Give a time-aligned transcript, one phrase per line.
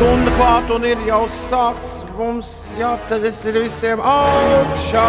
[0.00, 1.98] stunda klāta un ir jau sākts.
[2.16, 5.02] Mums jāceļas ir visiem augšā.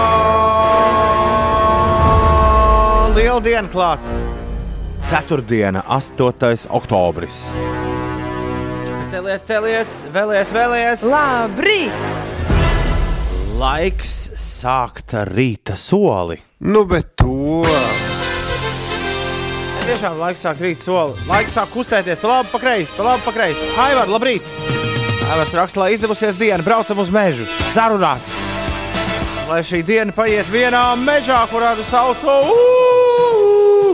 [3.16, 4.18] Liela diena klāta.
[5.08, 6.68] Ceturtdiena, 8.
[6.76, 7.40] oktobris.
[9.14, 11.08] Celies, celies, vēlies, vēlies.
[11.08, 12.06] Labrīt!
[13.64, 16.42] Laiks sākt rīta soli.
[16.68, 17.62] Nu, bet to.
[20.02, 21.14] Tiešām laiks sāk rīt soli.
[21.30, 23.68] Laiks sāk kustēties pa labi, pa kreisi, pa labi, pa kreisi.
[23.76, 24.48] Haivar, labrīt!
[25.30, 27.46] Haivars raksta, lai izdevusies diena, braucam uz mežu.
[27.70, 28.32] Sarunāts!
[29.46, 32.18] Lai šī diena paiet vienā mežā, kurā tu sauc.
[32.26, 33.94] Uu!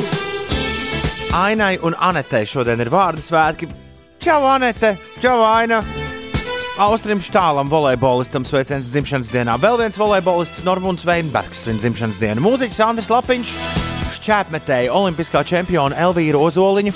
[1.35, 3.67] Ainai un Anetei šodien ir vārdu svētki.
[4.23, 4.93] Čau, Anete!
[5.19, 5.81] Čau, Aina!
[6.87, 9.59] Austrim Štālam, volejbolistam, sveiciens dzimšanas dienā.
[9.59, 12.47] Vēl viens volejbolists, Normons Veinbergs, viņa dzimšanas diena.
[12.47, 13.55] Mūziķis Andris Lapiņš,
[14.27, 16.91] šķēpmetēji, olimpiskā čempiona Elvīra Ozoliņa,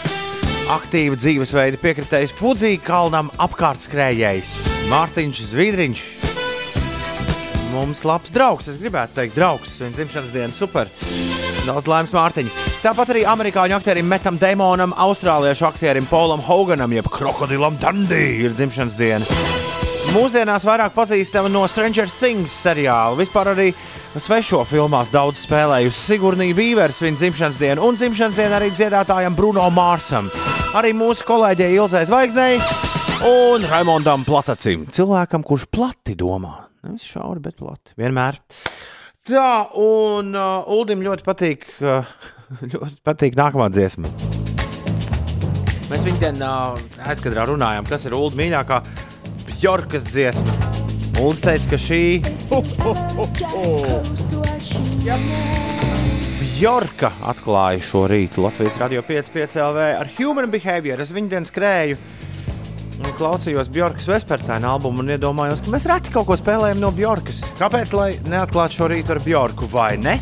[0.74, 4.52] aktīva dzīvesveida piekritējs Fudzī kalnam apkārtskrējējs
[4.92, 6.02] Mārtiņš Zvidriņš.
[7.72, 10.92] Mums labs draugs, es gribētu teikt, draugs, viņa dzimšanas diena super.
[11.64, 12.68] Daudz laimes Mārtiņa.
[12.84, 19.00] Tāpat arī amerikāņu aktierim Metam Deimonam, austrāliešu aktierim Polam Hoganam, jeb Krokodilam Dundee ir dzimšanas
[19.00, 19.61] diena.
[20.12, 23.16] Mūsdienās vairāk pazīstama no Stranger Things seriāla.
[23.16, 23.70] Vispār arī
[24.20, 29.64] svešo filmās daudz spēlējusi Sigurnija Vīvers viņa dzimšanas dienu un dzimšanas dienu arī dziedātājam Bruno
[29.72, 30.28] Mārsam.
[30.76, 32.58] Arī mūsu kolēģei Ilzai Zvaigznei
[33.24, 34.84] un Raimondam Platacim.
[34.92, 36.58] Cilvēkam, kurš plati domā.
[36.84, 37.96] Nevis šauri, bet plati.
[38.02, 38.42] Vienmēr.
[39.32, 39.48] Tā,
[39.80, 42.12] un uh, Uldim ļoti patīk, uh,
[42.74, 44.12] ļoti patīk nākamā dziesma.
[45.88, 48.82] Mēs viņu dienā uh, aizkadrā runājām, kas ir Ulda mīļākā
[49.48, 50.54] Bjorkas dziesma.
[51.22, 52.02] Ulds teica, ka šī
[56.42, 61.02] Bjorka atklāja šo rītu Latvijas radio 5,5 LV ar Human Behavior.
[61.02, 61.98] Es viņu dienu skrēju
[63.02, 67.44] un klausījos Bjorkas Vespertāna albumu un iedomājos, ka mēs reti kaut ko spēlējam no Bjorkas.
[67.60, 70.18] Kāpēc lai neatklātu šo rītu ar Bjorku vai ne?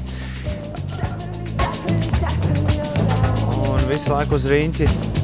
[3.60, 5.19] Un visu laiku uz rīņķi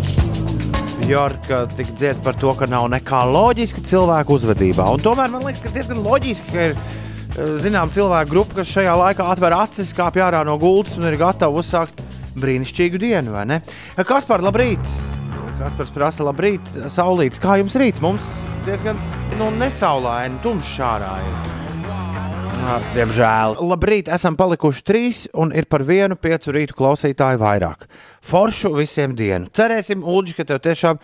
[1.01, 4.87] Bjorka tik dzied par to, ka nav nekā loģiska cilvēku uzvedībā.
[4.95, 8.95] Un tomēr man liekas, ka diezgan loģiski, ka ir eh, zinām cilvēku grupa, kas šajā
[9.01, 12.01] laikā atver acis, kāpj ārā no gultas un ir gatava uzsākt
[12.39, 13.59] brīnišķīgu dienu, vai ne?
[14.07, 14.81] Kas par labrīt?
[15.59, 17.39] Kaspars prasa, labrīt, saulītis.
[17.43, 18.01] Kā jums rīt?
[18.03, 18.25] Mums
[18.67, 18.99] diezgan
[19.39, 21.13] nu, nesaulaini, tumšs ārā.
[21.23, 21.64] Ir.
[22.95, 23.57] Diemžēl.
[23.67, 27.85] Labrīt, esam palikuši trīs un ir par vienu piecu rītu klausītāju vairāk.
[28.25, 29.51] Foršu visiem dienu.
[29.55, 31.01] Cerēsim, Ulģi, ka tev tiešām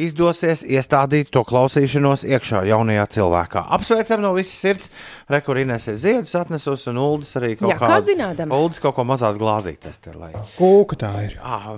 [0.00, 3.64] izdosies iestādīt to klausīšanos iekšā jaunajā cilvēkā.
[3.76, 4.90] Apsveicam no visas sirds.
[5.30, 8.54] Rekurīnēs ir ziedus atnesus un Uldis arī kaut Jā, kā zinādam.
[8.54, 10.00] Uldis kaut ko mazās glāzītēs.
[10.02, 10.30] Te, lai...
[10.58, 11.38] Kūka tā ir.
[11.42, 11.72] Ah,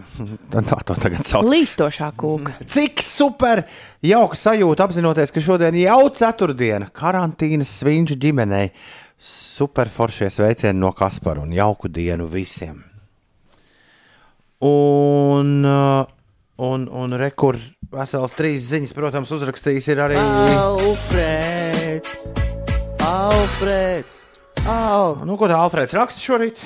[0.52, 1.48] tā to tagad sauc.
[1.48, 2.58] Līstošā kūka.
[2.72, 3.64] Cik super!
[4.02, 8.72] Jauka sajūta apzinoties, ka šodien jau ceturtdiena karantīnas svinču ģimenei.
[9.22, 12.80] Super foršie sveicieni no Kaspara un jauku dienu visiem.
[14.66, 16.02] Un, uh,
[16.58, 17.58] un, un rekur
[17.94, 22.10] vesels trīs ziņas, protams, uzrakstījis ir arī Alfrēds!
[23.06, 24.18] Alfrēds!
[24.66, 25.20] Al!
[25.22, 26.58] Nu, ko tā Alfrēds raksta šorīt?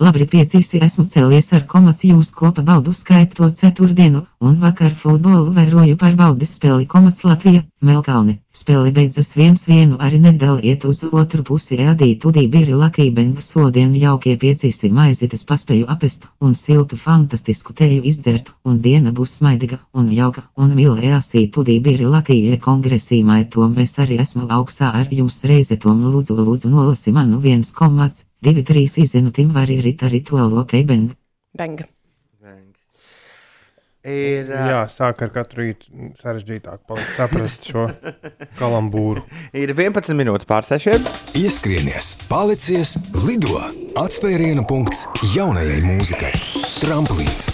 [0.00, 5.98] Labrīt, piecīsi esmu cēlies ar komats jūs kopa baudu skaitot ceturtdienu, un vakar futbolu vēroju
[6.00, 8.34] par baudas spēli komats Latvija, Melkalni.
[8.52, 13.94] Spēle beidzas viens vienu arī nedēļ iet uz otru pusi ēdīt udī biri lakībeņga sodien
[13.96, 20.10] jaukie piecīsi maizītes paspēju apest, un siltu fantastisku teju izdzert, un diena būs smaidīga un
[20.12, 25.78] jauka, un mīlējāsīt udī biri lakīja kongresīmai tom es arī esmu augstā ar jums reize
[25.86, 30.66] tom lūdzu lūdzu nolasi manu viens komats, divi trīs izinu tim var ir rita rituālo
[30.74, 31.16] keibenga.
[31.56, 31.88] Benga.
[34.00, 37.82] Ir, Jā, sāk ar katru rītu sarežģītāk palikt saprast šo
[38.56, 39.26] kalambūru.
[39.60, 41.04] ir 11 minūtes pār 6.
[41.36, 42.94] Ieskrienies, palicies,
[43.26, 43.60] lido!
[44.00, 46.32] Atspērienu punkts jaunajai mūzikai.
[46.80, 47.50] Tramplīns!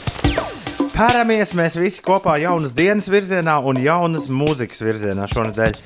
[0.94, 5.82] Pēramies mēs visi kopā jaunas dienas virzienā un jaunas mūzikas virzienā šonadēļ.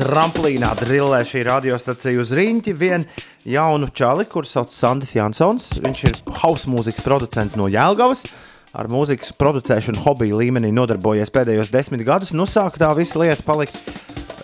[0.00, 3.06] Tramplīnā drillē šī radiostacija uz rīņķi vien
[3.46, 5.70] jaunu čali, kurš sauc Sandis Jansons.
[5.78, 8.26] Viņš ir hausa mūzikas producents no Jēlgavas.
[8.70, 12.34] Ar mūzikas producēšanu hobiju līmenī nodarbojies pēdējos desmit gadus.
[12.36, 13.76] Nu, sāk tā visa lieta palikt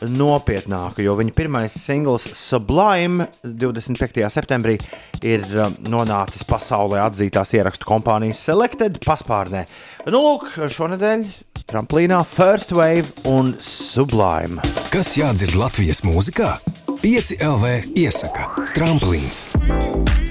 [0.04, 4.20] nopietnāka, jo viņa pirmais singls Sublime 25.
[4.32, 4.76] septembrī
[5.24, 9.64] ir um, nonācis pasaulē atzītās ierakstu kompānijas Selected paspārnē.
[10.10, 11.26] Nu, lūk, šonadēļ
[11.70, 14.64] tramplīnā First Wave un Sublime.
[14.92, 16.56] Kas jādzird Latvijas mūzikā?
[16.96, 20.25] 5 LV iesaka Tramplīns!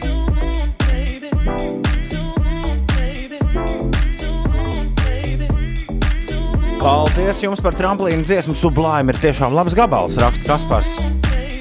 [6.85, 8.53] Paldies jums par tramplīnu dziesmu.
[8.53, 10.91] Sublime ir tiešām labs gabals, raksta Kaspars.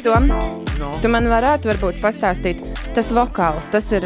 [0.05, 0.27] Tom,
[1.01, 2.61] tu man varētu varbūt pastāstīt,
[2.93, 4.05] tas vokāls, tas ir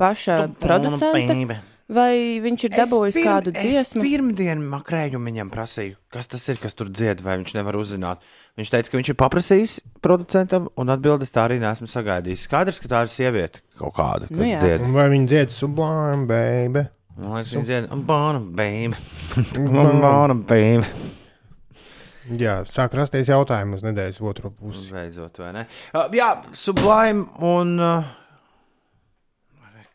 [0.00, 1.58] paša producenta.
[1.92, 4.00] Vai viņš ir dabūjis pirm- kādu dziesmu?
[4.00, 8.24] Es pirmdien makrējumu viņam prasīju, kas tas ir, kas tur dzied, vai viņš nevar uzzināt.
[8.56, 12.48] Viņš teica, ka viņš ir paprasījis producentam, un atbildes tā arī nesmu sagaidījis.
[12.48, 14.58] Skaidrs, ka tā ir sieviete kaut kāda, kas Nu jā.
[14.64, 14.88] dzied.
[14.96, 16.88] Vai viņi dzied sublime, baby?
[17.16, 18.96] Man liekas, viņa dzied, bāna, baby.
[20.02, 20.84] Bāna, baby.
[22.36, 24.90] Jā, sāk rasties jautājumi uz nedēļas otro pusi.
[24.92, 25.66] Beidzot, vai ne?
[25.94, 27.76] Uh, jā, sublime un.
[27.78, 28.14] Uh,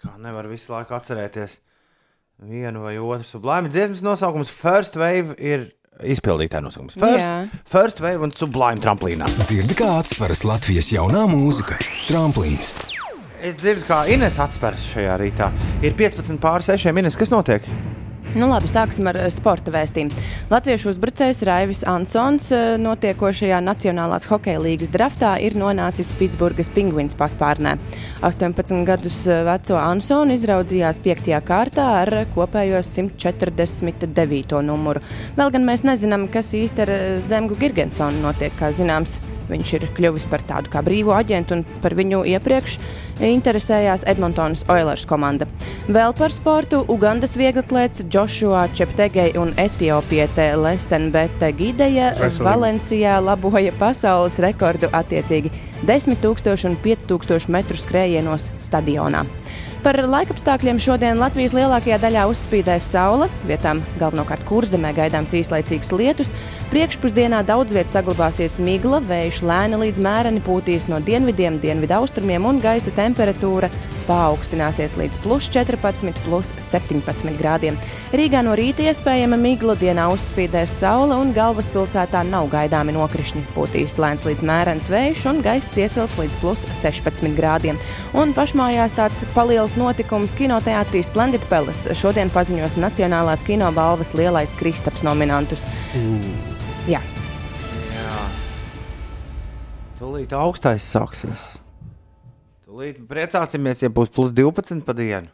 [0.01, 1.59] kā nevar visu laiku atcerēties
[2.41, 3.69] vienu vai otru sublime.
[3.69, 5.67] Dziesmas nosaukums First Wave ir
[6.01, 6.97] izpildītāja nosaukums.
[6.97, 7.61] First, Jā.
[7.69, 9.29] first Wave un Sublime tramplīnā.
[9.43, 11.77] Dzirdi kā atspēras Latvijas jaunā mūzika-
[12.09, 12.73] tramplīns.
[13.41, 15.47] Es dzirdu, kā Ines atspērs šajā rītā.
[15.81, 17.17] Ir 15 pār 6 minūtes.
[17.17, 17.65] Kas notiek?
[18.31, 20.21] Nu, labi, sāksim ar eh, sporta vēstījumu.
[20.51, 27.73] Latviešu uzbrucējs Raivis Ansons eh, notiekošajā Nacionālās hokeja līgas draftā ir nonācis Pitsburgas pingvīns paspārnē.
[28.23, 31.33] 18 gadus eh, veco Ansonu izraudzījās 5.
[31.49, 34.61] kārtā ar kopējo 149.
[34.69, 35.01] numuru.
[35.35, 36.95] Vēl gan mēs nezinām, kas īsti ar
[37.25, 38.53] Zemgu Girgensonu notiek.
[38.61, 39.17] Kā zināms,
[39.51, 42.77] viņš ir kļuvis par tādu kā brīvu aģentu un par viņu iepriekš
[43.21, 45.47] interesējās Edmontonas Oilers komanda.
[45.91, 52.13] Vēl par sportu Ugandas vieglatlēts Joshua Čeptegei un Etiopiete Lestenbete Gideja.
[52.41, 55.51] Valencijā laboja pasaules rekordu attiecīgi
[55.85, 59.25] 10 000 un 5 000 metru skrējienos stadionā.
[59.81, 66.35] Par laikapstākļiem šodien Latvijas lielākajā daļā uzspīdēs saule, vietām galvenokārt kurzemē gaidāms īslaicīgs lietus.
[66.69, 72.93] Priekšpusdienā daudz vietā saglabāsies migla, vējš lēni līdz mēreni pūtīs no dienvidiem, dienvidaustrumiem un gaisa
[72.93, 73.71] temperatūra
[74.05, 77.77] paaugstināsies līdz plus 14, plus 17 grādiem.
[78.13, 83.43] Rīgā no rīta iespējama migla, dienā uzspīdēs saule un galvaspilsētā nav gaidāmi nokrišņi.
[83.55, 87.81] Pūtīs lēns līdz mērens vējš un gaiss iesils līdz plus 16 grādiem.
[88.17, 95.03] Un pašmājās tāds paliels notikums kinoteātrī Splendid Palace šodien paziņos Nacionālās kino balvas lielais Kristaps
[95.07, 95.67] nominantus.
[96.89, 97.01] Jā.
[97.93, 98.21] Jā.
[99.99, 101.45] Tūlīt augstais sāksies.
[102.65, 105.31] Tūlīt priecāsimies, ja būs plus 12 pa dienu.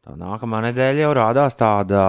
[0.00, 2.02] Tā nākamā nedēļa jau rādās tāda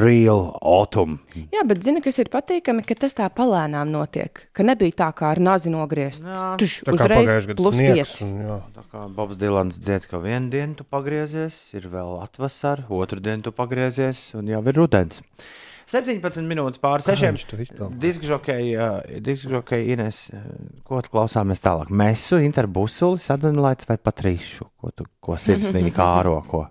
[0.00, 1.18] real autumn.
[1.52, 4.46] Jā, bet zini, kas ir patīkami, ka tas tā palēnām notiek.
[4.56, 6.24] Ka nebija tā kā ar nazi nogriezts.
[6.24, 6.46] Jā.
[6.62, 8.14] Tuš, uzreiz plus sniegs.
[8.22, 8.24] 5.
[8.24, 8.64] un.
[8.72, 13.44] Tā kā Bobs Dilans dzied, ka vienu dienu tu pagriezies, ir vēl atvasara, otru dienu
[13.44, 15.20] tu pagriezies, un jau ir rudens.
[15.92, 17.36] 17 minūtes pāri sešiem.
[18.00, 20.26] Diskžokai Ines,
[20.88, 21.92] ko tu klausāmies tālāk?
[21.92, 24.72] Mesu, interbusuli, sadalīts vai patrīšu?
[24.80, 26.40] Ko tu ko sirsnīgi kāro?
[26.48, 26.70] Ko?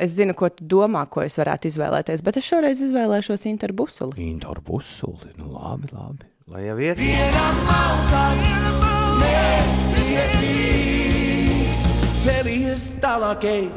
[0.00, 4.16] Es zinu, ko tu domā, ko es varētu izvēlēties, bet es šoreiz izvēlēšos interbusuli.
[4.30, 6.24] Interbusuli, nu labi, labi.
[6.48, 6.96] Lai jau iet.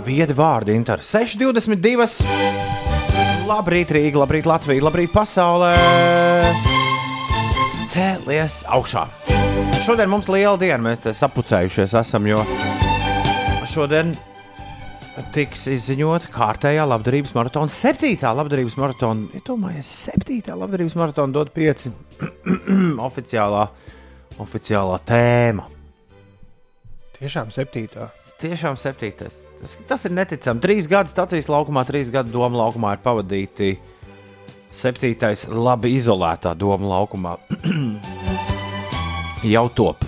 [0.07, 1.03] Viedi vārdi, Inter.
[1.03, 2.07] 6,22.
[3.51, 5.75] Labrīt, Rīga, labrīt, Latvija, labrīt, pasaulē.
[7.91, 9.09] Cēlies augšā.
[9.83, 12.45] Šodien mums liela diena, mēs te sapucējušies esam, jo
[13.67, 14.15] šodien
[15.33, 19.27] tiks izziņota kārtējā labdarības maratona, septītā labdarības maratona.
[19.38, 21.92] Iedomājieties, septītā labdarības maratona dod pieci
[23.07, 23.68] oficiālā,
[24.42, 25.68] oficiālā tēma.
[27.19, 28.09] Tiešām septītā.
[28.44, 29.44] Tiešām septītais.
[29.61, 30.59] Tas, tas ir neticami.
[30.64, 33.69] Trīs gadi stācijas laukumā, trīs gadi doma laukumā ir pavadīti.
[34.73, 37.37] Septītais, labi izolētā doma laukumā.
[39.54, 40.04] Jau top.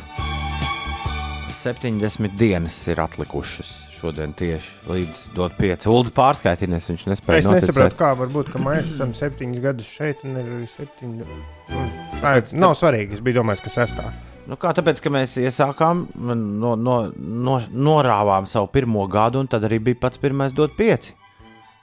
[1.65, 3.73] 70 dienas ir atlikušas
[4.05, 5.23] šodien tieši līdz
[5.57, 5.87] 5.
[5.89, 7.41] Ulds pārskaitījis, viņš nespēja.
[7.41, 7.71] Es noticēt.
[7.71, 11.11] nesaprotu, kā var būt, ka mēs esam 7 gadus šeit un ir arī 7.
[11.15, 11.91] Mm.
[12.21, 14.05] Nā, nav svarīgi, es biju domājis, ka 6.
[14.45, 19.65] Nu kā tāpēc, ka mēs iesākām, no, no, no, norāvām savu pirmo gadu, un tad
[19.65, 21.15] arī bija pats pirmais dot pieci.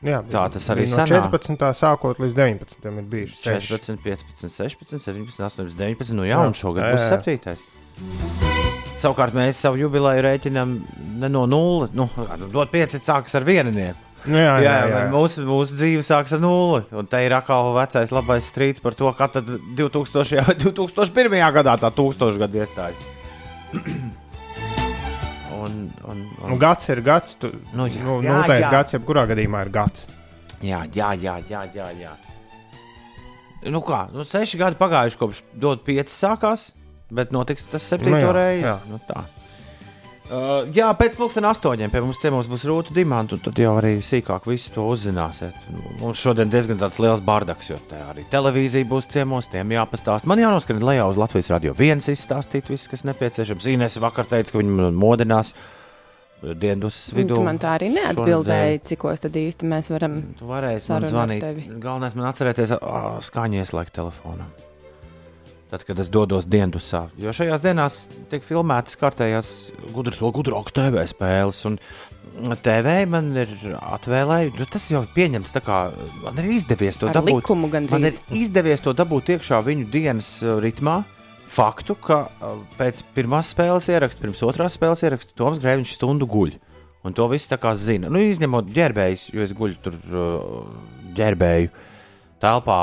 [0.03, 0.95] Jā, tā tas arī ir.
[0.95, 1.21] No sanā.
[1.27, 1.69] 14.
[1.79, 2.87] sākot līdz 19.
[2.87, 6.19] ir bijuši 16, 15, 16, 17, 18, 19.
[6.19, 6.47] Nu jā, jā.
[6.47, 8.51] un šogad būs 7.
[9.03, 10.73] Savukārt mēs savu jubileju rēķinām
[11.23, 11.91] ne no nulles.
[11.97, 13.99] Nu, nu, dot pieci sākas ar viennieku.
[14.23, 14.99] Nu, jā, jā, jā, jā.
[15.11, 16.85] Mūsu, mūsu dzīve sākas ar nulli.
[16.95, 20.45] Un te ir atkal vecais labais strīds par to, kā tad 2000.
[20.47, 21.39] vai 2001.
[21.59, 23.09] gadā tā tūkstošgada iestājas.
[25.63, 27.35] un, un, Nu, un, gads ir gads.
[27.43, 28.03] Tu, Nu, nu, jā.
[28.07, 28.71] nu, Jā, nultais jā.
[28.71, 30.07] gads, jebkurā gadījumā ir gads.
[30.63, 32.13] Jā, jā, jā, jā, jā, jā.
[33.71, 36.69] Nu kā, nu seši gadi pagājuši kopš dot pieci sākās,
[37.13, 38.67] bet notiks tas septīto Nu jā, reizi.
[38.67, 38.77] jā.
[38.91, 39.25] Nu tā.
[40.33, 43.99] Uh, jā, pēc pusdienas astoņiem pie mums ciemos būs rūta dimanta, un tad jau arī
[44.01, 45.53] sīkāk visu to uzzināsiet.
[46.01, 50.25] Mums šodien diezgan tāds liels bardaks, jo te arī televīzija būs ciemos, tiem jāpastāst.
[50.31, 53.69] Man jānoskan lejā uz Latvijas radio viens izstāstīt viss, kas nepieciešams.
[53.75, 55.53] Ines vakar teica, ka viņi man modinās
[56.41, 57.37] dienas vidū.
[57.37, 60.17] Tu man tā arī neatbildēji, cikos tad īsti mēs varam.
[60.39, 61.49] Tu varēsi man zvanīt.
[61.83, 64.49] Galvenais man atcerēties, ā, skaņu ieslēgt telefonā.
[65.73, 67.95] Tad, kad es dodos dienasā, jo šajās dienās
[68.29, 69.53] tiek filmētas kārtējās
[69.95, 71.61] gudras, vēl gudrākas TV spēles.
[71.65, 71.79] Un
[72.61, 75.55] TV man ir atvēlējusi, nu, tas jau ir pieņemts.
[75.65, 75.79] Kā,
[76.27, 77.41] man ir izdevies to Ar dabūt.
[77.41, 80.99] likumu Man ir izdevies to dabūt iekšā viņu dienas uh, ritmā.
[81.53, 86.53] Faktu, ka uh, pēc pirmās spēles ieraksta, pirms otrās spēles ieraksta, Toms Grēviņš stundu guļ.
[87.09, 88.13] Un to viss tā kā zina.
[88.13, 90.69] Nu, izņemot ģērbējus, jo es guļu tur uh,
[91.17, 91.73] ģērbēju
[92.43, 92.79] telpā,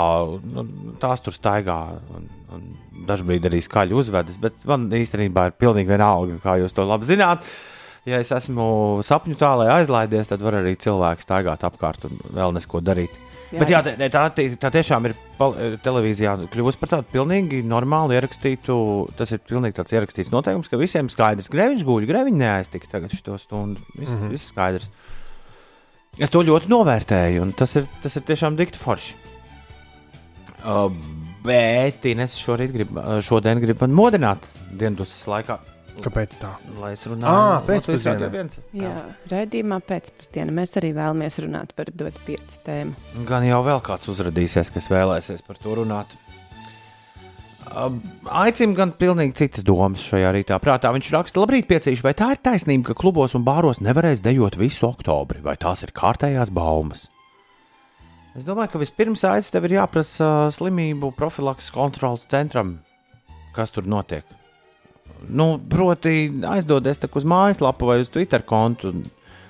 [0.55, 0.65] nu,
[1.01, 1.79] tās tur staigā.
[2.15, 2.69] Un, un
[3.09, 7.45] dažkārt arī skaļi uzvedas, bet man īstenībā ir pilnīgi vienalga, kā jūs to labi zināt.
[8.07, 12.81] Ja es esmu sapņu tālē aizlaidies, tad var arī cilvēki staigāt apkārt un vēl nesko
[12.81, 13.11] darīt.
[13.49, 13.79] Jā, Bet jā,
[14.13, 14.23] tā,
[14.61, 15.15] tā, tiešām ir
[15.81, 18.75] televīzijā kļuvusi par tādu pilnīgi normālu ierakstītu.
[19.17, 23.15] Tas ir pilnīgi tāds ierakstīts noteikums, ka visiem skaidrs, ka grēviņš guļ, grēviņš neaiztika tagad
[23.17, 23.81] šo stundu.
[23.95, 24.35] Viss, mm -hmm.
[24.35, 24.85] viss skaidrs.
[26.21, 29.28] Es to ļoti novērtēju, un tas ir, tas ir tiešām dikti forši.
[30.63, 30.87] Uh,
[31.45, 34.47] bet šorīt grib, šodien grib man modināt
[34.79, 35.59] dienas laikā,
[35.99, 36.53] Kāpēc tā?
[36.79, 37.67] lai es runāju.
[38.07, 38.59] Radio viens.
[38.75, 38.93] Jā,
[39.31, 42.95] raidījumā pēcpusdienā mēs arī vēlamies runāt par dot piecas tēmu.
[43.27, 46.13] Gan jau vēl kāds uzrādīsies, kas vēlēsies par to runāt.
[47.69, 50.57] Aicinu gan pilnīgi citas domas šajā rītā.
[50.63, 54.57] Prātā viņš raksta, labrīt, piecīši, vai tā ir taisnība, ka klubos un bāros nevarēs dejot
[54.57, 57.07] visu oktobri, vai tās ir kārtējās baumas?
[58.37, 62.77] Es domāju, ka vispirms aicinu tev ir jāprasa slimību profilakses kontrolas centram,
[63.55, 64.27] kas tur notiek.
[65.27, 68.93] Nu, proti, aizdodies tak uz mājaslapu vai uz Twitter kontu.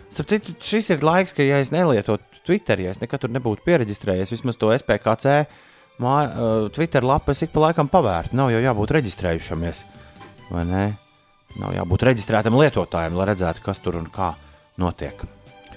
[0.10, 3.62] Starp citu, šis ir laiks, ka, ja es nelietotu Twitter, ja es nekad tur nebūtu
[3.68, 5.44] pieregistrējies, vismaz to SPKC
[6.02, 6.16] mā,
[6.74, 8.38] Twitter lapu es ik pa laikam pavērtu.
[8.40, 9.84] Nav jau jābūt reģistrējušamies.
[10.50, 10.86] Vai ne?
[11.60, 14.34] Nav jābūt reģistrētam lietotājam, lai redzētu, kas tur un kā
[14.82, 15.28] notiek.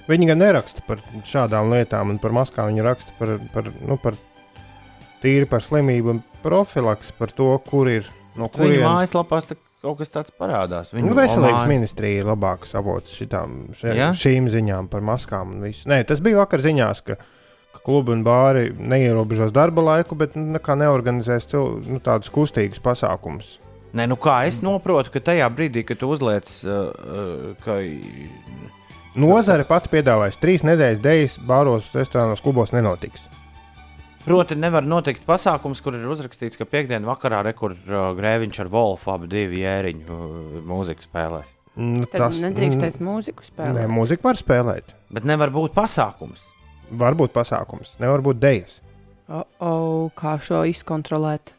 [0.07, 4.17] Viņi gan neraksta par šādām lietām, un par maskām viņi raksta par, par, nu, par
[5.23, 8.83] tīri par slimību un profilaks, par to, kur ir no kurienes.
[8.83, 9.47] mājaslapās
[9.83, 10.91] kaut kas tāds parādās.
[10.95, 14.11] Viņa Nu, veselības online- ministrija ir labāks avots šitām, še, Ja?
[14.11, 15.87] šīm ziņām par maskām un visu.
[15.87, 17.15] Nē, tas bija vakar ziņās, ka,
[17.73, 23.59] ka klubi un bāri neierobežos darba laiku, bet nu, neorganizēs cil, nu, tādus kustīgus pasākumus.
[23.93, 27.77] Nē, nu kā es saprotu, ka tajā brīdī, kad tu uzliec, uh, uh, ka
[29.19, 33.27] Nozare pati piedāvājas trīs nedēļas dēļas, bāros, restorānos, klubos nenotiks.
[34.23, 39.11] Proti, nevar notikt pasākums, kur ir uzrakstīts, ka piekdienas vakarā rekur uh, grēviņš ar Wolfu
[39.13, 41.51] abi divi jēriņu uh, mūziku spēlēs.
[41.75, 43.91] Nu, Tad tas, nedrīkstēs mūziku Nē, spēlēt.
[43.91, 44.95] mūzika var spēlēt.
[45.13, 46.41] Bet nevar būt pasākums.
[47.03, 48.79] Var būt pasākums, nevar būt dēļas.
[49.33, 49.75] O, o,
[50.17, 51.53] kā šo izkontrolēt?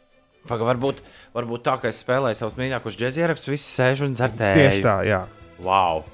[0.48, 1.04] Paga, varbūt,
[1.36, 4.60] varbūt tā, ka es spēlēju savus mīļākos džēzus ierakstus, visi sēž un dzer tēju.
[4.60, 5.22] Tieši tā, jā.
[5.64, 6.04] Wow.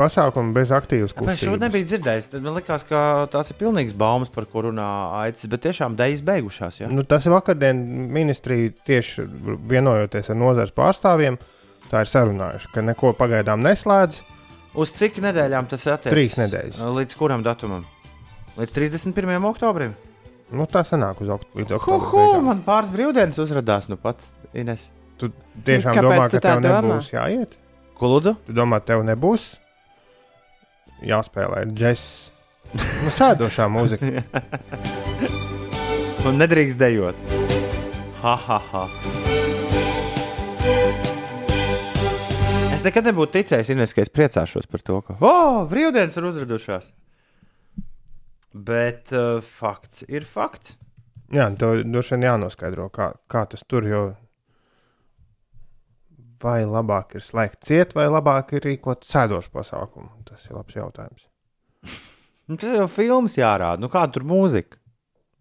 [0.00, 1.60] Pasākumi bez aktīvas Kāpēc šo kustības.
[1.60, 2.28] nebija dzirdējis?
[2.32, 3.00] Tad man liekas, ka
[3.32, 4.86] tās ir pilnīgs baumas, par ko runā
[5.20, 6.78] Aicis, bet tiešām dēļas beigušās.
[6.80, 6.88] Ja?
[6.88, 7.82] Nu, tas ir vakardien
[8.14, 9.26] ministrija tieši
[9.68, 11.36] vienojoties ar nozares pārstāvjiem.
[11.90, 14.22] Tā ir sarunājuši, ka neko pagaidām neslēdz.
[14.80, 16.14] Uz cik nedēļām tas attiecas?
[16.14, 16.80] Trīs nedēļas.
[16.96, 17.84] Līdz kuram datumam?
[18.56, 19.36] Līdz 31.
[19.50, 19.96] oktobrim.
[20.54, 22.06] Nu, tā sanāk uz okt līdz Hu, oktobra.
[22.10, 22.46] hu, beigām.
[22.48, 24.22] man pāris brīvdienas uzrādās nu pat.
[24.54, 24.88] Ines.
[25.20, 25.28] Tu
[25.66, 26.78] tiešām Kāpēc domā, tu ka tā tev domā?
[26.80, 27.58] nebūs jāiet?
[27.98, 28.32] Ko lūdzu?
[28.46, 29.50] Tu domā, tev nebūs
[31.06, 32.06] jāspēlē džeks.
[32.76, 34.22] Nu, sēdošā mūzika.
[36.24, 37.18] Man nedrīkst dejot.
[38.20, 38.84] Ha, ha, ha.
[42.70, 46.90] Es nekad nebūtu ticējis, Ines, ka es priecāšos par to, ka, oh, brīvdienas ir uzradušās.
[48.54, 50.76] Bet uh, fakts ir fakts.
[51.30, 54.04] Jā, tev droši vien jānoskaidro, kā, kā tas tur jau.
[56.40, 60.08] Vai labāk ir slēgt ciet, vai labāk ir rīkot sēdošu pasākumu?
[60.28, 61.26] Tas ir labs jautājums.
[62.50, 63.78] Nu, tas jau filmas jārāda.
[63.78, 64.74] Nu, kāda tur mūzika?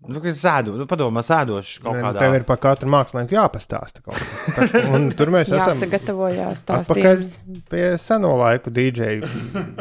[0.06, 2.20] Nu, kad sēdu, nu, padomā, sēdošs kaut Nē, nu, kādā.
[2.22, 4.36] Tev ir par katru mākslinieku jāpastāsta kaut kas.
[4.70, 7.64] Tā- un Tur mēs esam Jāsagatavojās atpakaļ stāstījums.
[7.74, 9.32] pie seno laiku dīdžeju.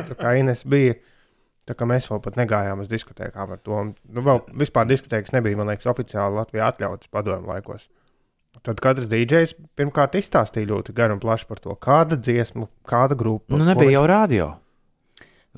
[0.08, 0.96] Tā kā Ines bija,
[1.68, 3.84] tā kā mēs vēl pat negājām uz diskotēkām ar to.
[3.92, 7.90] Nu, vēl vispār diskotēkas nebija, man liekas, oficiāli Latvijā atļautas padomu laikos.
[8.66, 13.54] Tad katrs dīdžejs pirmkārt izstāstīja ļoti garu un plašu par to, kāda dziesma, kāda grupa.
[13.54, 14.48] Nu, nebija jau rādio.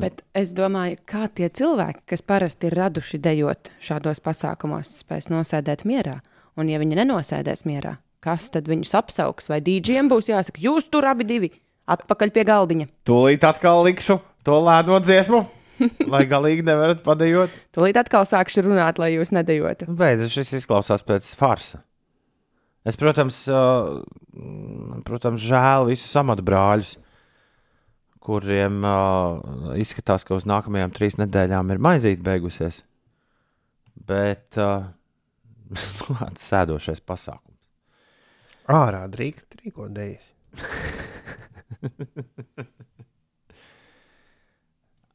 [0.00, 5.84] Bet es domāju, kā tie cilvēki, kas parasti ir raduši dejot šādos pasākumos, spēs nosēdēt
[5.88, 6.20] mierā.
[6.56, 9.50] Un, ja viņi nenosēdēs mierā, kas tad viņus apsauks?
[9.52, 11.52] Vai dīdžiem būs jāsaka, jūs tur abi divi
[11.90, 12.86] Atpakaļ pie galdiņa.
[13.08, 15.42] Tūlīt atkal likšu to lēno dziesmu,
[16.12, 17.54] lai galīgi nevarat padejot.
[17.74, 19.90] Tūlīt atkal sākšu runāt, lai jūs nedejotu.
[19.98, 21.82] Beidzot, šis izklausās pēc farsa.
[22.88, 24.00] Es, protams, uh,
[25.04, 26.94] protams žēl visus amatu brāļus,
[28.24, 32.80] kuriem uh, izskatās, ka uz nākamajām trīs nedēļām ir maizīte beigusies.
[34.08, 34.88] Bet uh,
[35.70, 37.58] kāds sēdošais pasākums.
[38.70, 40.24] Ārā drīkst rīkoties.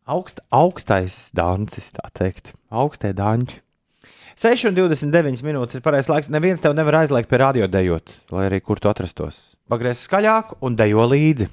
[0.05, 3.64] Augst, augstais dancis, tā teikt, augstie danči.
[4.35, 6.29] 6,29 minūtes ir pareizais laiks.
[6.33, 9.37] Neviens tev nevar aizliegt pie radio dejot, lai arī kur tu atrastos.
[9.71, 11.49] Pagriez skaļāk un dejo līdzi.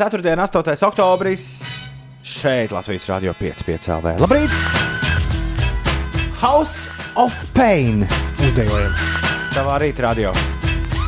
[0.00, 0.32] 4.
[0.32, 0.74] un 8.
[0.88, 1.44] oktobris
[2.24, 4.16] šeit Latvijas Rādio 5,5 LV.
[4.24, 4.54] Labrīt!
[6.40, 6.88] House
[7.20, 8.06] of Pain!
[8.40, 8.96] Uzdejojam.
[9.52, 10.34] Tavā rīta radio.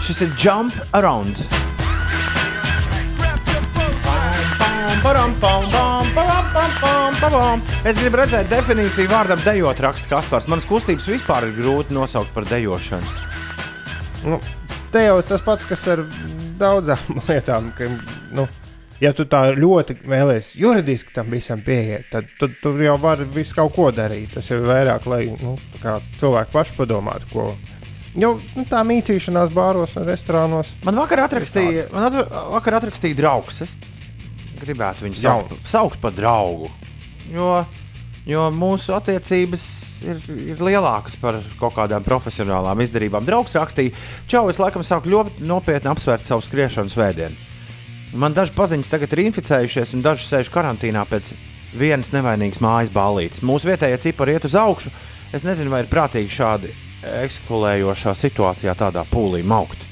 [0.04, 1.61] Šis ir Jump Around.
[5.02, 7.62] Param, pam, pam, param, pam, pam, pam.
[7.82, 10.46] Es gribu redzēt definīciju vārdam dejot, raksta Kaspars.
[10.46, 13.10] Manas kustības vispār ir grūti nosaukt par dejošanu.
[14.30, 14.38] Nu,
[14.94, 16.04] te jau tas pats, kas ar
[16.60, 17.72] daudzām lietām.
[17.74, 17.88] Ka,
[18.38, 18.46] nu,
[19.02, 23.58] ja tu tā ļoti vēlēsies juridiski tam visam pieiet, tad tu, tu jau vari visu
[23.58, 24.36] kaut ko darīt.
[24.36, 25.56] Tas ir vairāk, lai nu,
[26.22, 27.48] cilvēki paši padomātu, ko.
[28.14, 30.76] Jau nu, tā mītīšanās bāros un restorānos.
[30.86, 33.64] Man vakar atrakstīja, man atver, vakar atrakstīja draugs.
[33.66, 33.74] Es
[34.62, 36.70] gribētu viņu saukt, saukt par draugu.
[37.32, 37.64] Jo,
[38.28, 39.64] jo mūsu attiecības
[40.04, 40.20] ir,
[40.54, 43.26] ir lielākas par kaut kādām profesionālām izdarībām.
[43.26, 43.94] Draugs rakstīja,
[44.30, 47.48] čau, es laikam sāku ļoti nopietni apsvērt savu skriešanu svētdienu.
[48.12, 51.32] Man daži paziņas tagad ir inficējušies, un daži sēž karantīnā pēc
[51.78, 53.40] vienas nevainīgas mājas ballītes.
[53.40, 54.92] Mūsu vietējie cipari iet uz augšu.
[55.32, 56.74] Es nezinu, vai ir prātīgi šādi
[57.22, 59.91] eksplodējošā situācijā tādā pūlī maukt.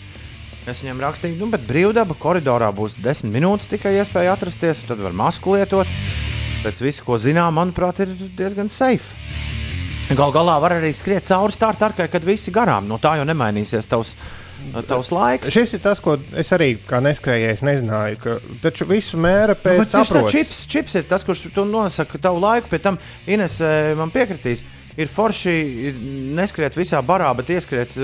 [0.71, 5.17] Es viņam rakstīju, nu, bet brīvdaba koridorā būs desmit minūtes tikai iespēja atrasties, tad var
[5.17, 5.89] masku lietot.
[6.63, 9.17] Pēc visu, ko zinām, manuprāt, ir diezgan safe.
[10.11, 12.87] Galu galā var arī skriet cauri startarkai, kad visi garām.
[12.91, 14.13] No tā jau nemainīsies tavs,
[14.87, 15.51] tavs laiks.
[15.55, 18.21] Šis ir tas, ko es arī kā neskrējējis nezināju.
[18.23, 20.35] Ka, taču visu mēra pēc saprotas.
[20.35, 22.99] Čips, čips ir tas, kurš nosaka tavu laiku, pie tam
[23.31, 24.63] Ines eh, man piekritīs.
[24.99, 25.53] Ir forši
[25.91, 26.01] ir
[26.37, 27.95] neskriet visā barā, bet ieskriet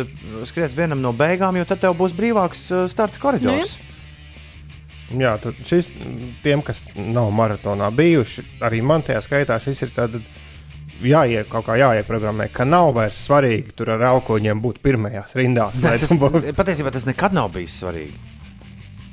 [0.46, 3.76] skriet vienam no beigām, jo tad tev būs brīvāks eh, starta koridors.
[5.14, 5.90] Jā, tad šis
[6.42, 10.26] tiem, kas nav maratonā bijuši, arī man tajā skaitā šis ir tāds.
[10.96, 15.82] Jāiet kaut kā jāieprogrammē, ka nav vairs svarīgi tur ar alkoņiem būt pirmajās rindās.
[15.84, 18.16] Lai tas, tu būtu- patiesībā tas nekad nav bijis svarīgi.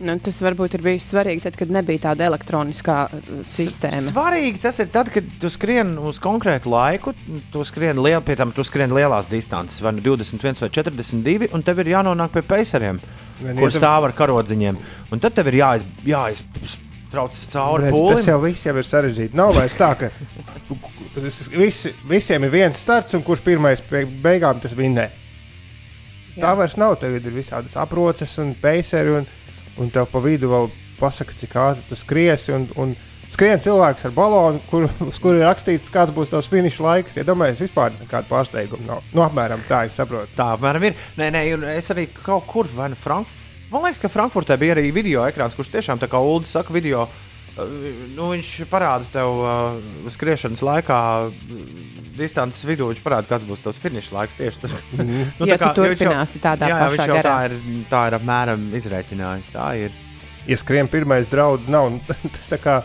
[0.04, 4.02] Nu, tas varbūt ir bijis svarīgi, tad, kad nebija tāda elektroniskā uh, sistēma.
[4.04, 7.13] Svarīgi tas ir tad, kad tu skrien uz konkrētu laiku,
[7.54, 11.63] tu skrien, liel, pie tam tu skrien lielās distances, vai nu 21 vai 42, un
[11.63, 13.00] tev ir jānonāk pie peiseriem,
[13.39, 14.82] Vien, kur ja tu- stāv ar karodziņiem.
[15.16, 18.28] Un tad tev ir jāiz, jāiztrauc cauri Redz, tas pūlim.
[18.34, 19.34] jau viss jau ir sarežģīti.
[19.39, 20.12] Nav vairs tā, ka
[21.56, 25.10] visi, visiem ir viens starts, un kurš pirmais pie beigām tas vinnē.
[26.34, 26.56] Tā Jā.
[26.58, 26.96] vairs nav.
[26.98, 29.28] Tagad ir visādas aproces un peiseri, un,
[29.82, 32.54] un tev pa vidu vēl pasaka, cik ātri tu skriesi.
[32.56, 32.94] Un, un
[33.34, 37.18] skrien cilvēks ar balonu, kur, uz kura ir rakstīts, kāds būs tavs finiša laiks.
[37.20, 39.04] Ja domāju, vispār nekāda pārsteiguma nav.
[39.14, 40.34] Nu, apmēram tā es saprotu.
[40.38, 40.98] Tā apmēram ir.
[41.20, 43.42] Nē, nē, un es arī kaut kur, vai nu Frankfurtē,
[43.74, 47.08] man liekas, ka Frankfurtē bija arī video ekrāns, kurš tiešām tā kā Ulu saka, video.
[47.08, 51.60] uh, Nu, viņš parāda tev uh, skriešanas laikā, uh,
[52.18, 52.88] distances vidū.
[52.89, 54.38] Viņš parāda, kāds būs tas finiša laiks.
[54.39, 57.20] Tieši tas, nu, Ja tā tu jo viņš jau- turpināsi tādā jā, pašā viņš jau
[57.20, 57.36] garā.
[57.36, 59.52] tā ir, tā ir apmēram izreikinājis.
[59.54, 60.00] Tā ir.
[60.50, 61.94] Ja skrien pirmais draudz, nav
[62.34, 62.80] tas tā kā.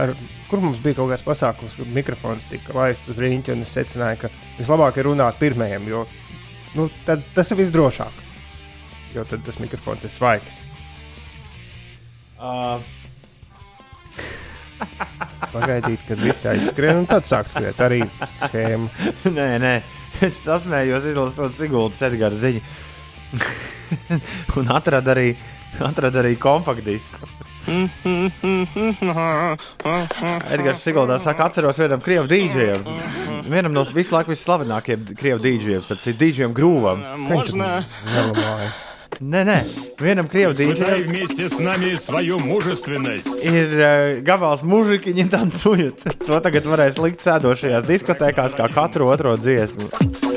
[0.00, 0.14] Ar,
[0.48, 4.22] kur mums bija kaut kāds pasākums, kur mikrofons tika laists uz rīņķa, un es secināju,
[4.22, 6.06] ka vislabāk ir runāt pirmajam, jo
[6.78, 8.22] nu, tad, tas ir visdrošāk.
[9.18, 10.62] Jo tad tas mikrofons ir svaigs.
[12.40, 12.78] Uh,
[15.53, 18.03] Pagaidīt, kad visi aizskrien, un tad sāk skriet arī
[18.45, 18.89] schēma.
[19.37, 19.73] nē, nē,
[20.27, 22.61] es sasmējos, izlasot Siguldas Edgara ziņu.
[24.59, 25.29] un atradu arī,
[25.83, 27.29] atradu arī kompaktdisku.
[30.53, 32.85] Edgars Siguldā saka, atceros vienam krievu dīdžejam.
[33.47, 37.03] Vienam no visu laiku visslavenākajiem krievu dīdžejiem, starp citu, dīdžejiem grūvam.
[37.27, 37.81] Можно
[38.13, 38.85] Nelamājas.
[39.17, 39.55] Nē, nē,
[39.97, 43.25] vienam krievu Испытай dīdžejam вместе с нами свою мужественность.
[43.41, 46.05] ir uh, gabals mūžiņi tancujot.
[46.27, 49.89] To tagad varēs likt sēdošajās diskotēkās kā katru otro dziesmu.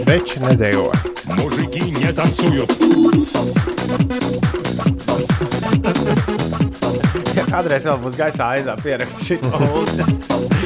[0.09, 0.89] Veči nedējo.
[1.37, 2.73] Мужики не танцуют.
[7.37, 9.85] Ja kādreiz vēl būs gaisā aizā pierakstīt šo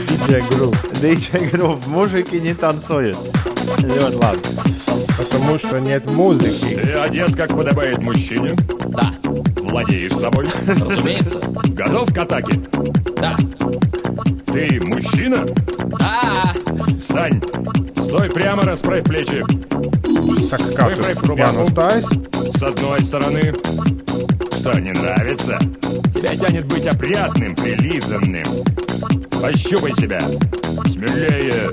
[0.06, 0.78] DJ Group.
[1.02, 3.42] DJ grupu mūžiņi tancujot.
[3.82, 4.87] Ļoti labi.
[5.19, 6.79] Потому что нет музыки.
[6.81, 8.55] Ты одет, как подобает мужчине.
[8.87, 9.13] Да,
[9.61, 10.47] Владеешь собой.
[10.65, 11.39] разумеется.
[11.39, 12.59] Готов к атаке.
[13.17, 13.35] Да.
[14.45, 15.45] Ты мужчина?
[16.01, 16.53] А,
[16.99, 17.41] Встань.
[17.97, 19.43] Стой прямо, расправь плечи.
[20.79, 22.05] Vai tur vai jānostājas?
[22.57, 23.53] С одной стороны.
[24.57, 25.59] Что, не нравится?
[26.15, 28.43] Тебя тянет быть опрятным, прилизанным.
[29.40, 30.18] Пощупай себя.
[30.90, 31.70] Смелее.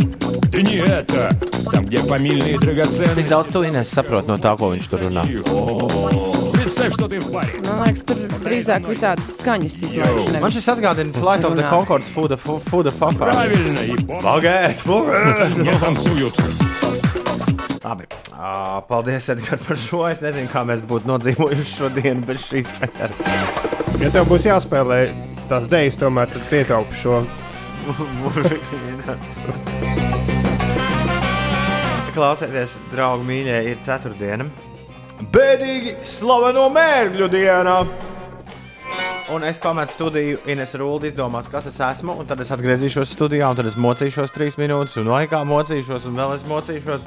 [0.51, 1.29] Ты не это.
[1.71, 3.27] Там, где фамильные Cik драгоценности.
[3.29, 5.23] daudz tu Ines saproti no tā, ko viņš tur runā?
[5.51, 7.53] О, Представь, что ты в баре.
[7.63, 10.41] Man liekas, tur drīzāk visādas skaņas izlaiž.
[10.41, 11.69] Man šis atgādina Flight of the Runā.
[11.69, 13.31] Concords Food of Food of Fafa.
[13.31, 13.79] Правильно.
[13.79, 15.57] И помни, Bagēt, bagēt.
[15.57, 16.35] не танцуют.
[17.83, 18.05] Labi.
[18.37, 20.05] Ā, Paldies, Edgars, par šo.
[20.11, 23.11] Es nezinu, kā mēs būtu nodzīvojuši šodienu bez šīs skaņas.
[24.01, 24.99] Ja tev būs jāspēlē
[25.49, 27.23] tās dejas, tomēr tad pietaupi šo.
[32.16, 34.46] Klausieties, draugi, mīļie, ir ceturtdiena.
[35.32, 37.86] Bēdīgi slaveno mērķu diena!
[39.32, 43.46] Un es pametu studiju, Ines Rūda izdomās, kas es esmu, un tad es atgriezīšos studijā,
[43.50, 47.02] un tad es mocīšos trīs minūtes, un laikā mocīšos, un vēl es mocīšos,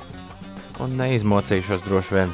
[0.84, 2.30] un neizmocīšos droši vien.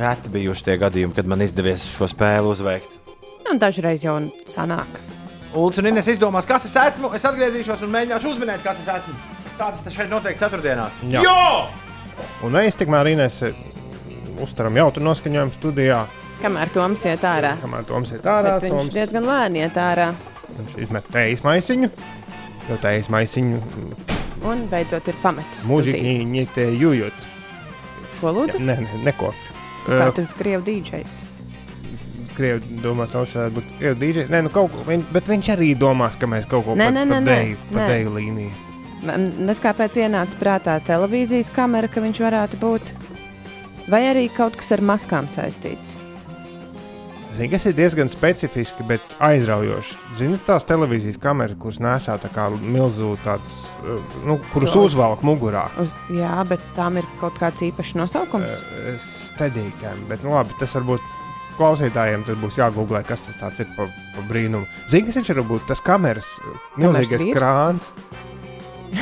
[0.00, 2.90] Reti bijuši tie gadījumi, kad man izdevies šo spēli uzveikt.
[3.50, 4.16] Un dažreiz jau
[4.50, 4.90] sanāk.
[5.54, 7.10] Ulus un Ines izdomās, kas es esmu.
[7.16, 9.14] Es atgriezīšos un mēģināšu uzminēt, kas es esmu.
[9.58, 11.00] Tādas tas šeit notiek ceturtdienās.
[11.10, 11.24] Jā.
[11.26, 11.40] Jo!
[12.46, 13.40] Un mēs tikmēr Inês
[14.40, 16.04] uztaram jautru noskaņojumu studijā.
[16.40, 17.56] Kamēr Toms iet ārā.
[17.60, 20.06] Kamēr Toms ir ārā, Bet viņš Toms, diezgan lēni iet ārā.
[20.56, 21.90] viņš izmet tējas maisiņu.
[22.70, 23.60] Jo tējas maisiņu
[24.46, 25.66] Un beidzot ir pametis.
[25.68, 27.26] mūžīgi ņemte jujot.
[28.20, 28.60] Ko lūdzu?
[28.62, 29.34] Nē, nē, neko.
[29.84, 31.18] Kā tas Krievu dīdžejs?
[32.40, 34.32] Krievi domā, ka tas varētu būt krievi dīdžejs.
[34.32, 36.74] Nē, nu kaut ko, viņ- bet viņš arī domās, ka mēs kaut ko
[37.92, 38.50] deju līniju.
[39.04, 42.92] Man neskāpēc ienāca prātā televīzijas kamera, ka viņš varētu būt.
[43.90, 45.96] Vai arī kaut kas ar maskām saistīts.
[47.36, 49.96] Zini, kas ir diezgan specifiski, bet aizraujoši.
[50.18, 54.90] Zini, tās televīzijas kameras, kuras nesā tā kā milzu tādas, uh, nu, kuras Tos.
[54.92, 55.68] uzvelk mugurā.
[55.80, 58.60] Uz, jā, bet tām ir kaut kāds īpašs nosaukums.
[59.00, 61.00] Stedīgiem, bet nu, labi, tas varbūt
[61.60, 64.66] klausītājiem tad būs jāgooglē, kas tas ir pa, pa brīnumu.
[64.90, 65.66] Zini, kas viņš var būt?
[65.70, 66.32] Tas kameras,
[66.80, 67.92] milzīgais krāns.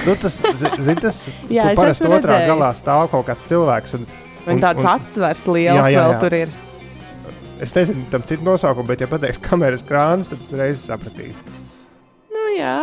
[0.05, 1.23] Nu, tas, zi- zini, tas
[1.55, 2.51] Jā, parasti otrā redzējis.
[2.51, 3.95] galā stāv kaut kāds cilvēks.
[4.01, 4.09] Un,
[4.49, 6.19] Un tāds atsvars liels Jā, jā, vēl jā.
[6.23, 6.53] tur ir.
[7.61, 11.41] es nezinu, tam citu nosaukumu, bet, ja pateiks kameras krāns, tad uzreiz sapratīs.
[12.33, 12.75] Nu, jā,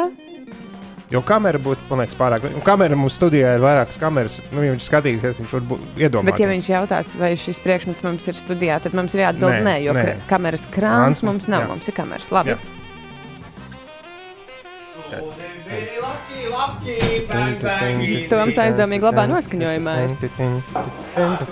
[1.14, 2.48] Jo kamera būtu, man liekas, pārāk.
[2.50, 4.40] Un kamera mums studijā ir vairākas kameras.
[4.50, 6.32] Nu, ja viņš skatīsies, viņš var būt iedomājies.
[6.32, 9.62] bet ja viņš jautās, vai šis priekšmets mums ir studijā, tad mums ir jāatbild Nē,
[9.68, 10.08] nē, jo nē.
[10.32, 11.62] kameras krāns Krāns, mums nav.
[11.62, 11.68] jā.
[11.76, 12.32] Mums ir kameras.
[12.34, 12.56] Labi.
[12.56, 12.58] Jā.
[18.30, 19.96] Toms aizdomīgi labā noskaņojumā.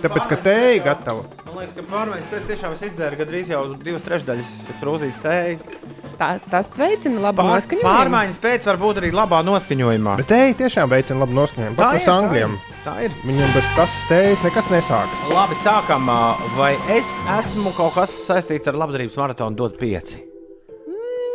[0.04, 1.26] Tāpēc, ka te ir gatava.
[1.48, 6.03] Man liekas, ka pārmaiņas pēc tiešām es izdzēru gandrīz jau divas trešdaļas krūzītes tēju.
[6.24, 7.84] Tā, tas veicina labu Pār, noskaņojumu.
[7.90, 10.14] pārmaiņas pēc var būt arī labā noskaņojumā.
[10.22, 11.76] Bet te tiešām veicina labu noskaņojumu.
[11.76, 12.54] Pat ir, uz angļiem.
[12.86, 13.12] Tā ir.
[13.28, 15.26] Viņam bez tas stējas nekas nesākas.
[15.34, 16.08] Labi, sākam.
[16.56, 20.22] Vai es esmu kaut kas saistīts ar labdarības maratonu dot pieci?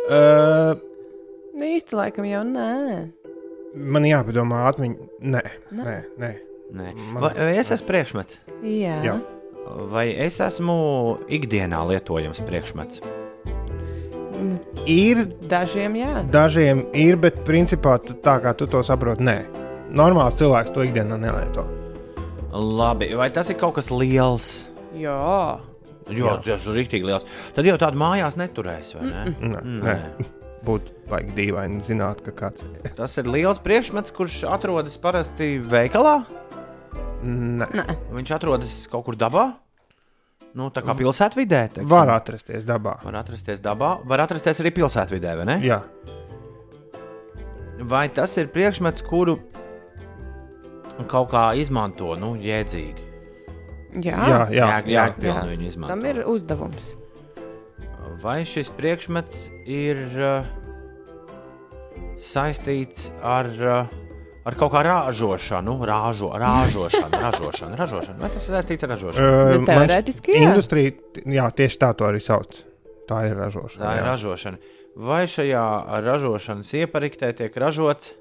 [0.09, 0.73] Uh,
[1.59, 2.69] Īsti laikam jau nē.
[3.75, 5.09] man jāpadomā, atmiņā.
[5.21, 5.43] Nē,
[5.75, 6.31] nē, nē.
[6.73, 6.87] Nē.
[7.13, 8.39] Man- Vai, vai es esmu priekšmets?
[8.63, 8.97] Jā.
[9.05, 9.19] Jā.
[9.91, 13.01] Vai es esmu ikdienā lietojams priekšmets?
[14.89, 16.23] Ir Dažiem jā.
[16.31, 19.37] dažiem, ir, bet principā tā kā tu to saproti, nē.
[19.95, 21.65] Normāls cilvēks to ikdienā nelieto.
[22.53, 24.49] Labi, vai tas ir kaut kas liels?
[24.97, 25.59] Jā.
[26.09, 27.25] Jo, tas ir rīktīgi liels.
[27.53, 29.23] Tad jau tādu mājās neturēs, vai ne?
[29.39, 29.97] Nē, nē.
[30.67, 32.89] Būtu baigi dīvaini zināt, ka kāds ir.
[32.97, 36.17] Tas ir liels priekšmets, kurš atrodas parasti veikalā.
[37.23, 37.67] Nē.
[38.15, 39.51] Viņš atrodas kaut kur dabā.
[40.57, 41.59] Nu, tā kā pilsētvidē.
[41.75, 41.89] teiksim.
[41.91, 42.95] Var atrasties dabā.
[43.03, 45.57] Var atrasties dabā, var atrasties arī pilsētvidē, vai ne?
[45.61, 45.83] Jā,
[47.79, 49.37] Vai tas ir priekšmets, kuru
[51.07, 53.05] kaut kā izmanto, nu, jēdzīgi?
[54.03, 54.17] Jā.
[54.19, 54.65] jā, jā.
[54.83, 55.35] jā, jā.
[55.47, 55.93] viņu izmanto.
[55.93, 56.91] Tam ir uzdevums.
[58.19, 60.49] Vai šis priekšmets ir uh,
[62.19, 63.95] saistīts ar, uh,
[64.49, 68.19] ar kaut kā ražošanu, rāžo, ražošanu, ražošanu, ražošanu?
[68.23, 69.29] Vai tas ir saistīts ar ražošanu?
[69.29, 70.47] Uh, Nu, teorētiski, jā.
[70.49, 70.95] Industrija,
[71.39, 72.63] jā, tieši tā to arī sauc.
[73.09, 73.83] Tā ir ražošana.
[73.85, 74.07] Tā ir jā.
[74.11, 74.61] ražošana.
[75.09, 75.63] Vai šajā
[76.03, 78.11] ražošanas iepariktē tiek ražots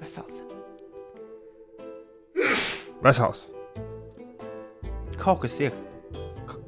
[0.00, 0.42] Vesels.
[3.02, 3.40] Vesels.
[5.18, 5.74] kaut kas iek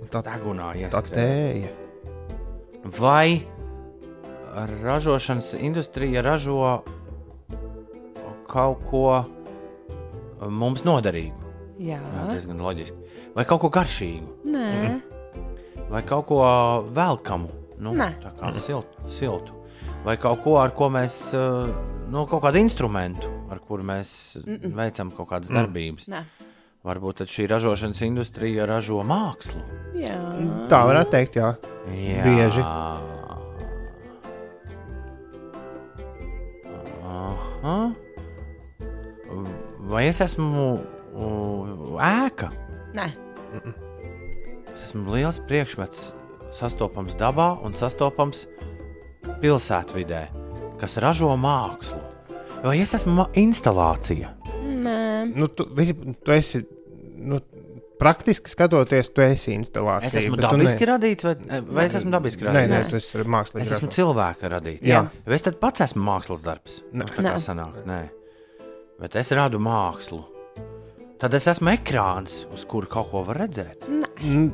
[0.08, 1.12] Tā, degunā tā ieskrēja?
[1.12, 1.70] tēja.
[2.98, 3.44] Vai
[4.66, 6.82] ražošanas industrija ražo
[8.48, 11.36] kaut ko uh, mums noderīgu.
[11.78, 12.96] Jā, Jā, diezgan loģiski.
[13.36, 14.96] Vai kaut ko garšīgu, nē,
[15.92, 16.40] vai kaut ko
[16.90, 18.08] velkamu, nu, Nē.
[18.24, 19.54] tā kā siltu, siltu.
[20.04, 21.68] Vai kaut ko, ar ko mēs, uh,
[22.10, 24.74] nu, kaut kādu instrumentu, ar kuru mēs mm -mm.
[24.74, 26.08] veicam kaut kādas darbības.
[26.08, 26.24] nē.
[26.84, 29.60] Varbūt tad šī ražošanas industrija ražo mākslu.
[29.94, 30.18] Jā.
[30.70, 31.54] Tā varētu teikt, jā.
[31.90, 32.22] Jā.
[32.22, 32.62] Bieži.
[37.62, 37.92] Aha.
[39.88, 42.50] Vai es esmu uh, ēka?
[42.96, 43.08] Nē.
[44.74, 46.12] Es esmu liels priekšmets,
[46.54, 48.44] sastopams dabā un sastopams
[49.42, 50.22] pilsētvidē,
[50.80, 52.00] kas ražo mākslu.
[52.62, 54.34] Vai es esmu instalācija?
[54.78, 54.98] Nē.
[55.34, 56.62] Nu, tu, visi, tu esi,
[57.18, 57.40] nu,
[57.98, 60.06] praktiski skatoties, tu esi instalācija.
[60.08, 62.72] Es esmu tu dabiski ne- radīts, vai, vai es esmu dabiski Nē, radīts?
[62.72, 63.66] nē, tas ir mākslinieks.
[63.66, 64.82] Es esmu cilvēka radīts.
[64.86, 65.04] Jā.
[65.26, 66.82] Vai es tad pats esmu mākslas darbs?
[66.92, 67.04] Nē.
[67.10, 67.34] Tā kā Nē.
[67.42, 68.00] sanāk, nē.
[69.00, 70.24] Bet es radu mākslu.
[71.18, 73.82] Tad es esmu ekrāns, uz kura kaut ko var redzēt.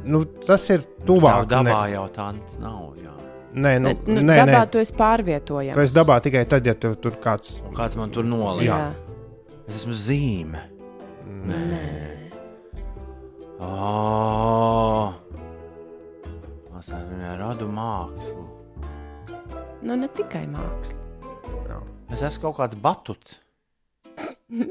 [0.04, 1.46] Nu, tas ir Jā, tuvāk.
[1.48, 2.94] dabā jau tāds nav.
[2.96, 3.12] Jā.
[3.54, 4.70] Nē, nu, Nu, nē, dabā nē.
[4.72, 5.74] tu esi pārvietojams.
[5.76, 7.60] Tu esi dabā tikai tad, ja tev tur kāds.
[7.76, 8.64] Kāds man tur nolika?
[8.64, 8.94] Jā.
[9.68, 10.60] Es esmu zīme.
[11.46, 12.23] Nē.
[13.62, 15.14] Oh.
[16.78, 18.44] Es arī radu mākslu.
[19.84, 21.00] Nu, ne tikai māksla.
[22.12, 23.38] Es esmu kaut kāds batuts.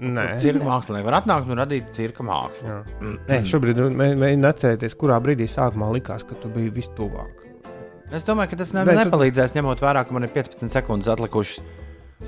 [0.00, 2.64] Nē, Cirka mākslinieks var atnākt un radīt cirka mākslu.
[2.70, 2.78] Jā.
[3.28, 7.42] Nē šobrīd nu, mē- mēģinu atcerēties, kurā brīdī sākumā likās, ka tu biji vistuvāk.
[8.10, 11.60] Es domāju, ka tas ne, Nē, nepalīdzēs, ņemot vērā, ka man ir 15 sekundes atlikušas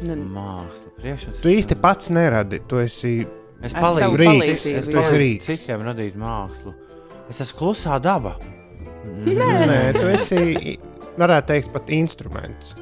[0.04, 0.92] Nu, māksla.
[1.00, 1.40] Priekšstats.
[1.44, 3.14] Tu īsti pats neradi, tu esi.
[3.62, 5.46] Es palīdzu palīdzību, es palīdzu rīks.
[5.50, 6.72] citiem radīt mākslu.
[7.30, 8.36] Es esmu klusā daba.
[9.22, 10.76] Nē, tu esi,
[11.18, 12.74] varētu teikt, pat instruments.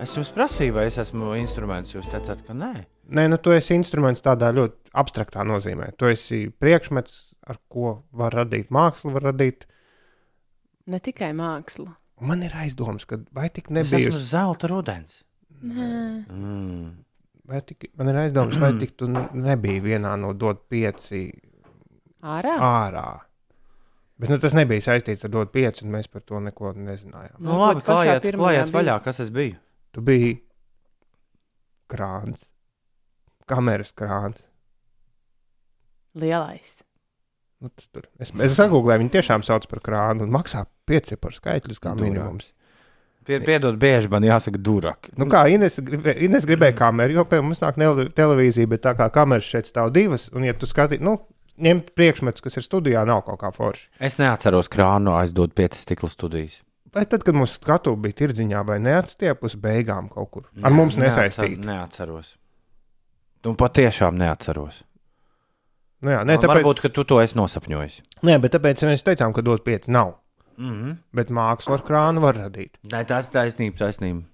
[0.00, 1.92] Es jums prasīju, vai es esmu instruments.
[1.96, 2.72] Jūs teicāt, ka nē.
[3.08, 5.90] Nē, nu tu esi instruments tādā ļoti abstraktā nozīmē.
[5.98, 7.16] Tu esi priekšmets,
[7.48, 9.66] ar ko var radīt mākslu, var radīt.
[10.88, 11.96] ne tikai māksla.
[12.20, 14.08] Man ir aizdoms, ka vai tik Es nebija.
[14.08, 15.22] esmu zelta rudens.
[15.62, 16.24] Nē.
[16.30, 16.88] Mm.
[17.48, 21.26] Vai tik, man ir aizdoms, vai tik tu nebija vienā no dot pieci
[22.22, 22.56] Ārā?
[22.60, 23.06] ārā.
[24.18, 27.38] Bet nu, tas nebija saistīts ar dot pieci, un mēs par to neko nezinājām.
[27.38, 28.74] Nu, labi, Varbūt pašā klājiet, klājiet bija.
[28.80, 29.54] vaļā, kas es biju.
[29.94, 30.32] Tu biji
[31.88, 32.48] krāns,
[33.48, 34.44] kameras krāns.
[36.18, 36.80] Lielais.
[37.62, 37.70] Nu,
[38.22, 42.52] es es sagūlēju, viņi tiešām sauc par krānu un maksā pieci par skaitļus kā minimums.
[43.28, 45.10] Pie, piedod, bieži man jāsaka, durāk.
[45.20, 47.76] Nu, kā Ines, gribē, Ines gribēja kameru, jo pie mums nāk
[48.16, 51.18] televīzija, bet tā kā kameras šeit stāv divas, un ja tu skaties, nu,
[51.60, 53.90] ņemt priekšmetus, kas ir studijā, nav kaut kā forši.
[54.00, 56.62] Es neatceros krānu aizdot piecas stikla studijas.
[56.94, 60.46] Vai tad, kad mums skatu bija tirdziņā, vai neatstiepus beigām kaut kur?
[60.64, 61.60] Ar mums nesaistīti.
[61.68, 62.32] Neatceros.
[63.44, 64.82] Nu, patiešām neatceros.
[66.00, 68.00] Nu, jā, Ne, ne, tāpēc, Varbūt, ka tu to esi nosapņojis.
[68.22, 70.14] nē, bet tāpēc mēs teicām, ka dot pieci nav.
[70.58, 70.96] Mm -hmm.
[71.14, 72.78] Bet mākslu ar krānu var radīt.
[72.82, 74.24] Nē, tas ir taisnība, taisnība.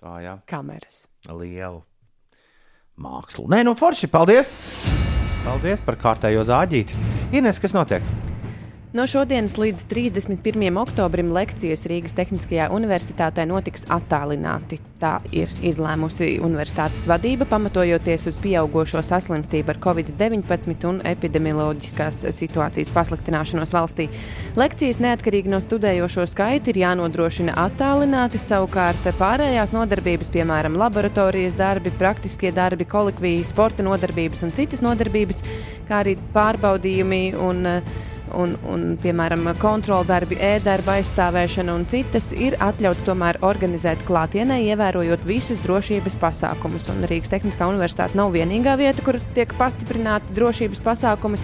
[0.00, 1.08] Tā, jā, Kameras.
[1.28, 1.82] liela
[2.96, 3.46] māksla.
[3.48, 4.64] Nē, nu, forši, paldies!
[5.44, 6.94] Paldies par kārtējo zāģīti.
[7.32, 8.02] Ines, kas notiek?
[8.96, 10.76] No šodienas līdz 31.
[10.80, 14.78] oktobrim lekcijas Rīgas Tehniskajā universitātē notiks attālināti.
[14.96, 23.76] Tā ir izlēmusi universitātes vadība, pamatojoties uz pieaugušo saslimstību ar covid-19 un epidemioloģiskās situācijas pasliktināšanos
[23.76, 24.08] valstī.
[24.56, 32.48] Lekcijas neatkarīgi no studējošo skaita ir jānodrošina attālināti, savukārt pārējās nodarbības, piemēram, laboratorijas darbi, praktiskie
[32.48, 35.44] darbi, kolikvija, sporta nodarbības un citas nodarbības,
[35.84, 43.04] kā arī pārbaudījumi un uh, un, un piemēram, kontroldarbi, e-darba aizstāvēšana un citas ir atļauts
[43.06, 46.88] tomēr organizēt klātienē, ievērojot visus drošības pasākumus.
[46.92, 51.40] Un Rīgas Tehniskā universitāte nav vienīgā vieta, kur tiek pastiprināti drošības pasākumi.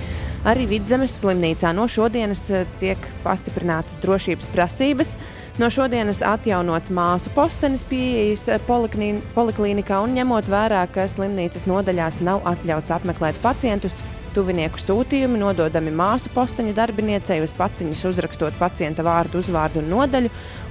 [0.49, 5.15] Arī Vidzemes slimnīcā no šodienas eh, tiek pastiprinātas drošības prasības.
[5.61, 12.43] No šodienas atjaunots māsu postenis pieejas eh, poliklīnikā un ņemot vērā, ka slimnīcas nodaļās nav
[12.57, 14.01] atļauts apmeklēt pacientus,
[14.33, 20.31] Tuvinieku sūtījumi nododami māsu posteņa darbiniecei uz paciņas, uzrakstot pacienta vārdu, uzvārdu un nodaļu,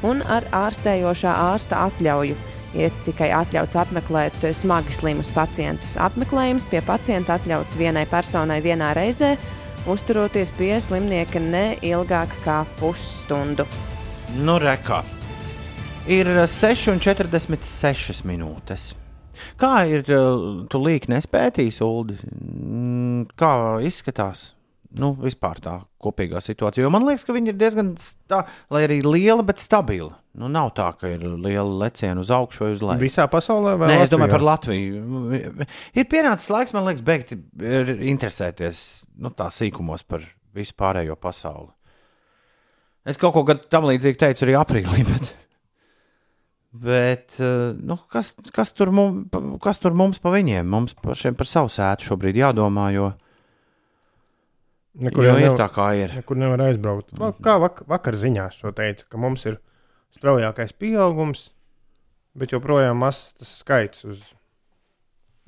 [0.09, 2.37] un ar ārstējošā ārsta atļauju.
[2.81, 5.97] Ir tikai atļauts apmeklēt smagi slimus pacientus.
[6.01, 9.35] Apmeklējums pie pacienta atļauts vienai personai vienā reizē,
[9.91, 13.67] uzturoties pie slimnieka ne ilgāk kā pusstundu.
[14.39, 15.03] Nu, rekā.
[16.09, 19.00] Ir 6,46 minūtes.
[19.61, 22.17] Kā ir, uh, tu līk nespētījis, Ulu?
[23.39, 23.53] Kā
[23.87, 24.51] izskatās?
[24.91, 26.83] Nu, vispār tā kopīgā situācija.
[26.83, 27.93] Jo man liekas, ka viņi ir diezgan,
[28.27, 28.41] tā,
[28.73, 30.17] lai arī liela, bet stabila.
[30.35, 33.03] Nu, nav tā, ka ir liela leciena uz augšu vai uz leju.
[33.03, 35.03] Visā pasaulē vai Nē, es domāju par Latviju.
[35.95, 38.81] Ir pienācis laiks, man liekas, beigt ir interesēties
[39.23, 40.25] nu, tā sīkumos par
[40.55, 41.71] visu pārējo pasauli.
[43.07, 45.05] Es kaut ko tam līdzīgi teicu arī aprīlī.
[45.11, 45.31] Bet,
[46.71, 49.27] bet eh, nu, kas, kas, tur mums,
[49.63, 50.67] kas tur mums pa viņiem?
[50.71, 53.11] Mums pašiem par savu sētu šobrīd jādomā, jo,
[55.01, 56.11] Nekur jo ir nevar, tā, kā ir.
[56.19, 57.13] nekur nevar aizbraukt.
[57.19, 59.55] Va- Kā vak vakar ziņās šo teica, ka mums ir
[60.17, 61.45] straujākais pieaugums,
[62.35, 64.21] bet joprojām mazs tas skaits uz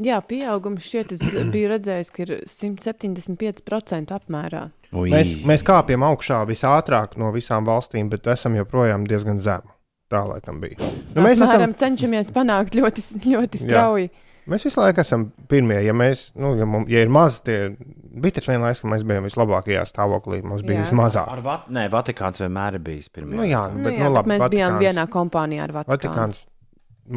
[0.04, 1.22] Jā, pieaugums šķiet, es
[1.54, 4.64] biju redzējis, ka ir 175% apmērā.
[4.96, 5.12] Ui.
[5.14, 9.70] Mēs, mēs kāpjam augšā visātrāk no visām valstīm, bet esam joprojām diezgan zemi.
[10.12, 10.78] Tā laikam bija.
[11.16, 14.10] Nu, mēs, esam, cenšamies panākt ļoti, ļoti strauji.
[14.52, 15.80] mēs visu laiku esam pirmie.
[15.86, 17.72] Ja, mēs, nu, ja, mums, ja ir maz, tie
[18.14, 20.42] bija taču vienlaikus, ka mēs bijām vislabākajā stāvoklī.
[20.46, 20.86] Mums bija Jā.
[20.90, 21.32] vismazāk.
[21.34, 23.38] Ar Vat Nē, Vatikāns vienmēr ir bijis pirmie.
[23.40, 25.96] Nu, jā, Nu, bet, jā, nu, bet labi, mēs bijām Vatikāns- vienā kompānijā ar Vatikānu.
[25.98, 26.44] Vatikāns,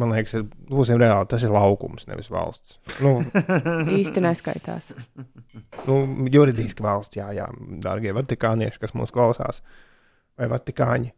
[0.01, 2.79] man liekas, ir, būsim reāli, tas ir laukums, nevis valsts.
[3.03, 3.17] Nu,
[3.99, 4.93] Īsti neskaitās.
[5.85, 5.99] nu,
[6.33, 7.45] juridiski valsts, jā, jā,
[7.83, 9.61] dārgie vatikānieši, kas mūs klausās,
[10.39, 11.11] vai vatikāņi.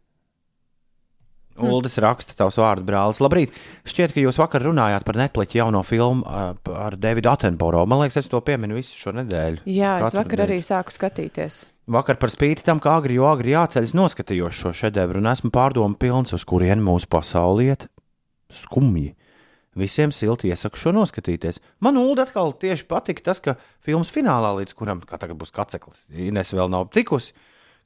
[1.58, 3.20] Uldis raksta tavs vārdu brālis.
[3.20, 3.56] Labrīt!
[3.88, 7.88] Šķiet, ka jūs vakar runājāt par Netflix jauno filmu uh, ar Davidu Attenborough.
[7.90, 9.64] Man liekas, es to pieminu visu šo nedēļu.
[9.66, 10.46] Jā, es Katru vakar dienu.
[10.46, 11.64] arī sāku skatīties.
[11.90, 15.98] Vakar par spīti tam, kā agri, jo agri jāceļas, noskatījos šo šedevru un esmu pārdomu
[15.98, 17.88] pilns, uz kurien mūsu pasaule iet
[18.54, 19.16] skumji.
[19.78, 21.60] Visiem silti iesaku šo noskatīties.
[21.82, 23.54] Man Ulu atkal tieši patika tas, ka
[23.86, 27.34] filmas finālā, līdz kuram kā tagad būs kaceklis, Ines vēl nav tikusi,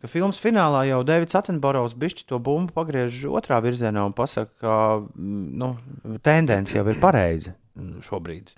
[0.03, 4.75] ka filmas finālā jau Davids Attenborovs bišķi to bumbu pagriež otrā virzienā un pasaka, ka
[5.01, 5.71] mm, nu,
[6.27, 7.55] tendence jau ir pareiza
[8.09, 8.53] šobrīd.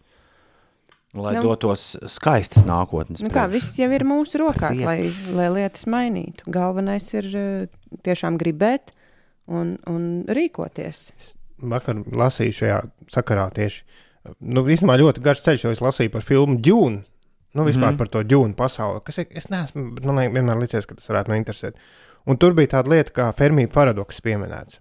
[1.17, 1.47] Lai Nu.
[1.47, 3.23] dotos skaistas nākotnes.
[3.25, 6.45] Nu, kā viss jau ir mūsu rokās, lai, lai lietas mainītu.
[6.53, 7.69] Galvenais ir eh,
[8.05, 8.93] tiešām gribēt
[9.49, 11.07] un, un rīkoties.
[11.73, 12.81] Vakar lasīju šajā
[13.15, 13.87] sakarā tieši.
[14.45, 17.07] Nu, īstenībā ļoti garš ceļš, jo es lasīju par filmu Dune.
[17.57, 19.01] Nu, vispār mm par to džūnu pasauli.
[19.07, 21.79] Kas ir, es neesmu, bet man liek- vienmēr licies, ka tas varētu man interesēt.
[22.27, 24.81] Un tur bija tāda lieta, kā Fermija paradoks pieminēts.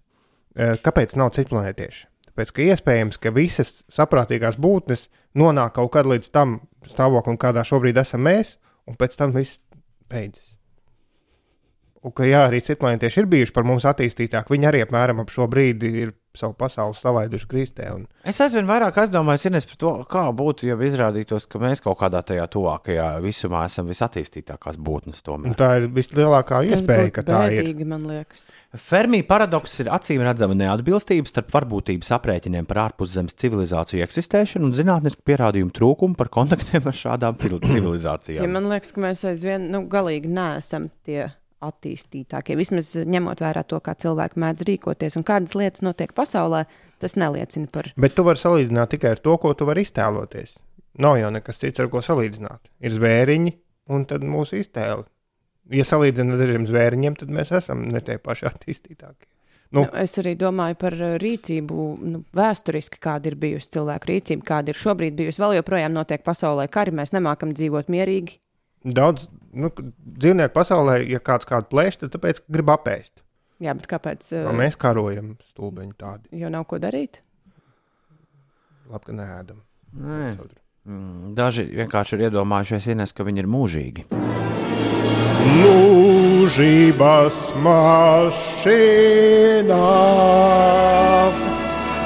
[0.55, 2.05] Eh, Kāpēc nav citplanētieši?
[2.31, 5.07] Tāpēc, ka iespējams, ka visas saprātīgās būtnes
[5.39, 8.57] nonāk kaut kad līdz tam stāvoklim, kādā šobrīd esam mēs,
[8.87, 9.59] un pēc tam viss
[10.09, 10.54] beidzas.
[12.05, 14.53] Un ka jā, arī citplanētieši ir bijuši par mums attīstītāki.
[14.53, 17.85] Viņi arī apmēram ap šo brīdi ir savu pasauli salaiduši grīstē.
[17.95, 18.01] Un...
[18.27, 22.19] Es aizvien vairāk aizdomājos, Ines, par to, kā būtu, ja izrādītos, ka mēs kaut kādā
[22.27, 25.23] tajā tuvākajā visumā esam visattīstītākās būtnes.
[25.57, 27.61] Tā ir vislielākā Tas iespēja, ka tā ir.
[27.63, 28.49] bēdīgi, man liekas.
[28.75, 35.23] Fermija paradoks ir acīm redzama neatbilstība starp varbūtības aprēķiniem par ārpuszemes civilizāciju eksistēšanu un zinātnisku
[35.25, 38.51] pierādījumu trūkumu par kontaktiem ar šādām civil- Ja civilizācijām.
[38.51, 41.31] man liekas, ka mēs aizvien nu, galīgi neesam tie
[41.67, 42.57] attīstītākie.
[42.59, 46.63] Vismaz ņemot vērā to, kā cilvēki mēdz rīkoties un kādas lietas notiek pasaulē,
[47.03, 47.91] tas neliecina par.
[47.99, 50.57] Bet tu vari salīdzināt tikai ar to, ko tu vari iztēloties.
[51.03, 52.71] Nav jau nekas cits, ar ko salīdzināt.
[52.85, 53.55] Ir zvēriņi
[53.95, 55.03] un tad mūsu iztēle.
[55.73, 59.27] Ja salīdzinām ar dažiem zvēriņiem, tad mēs esam ne tie paši attīstītākie.
[59.73, 59.81] Nu.
[59.81, 64.71] Nu, es arī domāju par uh, rīcību, nu, vēsturiski, kāda ir bijusi cilvēku rīcība, kāda
[64.71, 65.41] ir šobrīd bijusi.
[65.41, 68.37] Vēl joprojām notiek pasaulē kari, mēs nemākam dzīvot mierīgi.
[68.85, 69.25] Daudz
[69.57, 69.71] nu,
[70.05, 73.15] dzīvnieku pasaulē, ja kāds kādu plēš, tad tāpēc, ka grib apēst.
[73.63, 74.27] Jā, bet kāpēc?
[74.35, 74.49] Uh.
[74.51, 76.29] Uh, Mēs karojam stulbeņi tādi.
[76.41, 77.21] jo nav ko darīt.
[78.91, 79.63] Labi, ka neēdam.
[79.95, 80.35] Nē.
[80.85, 84.05] Mm, Daži vienkārši ir iedomājušies, Ines, ka viņi ir mūžīgi.
[85.55, 89.01] Mūžības mašīnā.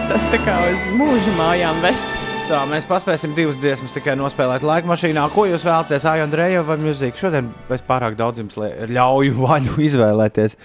[0.10, 2.29] Tas tā kā uz mūža mājām vest.
[2.50, 5.22] Tā, mēs paspēsim divas dziesmas tikai nospēlēt laika mašīnā.
[5.36, 6.06] Ko jūs vēlaties?
[6.10, 7.22] Aija Andreja vai mūzika?
[7.22, 8.56] Šodien es pārāk daudz jums
[8.90, 10.56] ļauju vaļu izvēlēties.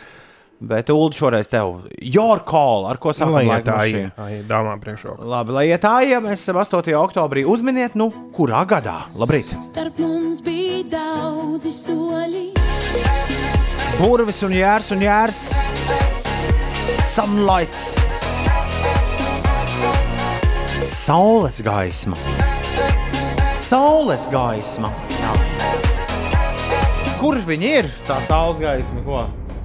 [0.64, 4.12] Bet, Ulu, šoreiz tev your call, ar ko laika tā, mašīnu.
[4.32, 5.26] ja dāmām priekšroka.
[5.28, 6.88] Labi, lai iet tā, ja mēs esam 8.
[7.02, 7.42] oktobrī.
[7.44, 9.10] Uzminiet, nu, kurā gadā?
[9.12, 9.52] Labrīt!
[9.66, 12.46] Starp mums bija daudzi soļi.
[13.98, 15.42] Burvis un jērs un jērs.
[17.12, 18.03] Sunlight.
[20.94, 22.14] Saules gaisma.
[23.50, 24.92] Saules gaisma.
[25.10, 25.32] Jā.
[27.18, 27.88] Kur viņi ir?
[28.06, 29.02] Tā saules gaisma.
[29.02, 29.24] Ko?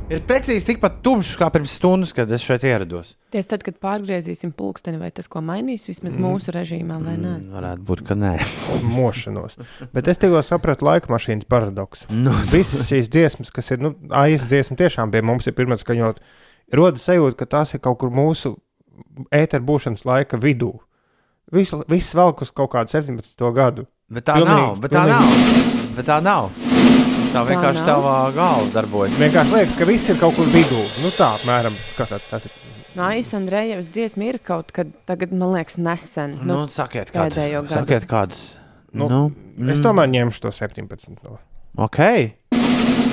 [0.09, 3.13] Ir precīzi tikpat tumšs kā pirms stundas, kad es šeit ierados.
[3.29, 6.25] Tieši tad, kad pārgriezīsim pulksteni, vai tas ko mainīs vismaz mm.
[6.25, 7.35] mūsu režīmā vai nē?
[7.53, 8.33] Varētu būt, ka nē.
[8.97, 9.61] mošanos.
[9.93, 12.09] Bet es tikko sapratu laika mašīnas paradoksu.
[12.09, 12.33] Nu.
[12.49, 16.25] Visas šīs dziesmas, kas ir, nu, AIS dziesma, tiešām pie mums ir pirmā skaņot,
[16.73, 18.57] rodas sajūta, ka tās ir kaut kur mūsu
[19.29, 20.79] ēteru būšanas laika vidū.
[21.51, 23.51] Viss, viss velk uz kaut kādu 17.
[23.55, 23.85] gadu.
[24.09, 24.79] Bet tā Pilnīgi, nav.
[24.81, 25.19] Bet tā pilnīgi.
[25.19, 25.95] nav.
[25.97, 26.49] Bet tā nav.
[27.29, 27.89] Tā vienkārši nav?
[27.89, 29.17] tavā galvā darbojas.
[29.21, 30.81] Vienkārši liekas, ka viss ir kaut kur vidū.
[31.03, 31.75] Nu, tā apmēram
[32.97, 36.39] Nājas Andrejevs dziesma ir kaut kad, tagad, man liekas, nesen.
[36.41, 37.35] Nu, sakiet, kādu.
[37.35, 37.73] pēdējo gadu.
[37.77, 38.41] Sakiet, kādu.
[38.93, 39.09] Nu,
[39.59, 41.17] Nu, Es tomēr ņemšu to 17.
[41.23, 41.37] No.
[41.77, 41.99] Ok.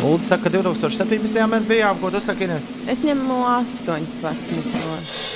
[0.00, 1.40] Lūdzu, saka, ka 2017.
[1.50, 2.68] mēs bijām, ko tu saki, Ines?
[2.88, 5.35] Es ņemu 18.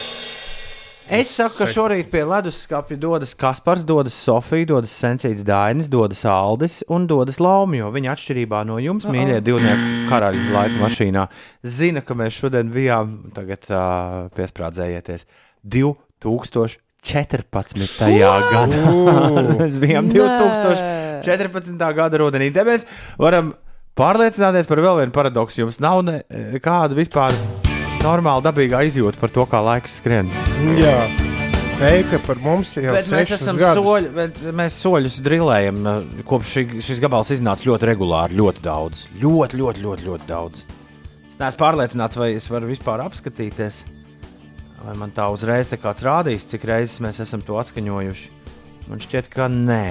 [1.10, 6.84] Es saku, ka šorīt pie leduskapja dodas Kaspars, dodas Sofija, dodas Sensīts Dainis, dodas Aldis
[6.86, 7.74] un dodas Lauma.
[7.80, 9.16] Jo viņa atšķirībā no jums, Uh-oh.
[9.16, 11.24] mīļie divnieku karaļa laika mašīnā,
[11.66, 15.26] zina, ka mēs šodien bijām, tagad uh, piesprādzējieties,
[15.66, 16.78] 2014.
[18.54, 18.62] gadā.
[19.58, 21.74] mēs bijām 2014.
[21.98, 22.52] gada rudenī.
[22.54, 22.86] Te mēs
[23.18, 23.56] varam
[23.98, 25.64] pārliecināties par vēl vienu paradoksu.
[25.64, 27.34] Jums nav nekāda vispār
[28.04, 30.30] normāla, dabīga izjūta par to, kā laiks skrien.
[30.80, 30.96] Jā,
[31.80, 33.84] teika par mums jau Bet mēs esam gadus.
[33.84, 35.80] soļi, bet mēs soļus drillējam.
[35.86, 39.04] uh, Kopš šī, šis gabals iznāca ļoti regulāri, ļoti daudz.
[39.20, 40.64] Ļoti, ļoti, ļoti, ļoti daudz.
[41.30, 43.82] Es neesmu pārliecināts, vai es varu vispār apskatīties.
[44.80, 48.30] Vai man tā uzreiz te kāds rādīs, cik reizes mēs esam to atskaņojuši?
[48.88, 49.84] Man šķiet, ka nē.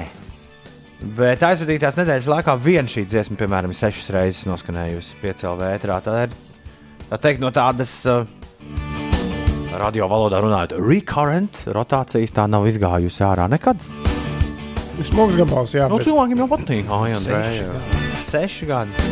[1.15, 5.99] Bet aizvadītās nedēļas laikā viena šī dziesma, piemēram, ir sešas reizes noskanējusi piecēlā vētrā.
[6.03, 6.33] Tā ir
[7.09, 8.23] tā teikt, no tādas uh,
[9.79, 13.79] radio valodā runājot, recurrent rotācijas tā nav izgājusi ārā nekad.
[14.99, 15.85] Smags gabals, jā.
[15.87, 16.89] Nu, bet- cilvēkiem jau patīk.
[16.91, 17.61] Ai, Andrej,
[18.29, 19.07] Seši gadi.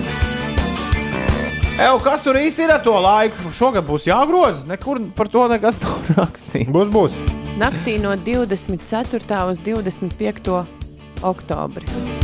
[1.77, 3.51] Evo, kas tur īsti ir ar to laiku?
[3.53, 4.65] Šogad būs jāgroza.
[4.67, 6.71] Nekur par to nekas nav rakstīts.
[6.73, 7.17] Būs, būs.
[7.61, 9.41] Naktī no 24.
[9.53, 10.57] uz 25.
[11.25, 12.16] oktobri.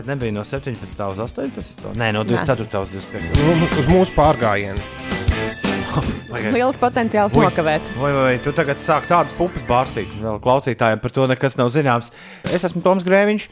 [0.00, 1.02] Vai nebija no 17.
[1.12, 1.90] uz 18.
[1.92, 2.80] Nē, no 24.
[2.80, 3.34] uz 25.
[3.36, 4.80] Nu, Uz mūsu pārgājienu.
[6.54, 7.42] Liels potenciāls Ui.
[7.44, 7.90] nokavēt.
[7.98, 10.14] Vai, vai, vai tu tagad sāk tādas pupas bārstīt?
[10.22, 12.08] Vēl klausītājiem par to nekas nav zināms.
[12.48, 13.44] Es esmu Toms Grēviņš,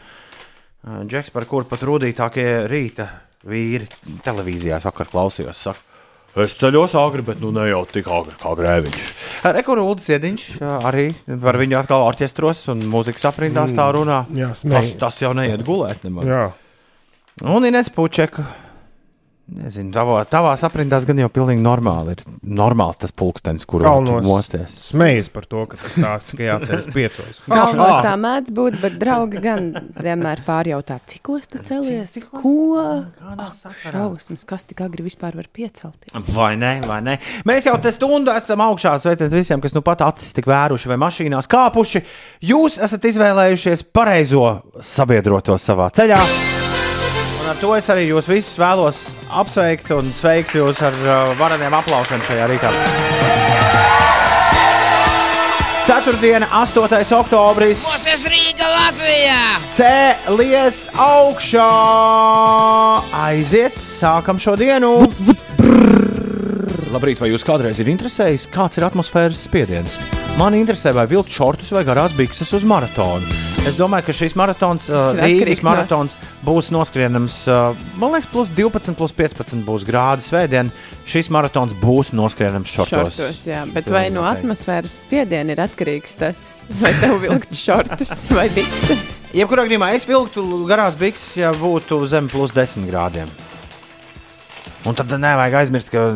[1.10, 3.10] Džeks, par kuru pat rūtītākie rīta
[3.44, 3.90] vīri
[4.24, 5.60] televīzijās vakar klausījos.
[5.68, 5.97] Saka,
[6.36, 9.08] es ceļos agri, bet nu ne jau tik agri kā Grēviņš.
[9.56, 11.08] Rekords Iediņš arī
[11.42, 14.24] par viņu atkal orķestros un mūzikas aprindās tā runā.
[14.36, 16.04] Jā, tas, tas jau neiet gulēt.
[16.06, 16.28] Nemaz.
[16.28, 16.46] Jā.
[17.48, 18.46] Un Ines Pučeka.
[19.48, 22.20] Nezinu, tavā, tavās aprindās gan jau pilnīgi normāli ir.
[22.58, 23.80] Normāls tas pulkstenis, kur
[24.26, 24.74] mosties.
[24.90, 27.40] Smejas par to, ka tas stāsts tikai jāceļas piecos.
[27.48, 32.18] Galvenais tā mēdz būt, bet draugi gan vienmēr pārjautā, cik os tu celies?
[32.28, 32.76] Ko?
[33.24, 36.28] Ak, šausmas, kas tik agri vispār var piecelties?
[36.36, 37.16] Vai ne, vai ne?
[37.48, 38.98] Mēs jau te stundu esam augšā.
[39.00, 42.04] Sveiciens visiem, kas nu pat acis tik vēruši vai mašīnās kāpuši.
[42.52, 46.20] Jūs esat izvēlējušies pareizo sabiedroto savā ceļā.
[47.48, 48.98] Un ar to es arī jūs visus vēlos
[49.32, 52.72] apsveikt un sveikt jūs ar uh, vareniem aplausiem šajā rītā.
[55.86, 57.00] Ceturtdiena, 8.
[57.16, 57.86] oktobris.
[58.04, 59.40] Tas Rīga Latvijā!
[59.78, 61.72] Cēlies augšā!
[63.24, 64.92] Aiziet, sākam šo dienu!
[66.92, 69.96] Labrīt, vai jūs kādreiz ir interesējis, kāds ir atmosfēras spiediens?
[70.36, 73.47] Man interesē, vai vilkt šortus vai garās bikses uz maratonu.
[73.66, 76.14] Es domāju, ka šis maratons, uh, Rīgas no- maratons,
[76.46, 77.34] būs noskrienams.
[77.50, 80.70] Uh, man liekas, plus 12, plus 15 būs grādi svētdien.
[81.08, 83.18] Šis maratons būs noskrienams šortos.
[83.18, 86.40] Šortos, jā, bet vai no atmosfēras spiediena ir atkarīgs tas,
[86.80, 89.18] vai tev vilkt šortus vai bikses?
[89.36, 93.28] Jebkurā gadījumā es vilktu garās bikses, ja būtu zem plus 10 grādiem.
[94.88, 96.08] Un tad nevajag aizmirst, ka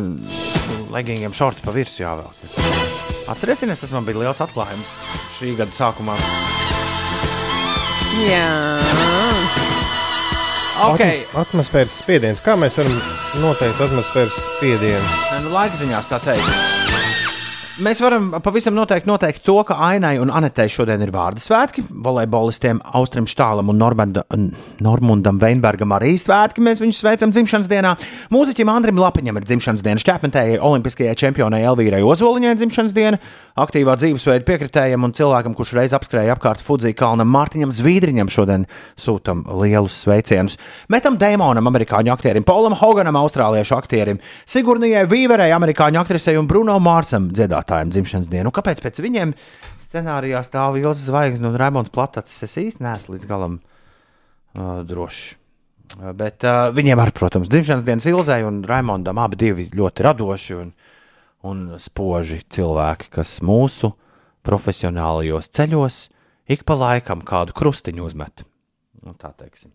[0.93, 2.43] leggingiem šorti pa virsmu jāvelk.
[3.29, 4.89] Atcerieties, tas man bija liels atklājums
[5.37, 6.17] šī gada sākumā.
[8.21, 8.45] Jā.
[10.83, 11.23] Okay.
[11.31, 12.41] Atm atmosfēras spiediens.
[12.43, 12.95] Kā mēs varam
[13.41, 15.13] noteikt atmosfēras spiedienu?
[15.45, 16.82] Nu, laika ziņā tā teikt.
[17.81, 21.81] Mēs varam pavisam noteikti noteikt to, ka Ainai un Anetei šodien ir vārdu svētki.
[22.05, 24.21] Volejbolistiem Austram Štālam un Normanda,
[24.85, 26.61] Normundam Veinbergam arī svētki.
[26.61, 27.95] Mēs viņus sveicam dzimšanas dienā.
[28.29, 33.17] Mūziķim Andrim Lapiņam ir dzimšanas diena, šķēpmetējai, olimpiskajai čempionai Elvīrai Ozoliņai dzimšanas diena,
[33.57, 38.67] aktīvā dzīvesveida piekritējam un cilvēkam, kurš reiz apskrēja apkārt Fudzija kalnam Mārtiņam Zvidriņam šodien
[39.01, 40.59] sūtam lielus sveicienus.
[40.93, 47.31] Metam Deimonam, amerikāņu aktierim, Paulam Hoganam, austrāliešu aktierim, Sigurnijai Vīverei, amerikāņu aktrisei un Bruno Mārsam
[47.63, 48.49] dziedātājiem dzimšanas dienu.
[48.49, 49.33] Un kāpēc pēc viņiem
[49.83, 52.43] scenārijā stāv Ilza Zvaigznes un Raimons Platats?
[52.43, 55.35] Es īsti neesmu līdz galam uh, drošs.
[55.97, 60.55] Uh, Bet uh, viņiem arī, protams, dzimšanas dienas Ilzai un Raimondam abi divi ļoti radoši
[60.57, 60.71] un,
[61.43, 63.93] un spoži cilvēki, kas mūsu
[64.43, 66.07] profesionālajos ceļos
[66.51, 68.43] ik pa laikam kādu krustiņu uzmet.
[69.03, 69.71] Nu, tā teiksim.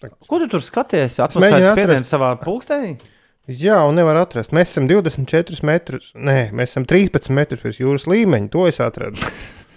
[0.00, 1.18] Ko tu tur skaties?
[1.20, 2.94] Atmosfēras spiediens savā pulkstenī?
[3.50, 4.52] Jā, un nevar atrast.
[4.54, 8.50] Mēs esam 24 metrus, nē, mēs esam 13 metrus virs jūras līmeņa.
[8.52, 9.18] To es atradu.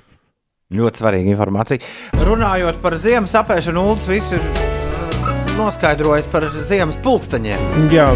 [0.77, 1.81] Ļoti svarīga informācija.
[2.21, 7.89] Runājot par ziemas apēšanu, Ulas visu ir uh, noskaidrojis par ziemas pulksteņiem.
[7.93, 8.11] Jā,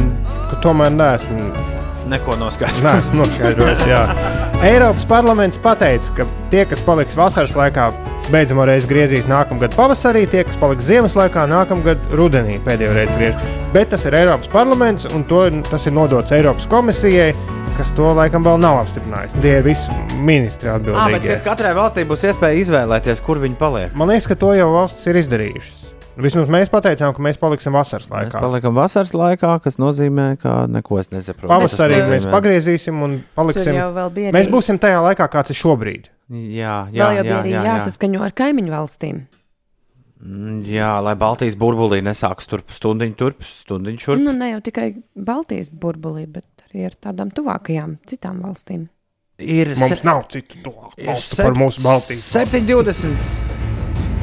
[0.52, 1.77] ka tomēr neesmu
[2.10, 2.84] neko noskaidrojis.
[2.84, 3.86] Nē, esmu noskaidrojis.
[3.90, 4.02] jā.
[4.68, 7.92] Eiropas parlaments pateica, ka tie, kas paliks vasaras laikā,
[8.34, 13.38] beidzamo reizi griezīs nākamgad pavasarī, tie, kas paliks ziemas laikā, nākamgad rudenī pēdējo reizi griež.
[13.76, 17.30] Bet tas ir Eiropas parlaments, un to, tas ir nodots Eiropas komisijai,
[17.78, 19.42] kas to laikam vēl nav apstiprinājusi.
[19.44, 21.28] Tie ir visi ministri Ah, bet atbildīgi.
[21.38, 23.94] kad katrai valstī būs iespēja izvēlēties, kur viņi paliek.
[23.96, 25.87] Man liekas, ka to jau valstis ir izdarījušas.
[26.18, 28.40] Vismaz mēs pateicām, ka mēs paliksim vasaras Mēs laikā.
[28.42, 31.48] paliekam vasaras laikā, kas nozīmē, ka neko es nesaprotu.
[31.52, 33.76] Pavasarī mēs pagriezīsim un paliksim.
[33.78, 36.10] jau vēl bija Mēs būsim tajā laikā, kāds ir šobrīd.
[36.30, 37.76] Jā, jā, Vēl jau jā, bija arī jā, jā.
[37.78, 39.20] jāsaskaņo ar kaimiņu valstīm.
[40.18, 44.20] Mm, Jā, lai Baltijas burbulī nesāks turp stundiņu, turp stundiņu šurp.
[44.26, 48.88] Nu, ne jau tikai Baltijas burbulī, bet arī ar tādām tuvākajām citām valstīm.
[49.38, 52.26] Ir Mums se- nav citu to ir valstu par mūsu Baltijas.
[52.34, 53.14] 7,20.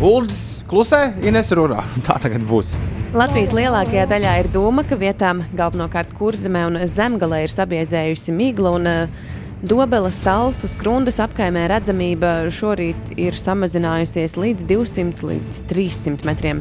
[0.02, 1.84] Uldis klusē, Ines runā.
[2.06, 2.74] Tā tagad būs.
[3.14, 8.90] Latvijas lielākajā daļā ir doma, ka vietām galvenokārt kurzemē un zemgalē ir sabiezējusi migla un
[8.90, 9.24] uh,
[9.64, 16.60] Dobelas tāls uz krundas apkaimē redzamība šorīt ir samazinājusies līdz 200 līdz 300 metriem.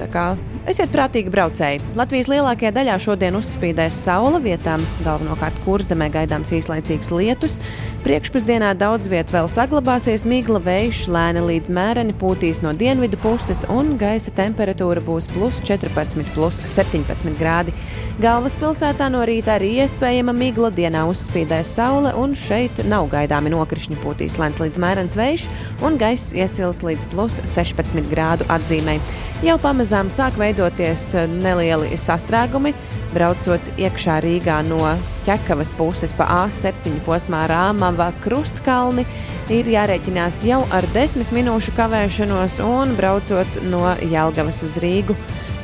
[0.00, 0.24] Tā kā
[0.70, 1.80] esiet prātīgi braucēji.
[1.98, 7.58] Latvijas lielākajā daļā šodien uzspīdēs saule, vietām galvenokārt kurzemē gaidāms īslaicīgs lietus.
[8.06, 13.98] Priekšpusdienā daudz vietā vēl saglabāsies migla vējš, lēni līdz mēreni pūtīs no dienvidu puses, un
[14.00, 17.76] gaisa temperatūra būs plus 14, plus 17 grādi.
[18.20, 24.40] Galvaspilsētā no rīta arī iespējama migla, dienā uzspīdēs saule, un šeit nav gaidāmi nokrišņi pūtīs
[24.40, 25.46] lēns līdz mērens vējš,
[25.84, 28.96] un gaiss iesils līdz plus 16 grādu atzīmē.
[29.44, 32.72] Jau pamazām sāk veidoties eh, nelieli sastrēgumi.
[33.10, 34.78] Braucot iekšā Rīgā no
[35.26, 39.02] ķekavas puses pa A7 posmā Rāmava krustkalni,
[39.50, 45.18] ir jārēķinās jau ar 10 minūšu kavēšanos, un braucot no Jelgavas uz Rīgu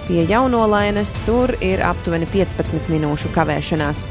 [0.07, 4.05] pie jaunolainas, tur ir aptuveni 15 minūšu kavēšanās.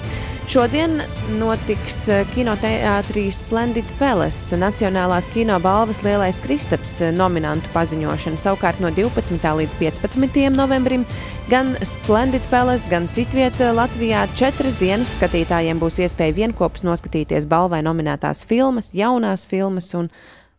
[0.46, 1.00] Šodien
[1.40, 8.38] notiks eh, kinoteātrī Splendid Palace, Nacionālās kino balvas lielais Kristaps eh, nominantu paziņošana.
[8.38, 9.42] Savukārt no 12.
[9.42, 10.38] līdz 15.
[10.54, 11.08] novembrim
[11.50, 18.46] gan Splendid Palace, gan citvieta Latvijā četras dienas skatītājiem būs iespēja vienopus noskatīties balvai nominētās
[18.46, 20.14] filmas, jaunās filmas un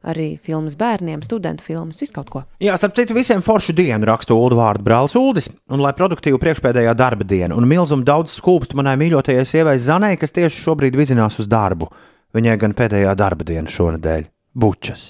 [0.07, 2.43] arī filmas bērniem, studentu filmas, visu kaut ko.
[2.63, 6.95] Jā, starp citu, visiem foršu dienu raksta Ulu vārdu brālis Uldis, un lai produktīvu priekšpēdējā
[6.99, 11.51] darba diena, un milzumu daudz skūpstu manai mīļotajai sievai Zanai, kas tieši šobrīd vizinās uz
[11.51, 11.91] darbu.
[12.37, 14.29] Viņai gan pēdējā darba diena šonadēļ-
[14.63, 15.07] bučas.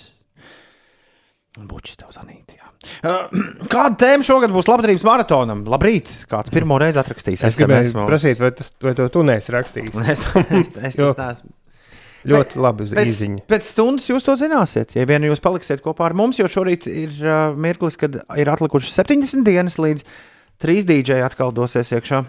[1.57, 2.64] Bučas tev zanīt, jā.
[3.72, 5.64] Kāda tēma šogad būs labdarības maratonam?
[5.66, 6.09] Labrīt!
[6.30, 7.43] Kāds pirmo reizi atrakstīs?
[7.49, 8.09] Es gribēju mums?
[8.11, 9.97] prasīt, vai, tas, vai to tu neesi rakstījis.
[10.12, 11.51] Es, es, es, Jo es neesmu.
[12.27, 12.95] Ļoti labi uz
[13.49, 14.97] Pēc, stundas jūs to zināsiet.
[14.97, 18.97] Ja vien jūs paliksiet kopā ar mums, jo šorīt ir uh, mirklis, kad ir atlikušas
[18.99, 20.03] 70 dienas līdz
[20.62, 22.24] trīs dīdžeji atkal dosies iekšā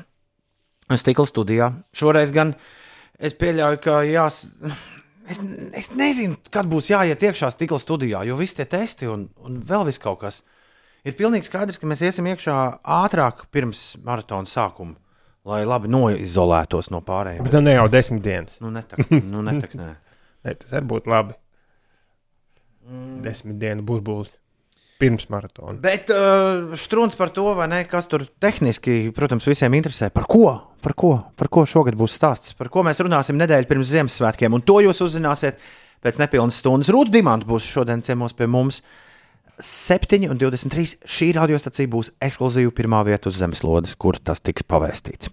[0.95, 1.71] stikla studijā.
[1.95, 2.53] Šoreiz gan
[3.19, 4.45] es pieļauju, ka jās.
[5.27, 5.41] Es,
[5.75, 9.89] es nezinu, kad būs jāiet iekšā stikla studijā, jo visi tie testi un, un vēl
[9.89, 10.43] viss kaut kas.
[11.07, 14.95] Ir pilnīgi skaidrs, ka mēs iesim iekšā ātrāk pirms maratona sākuma,
[15.47, 17.45] lai labi noizolētos no pārējiem.
[17.45, 18.59] Bet nu ne jau desmit dienas.
[18.63, 19.93] Nu, netak, nu, netak, nē.
[20.45, 21.33] Ne, tas arī būtu labi.
[23.25, 24.35] Desmit dienu būs būs.
[25.01, 25.75] Pirms maratona.
[25.81, 30.07] Bet uh, strūns par to, vai ne, kas tur tehniski, protams, visiem interesē.
[30.13, 30.45] Par ko?
[30.81, 31.11] Par ko?
[31.37, 32.55] Par ko šogad būs stāsts?
[32.57, 34.55] Par ko mēs runāsim nedēļu pirms Ziemassvētkiem?
[34.55, 35.59] Un to jūs uzzināsiet
[36.05, 36.93] pēc nepilnas stundas.
[36.93, 38.79] Rūta Dimanta būs šodien ciemos pie mums.
[39.57, 40.99] 7,23.
[41.07, 45.31] Šī radiostacija būs ekskluzīva pirmā vieta uz zemeslodes, kur tas tiks pavēstīts.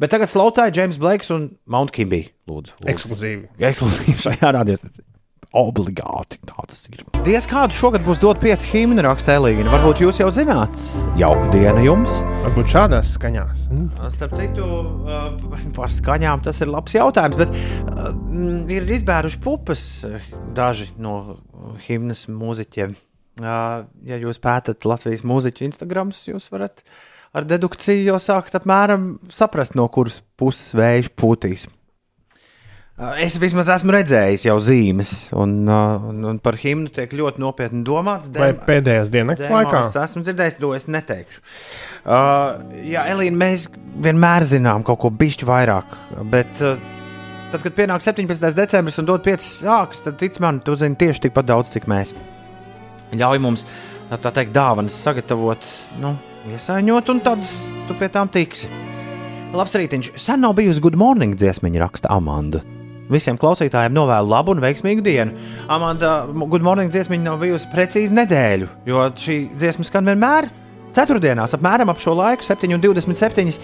[0.00, 2.26] Bet tagad slaucēja James Blakes un Mount Kimby.
[2.48, 2.88] Lūdzu, lūdzu.
[2.94, 3.44] Ekskluzīvi.
[3.68, 5.04] Ekskluzīvi šajā radiostacijā.
[5.56, 7.04] Obligāti tā tas ir.
[7.24, 9.70] Diez kādu šogad būs dot pieci himni raksta Elīna.
[9.72, 10.74] Varbūt jūs jau zināt.
[11.16, 12.12] Jauka diena jums.
[12.44, 13.62] Varbūt šādās skaņās.
[13.72, 14.10] Mm.
[14.12, 14.66] Starp citu,
[15.76, 17.40] par skaņām tas ir labs jautājums.
[17.40, 17.54] Bet
[18.74, 19.86] ir izbēruši pupas
[20.56, 21.38] daži no
[21.86, 22.96] himnas mūziķiem.
[23.42, 26.80] Ja jūs pētat Latvijas mūziķu Instagram, jūs varat
[27.36, 31.66] ar dedukciju jau sākt apmēram saprast, no kuras puses vējš pūtīs.
[33.20, 38.30] Es vismaz esmu redzējis jau zīmes, un, un, un par himnu tiek ļoti nopietni domāts.
[38.32, 39.82] Vai Dem- pēdējās dienas laikā?
[39.84, 41.42] Es esmu dzirdējis, to es neteikšu.
[42.06, 43.66] Uh, jā, Elīna, mēs
[44.00, 45.92] vienmēr zinām kaut ko bišķi vairāk,
[46.32, 46.80] bet uh,
[47.52, 48.48] tad, kad pienāk 17.
[48.56, 52.14] decembris un dod 5 sākas, tad tic man, tu zini tieši tikpat daudz, cik mēs.
[53.14, 53.66] Ļauj mums,
[54.10, 55.62] tā teikt, dāvanas sagatavot,
[56.02, 56.16] nu,
[56.50, 57.44] iesaiņot, un tad
[57.86, 58.70] tu pie tām tiksi.
[59.56, 60.10] Labs rītiņš.
[60.18, 62.64] Sen nav bijusi good morning dziesmiņa, raksta Amanda.
[63.06, 65.36] Visiem klausītājiem novēlu labu un veiksmīgu dienu.
[65.70, 70.50] Amanda, good morning dziesmiņa nav bijusi precīzi nedēļu, jo šī dziesma skan vienmēr
[70.96, 73.60] ceturtdienās, apmēram ap šo laiku, 7,27.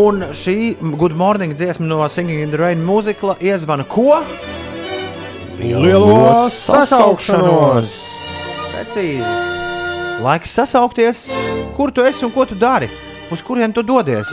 [0.00, 0.56] Un šī
[1.00, 4.20] Good Morning dziesma no Singing in the Rain mūzikla iezvana ko?
[5.60, 8.15] Lielo sasaukšanos!
[8.76, 9.24] Precīzi.
[10.20, 11.22] Laiks sasaukties,
[11.76, 12.90] kur tu esi un ko tu dari,
[13.32, 14.28] uz kurien tu dodies.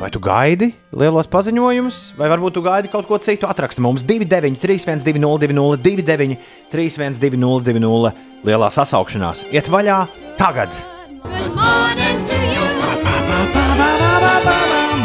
[0.00, 3.44] Vai tu gaidi lielos paziņojumus, vai varbūt tu gaidi kaut ko citu?
[3.44, 6.38] Atraksti mums 293, 202, 29,
[6.72, 8.14] 31, 202,
[8.48, 9.44] lielā sasaukšanās.
[9.52, 10.00] Iet vaļā
[10.40, 10.72] tagad!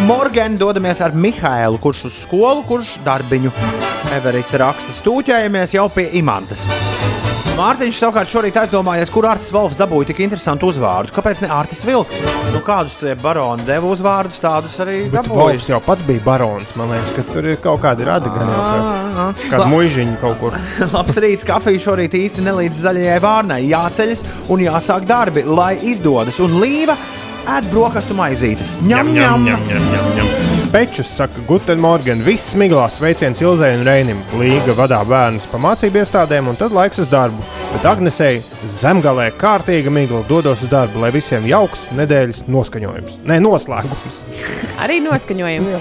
[0.07, 3.51] Morgan dodamies ar Mihālu, kurš uz skolu, kurš darbiņu
[4.15, 4.95] Everita raksta.
[5.01, 6.63] Stūķējamies jau pie imantas.
[7.57, 11.09] Mārtiņš savukārt šorīt aizdomājies, kur Artis Volfs dabūja tik interesantu uzvārdu.
[11.15, 12.19] Kāpēc ne Artis Vilks?
[12.53, 15.39] Nu, kādus tie baroni deva uzvārdus, tādus arī dabūja.
[15.39, 16.75] Volfs jau pats bija barons.
[16.77, 18.59] Man liekas, ka tur ir kaut kādi radi gan jau.
[18.61, 18.75] Ā,
[19.17, 20.59] ka- Kāda La- muižiņa kaut kur.
[20.93, 23.59] Labs rīts, kafija šorīt īsti nelīdz zaļajai vārnai.
[23.71, 24.21] Jāceļas
[24.53, 26.37] un jāsāk darbi, lai izdodas.
[26.45, 26.93] Un līva
[27.57, 28.75] ēd brokastu maizītes.
[28.85, 30.56] Ņem, ņem, ņem.
[30.71, 34.19] Pečus saka, Guten Morgen, viss miglās sveiciens Ilzai un Reinim.
[34.35, 37.39] Līga vadā bērnus pa mācību iestādēm, un tad laiks uz darbu.
[37.71, 43.15] Bet Agnesei zemgalē kārtīga migla dodos uz darbu, lai visiem jauks nedēļas noskaņojums.
[43.27, 44.19] Nē, noslēgums.
[44.83, 45.71] Arī noskaņojums.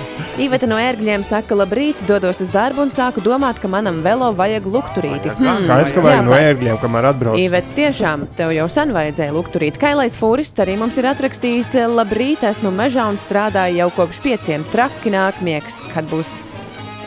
[0.46, 4.70] Īveta no ērgļiem saka, labrīt, dodos uz darbu un sāku domāt, ka manam velo vajag
[4.70, 5.34] lukturīti.
[5.34, 7.40] Skaidrs, ka vajag no ērgļiem, kamēr atbrauc.
[7.42, 9.80] Īvet, tiešām tev jau sen vajadzēja lukturīt.
[9.82, 14.66] Kailais fūrists arī mums ir atrakstījis, labrīt, esmu mežā un strādāju jau kopš pieciem.
[14.76, 16.34] Traki nāk miegs, kad būs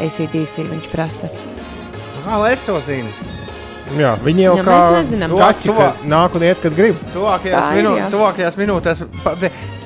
[0.02, 1.30] ACDC, viņš prasa.
[2.24, 3.29] Kā lai es to zinu?
[3.98, 6.96] Jā, viņi jau Ja kā kaķi, ka Tuvāk- nāk un iet, kad grib.
[7.14, 8.10] Tuvākajās, Tā ir, minū, jā.
[8.14, 9.02] tuvākajās minūtēs,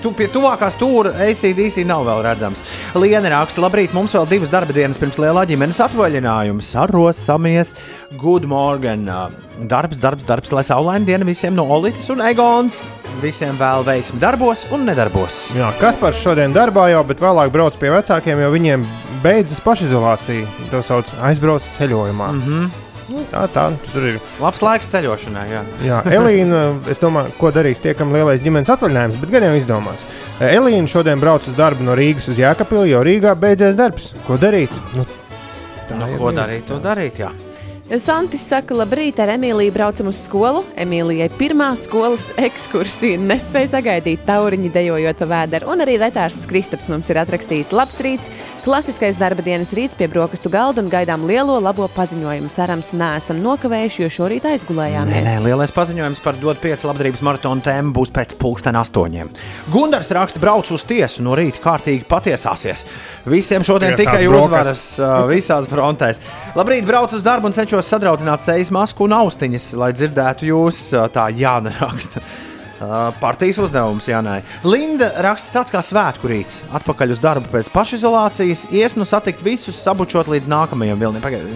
[0.01, 2.64] tu, pie tuvākā stūra ACDC nav vēl redzams.
[2.95, 6.62] Liena raksta, labrīt, mums vēl divas darba dienas pirms lielā ģimenes atvaļinājuma.
[6.62, 7.74] Sarosamies,
[8.18, 9.08] good morning.
[9.70, 12.88] Darbs, darbs, darbs, lai saulaina diena visiem no Olitas un Egons.
[13.22, 15.32] Visiem vēl veiksmi darbos un nedarbos.
[15.56, 18.84] Jā, kas par šodien darbā jau, bet vēlāk brauc pie vecākiem, jo viņiem
[19.24, 20.47] beidzas pašizolācija.
[20.72, 22.32] To sauc aizbrauc ceļojumā.
[22.34, 22.82] Mm -hmm.
[23.14, 24.20] Nu, tā, tā, tur ir.
[24.41, 25.45] Labs laiks ceļošanai.
[25.51, 25.61] Jā.
[25.86, 30.05] Jā, Elīna, es domāju, ko darīs tie, kam lielais ģimenes atvaļinājums, bet gan jau izdomās.
[30.43, 34.11] Elīna šodien brauc uz darbu no Rīgas uz Jēkabili, jo Rīgā beidzies darbs.
[34.28, 34.74] Ko darīt?
[34.97, 35.05] Nu,
[35.89, 36.68] tā Nu, ir ko darīt?
[36.70, 37.32] To darīt, jā.
[37.84, 40.61] Santis saka, labrīt, ar Emīliju braucam uz skolu.
[40.79, 45.67] Emīlijai pirmā skolas ekskursija nespēja sagaidīt tauriņu dejojot pa vēderu.
[45.69, 48.31] Un arī vetārsts Kristaps mums ir atrakstījis labs rīts,
[48.63, 52.49] klasiskais darba dienas rīts pie brokastu galda un gaidām lielo labo paziņojumu.
[52.55, 55.27] Cerams, neesam nokavējuši, jo šorīt Nē, aizgulējāmies.
[55.27, 59.29] nē, lielais paziņojums par dod 5 labdarības maratona tēmu būs pēc pulksten astoņiem.
[59.75, 62.88] Gunārs raksta, brauc uz tiesu, no rīta kārtīgi patiesāsies.
[63.29, 64.49] Visiem šodien Tiesās tikai brokastis.
[64.49, 66.23] uzvaras uh, visās frontēs.
[66.57, 71.30] Labrīt, brauc uz darbu un cenšos sadraudzināt sejas masku un austiņas, lai dzirdētu jūs, tā
[71.34, 72.21] Jāna raksta.
[73.21, 74.41] Partijas uzdevums Jānai.
[74.67, 76.59] Linda raksta tāds kā svētku rīts.
[76.76, 81.21] Atpakaļ uz darbu pēc pašizolācijas, ies nu satikt visus, sabučot līdz nākamajam vilnim.
[81.24, 81.47] Pagaid-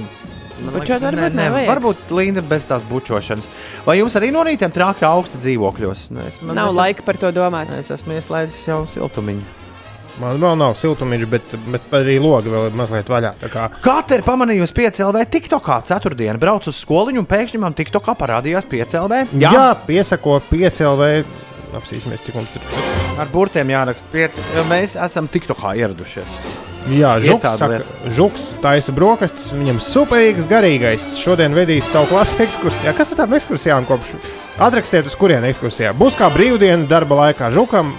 [0.58, 1.68] Man Bučot varbūt nē, nevajag.
[1.70, 3.46] Varbūt Linda bez tās bučošanas.
[3.86, 6.08] Vai jums arī no rīta trākā augsta dzīvokļos?
[6.10, 7.70] Nu, es, man- Nav es, laika par to domāt.
[7.78, 9.44] Es esmu ieslēdzis jau siltumiņu.
[10.22, 13.34] Man vēl nav siltumiņš, bet, bet arī logi vēl ir mazliet vaļā.
[13.54, 15.82] kā Katra ir pamanījusi piecēlē TikTokā.
[15.90, 19.26] Ceturtdienā braucu uz skoliņu un pēkšņi man TikTokā parādījās piecēlē.
[19.38, 21.12] Jā, Jā piesako piecēlē.
[21.78, 22.86] Apsīsimies, cik mums tur ir.
[23.22, 24.44] Ar burtiem jāraksta pieci.
[24.56, 26.40] jo Mēs esam TikTokā ieradušies.
[26.96, 27.80] Jā, Žuks, saka.
[28.16, 31.08] Žuks taisa brokastis, viņam superīgs, garīgais.
[31.20, 32.94] Šodien vedīs savu klasu ekskursijā.
[32.96, 34.14] Kas ir tāda ekskursijā un kopš?
[34.64, 35.92] Atrakstiet, uz kurien ekskursijā.
[35.98, 37.92] Būs kā brīvdiena darba laikā Žukam,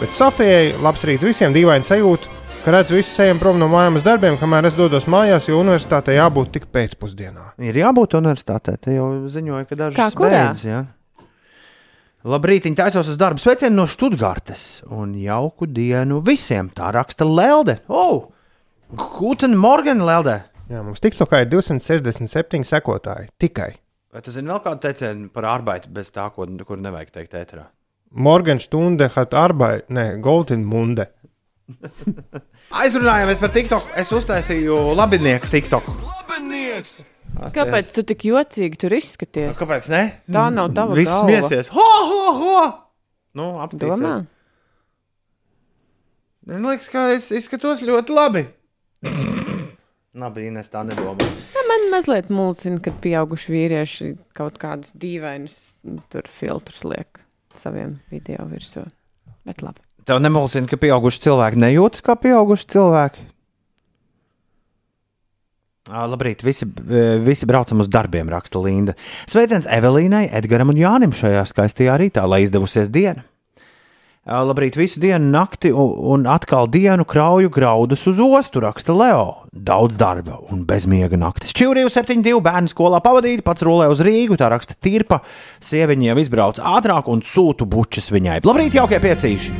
[0.00, 2.32] bet Sofijai labs rīts visiem dīvaini sajūta,
[2.64, 6.18] ka redz visus ejam prom no mājām uz darbiem, kamēr es dodos mājās, jo universitātei
[6.18, 7.52] jābūt tik pēcpusdienā.
[7.62, 8.76] Ir jābūt universitātē.
[8.82, 10.82] Te jau ziņoja, ka dažas beidz, jā.
[12.26, 13.38] Labrīt, viņi taisos uz darbu.
[13.38, 16.72] Sveicienu no Stuttgartes un jauku dienu visiem.
[16.74, 17.78] Tā raksta Lelde.
[17.86, 18.32] Oh!
[18.90, 20.40] Guten Morgen, Lelde!
[20.66, 23.30] Jā, mums TikTokā ir 267 sekotāji.
[23.38, 23.76] Tikai.
[24.10, 27.68] Vai tu zini vēl kādu teicienu par arbeitu bez tā, ko, kur nevajag teikt ēterā?
[28.10, 31.10] Morgenstunde hat Arbeit, ne, Golden Munde.
[32.82, 33.90] Aizrunājāmies par TikTok.
[33.98, 35.90] Es uztaisīju labinieku TikTok.
[37.56, 39.58] Kāpēc tu tik jocīgi tur izskaties?
[39.58, 40.02] Kāpēc ne?
[40.32, 41.26] Tā nav tava Viss galva.
[41.26, 41.70] smiesies.
[41.74, 42.62] Ho, ho, ho!
[43.36, 44.24] Nu, apstāties.
[46.46, 48.46] Man liekas, ka es izskatos ļoti labi.
[50.16, 51.26] Labi, Ines tā nedomā.
[51.52, 54.06] Ja, man mazliet mulsina, kad pieauguši vīrieši
[54.38, 55.74] kaut kādus dīvainus
[56.08, 57.25] tur filtrus liek
[57.60, 58.84] saviem video virsū.
[59.46, 59.82] Bet labi.
[60.06, 63.24] Tev nemulsina, ka pieauguši cilvēki nejūtas kā pieauguši cilvēki.
[65.86, 66.66] Labrīt, visi,
[67.22, 68.96] visi braucam uz darbiem, raksta Linda.
[69.30, 73.22] Sveiciens Evelīnai, Edgaram un Jānim šajā skaistajā rītā, lai izdevusies diena.
[74.26, 79.44] Labrīt, visu dienu, nakti un, atkal dienu krauju graudus uz ostu, raksta Leo.
[79.54, 81.52] Daudz darba un bezmiega naktis.
[81.54, 85.20] Čurīju 7-2 bērnu skolā pavadīti, pats rolē uz Rīgu, tā raksta Tirpa.
[85.62, 88.40] Sieviņa jau izbrauc ātrāk un sūtu bučas viņai.
[88.42, 89.54] Labrīt, jaukie piecīši!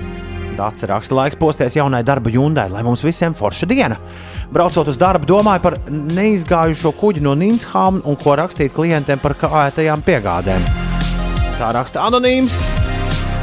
[0.57, 4.01] Dācis raksta laiks posties jaunai darba jūndai, lai mums visiem forša diena.
[4.51, 10.03] Braucot uz darbu, domāju par neizgājušo kuģi no Nīnshām un ko rakstīt klientiem par kāētajām
[10.11, 10.67] piegādēm.
[11.61, 12.86] Tā raksta anonīms.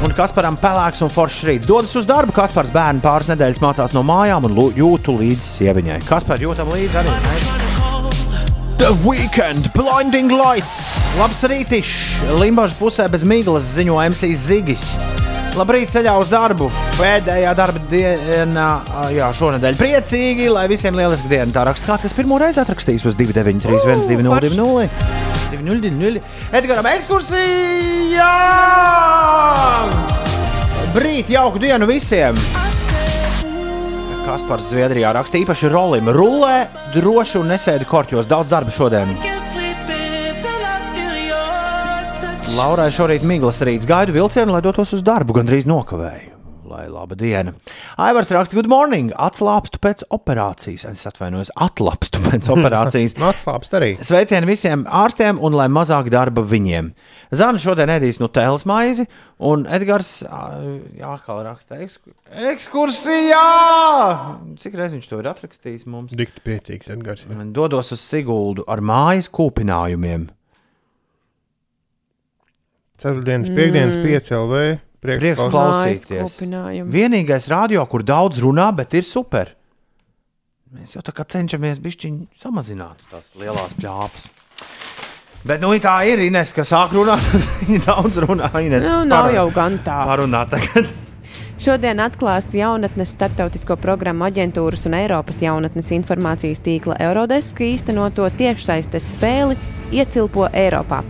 [0.02, 2.34] Un Kasparam pelēks un foršs rīts dodas uz darbu.
[2.34, 6.00] Kaspars bērnu pāris nedēļas mācās no mājām un jūtu līdzi sieviņai.
[6.08, 7.14] Kaspar jūtam līdzi arī.
[8.82, 11.94] The Weekend, Blinding Lights, Labs rītišs,
[12.40, 14.90] Limbaģa pusē bez miglas ziņo MC Zigis.
[15.54, 16.66] Labrīt, ceļā uz darbu.
[16.98, 18.68] Pēdējā darba dienā,
[19.14, 21.46] jā, šonadēļ priecīgi, lai visiem lieliski diena.
[21.54, 24.88] Tā raksta kāds, kas pirmo reizi atrakstījis uz 293, 202,
[25.54, 26.24] 202.
[26.58, 28.32] Edgars, ekskursija!
[30.94, 32.34] Brīt, jauku dienu visiem!
[34.24, 36.08] Kaspars Zviedrijā raksta īpaši rolim.
[36.10, 36.64] Rulē
[36.96, 38.26] droši un nesēdi korķos.
[38.26, 39.12] Daudz darba šodien.
[42.54, 45.34] Laurai šorīt miglas rīts gaidu vilcienu, lai dotos uz darbu.
[45.38, 46.30] Gan drīz nokavēju.
[46.70, 47.52] Lai laba diena.
[48.00, 49.10] Aivars raksta, good morning.
[49.20, 50.84] Atslāpstu pēc operācijas.
[50.88, 53.14] Es atvainojos, atlapstu pēc operācijas.
[53.20, 53.90] Atslābst arī.
[54.06, 56.92] Sveicieni visiem ārstiem un lai mazāk darba viņiem.
[57.36, 59.06] Zana šodien ēdīs no tēlas maizi,
[59.44, 62.14] un Edgars, jā, kā raksta, eksku-
[62.52, 63.42] ekskursijā!
[64.62, 66.14] Cik reizes viņš to ir atrakstījis mums?
[66.16, 67.26] Dikti priecīgs Edgars.
[67.54, 70.30] Dodos uz Siguldu ar mājas kūpinājumiem.
[73.04, 74.06] Ceturtdienas, piekdienas, Mm.
[74.08, 74.62] 5 LV.
[75.04, 76.06] Prieks klausīt.
[76.08, 76.86] klausīties.
[76.88, 79.50] Vienīgais radio, kur daudz runā, bet ir super.
[80.74, 84.24] Mēs jau tā kā cenšamies bišķiņu samazināt tās lielās plāpas.
[85.44, 87.20] Bet nu, tā ir Ines, kas sāk runāt.
[87.68, 88.48] Viņa daudz runā.
[88.64, 89.98] Ines, Nu, nav parun- jau gan tā.
[90.08, 90.88] Parunā tagad.
[91.54, 99.54] Šodien atklās jaunatnes starptautisko programmu aģentūras un Eiropas jaunatnes informācijas tīkla Eurodesk īstenoto tiešsaistes spēli
[99.94, 101.04] Iecilpo Eiropā.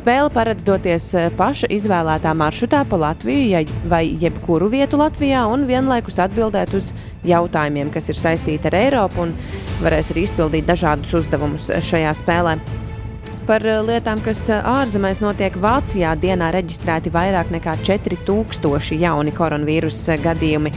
[0.00, 6.16] Spēle paredz doties eh, paša izvēlētā maršrutā pa Latviju vai jebkuru vietu Latvijā un vienlaikus
[6.24, 6.94] atbildēt uz
[7.28, 9.34] jautājumiem, kas ir saistīti ar Eiropu un
[9.84, 12.56] varēs arī izpildīt dažādus uzdevumus šajā spēlē.
[13.50, 20.14] Par eh, lietām, kas eh, ārzemēs notiek Vācijā, dienā reģistrēti vairāk nekā 4000 jauni koronavīrusa
[20.22, 20.70] gadījumi.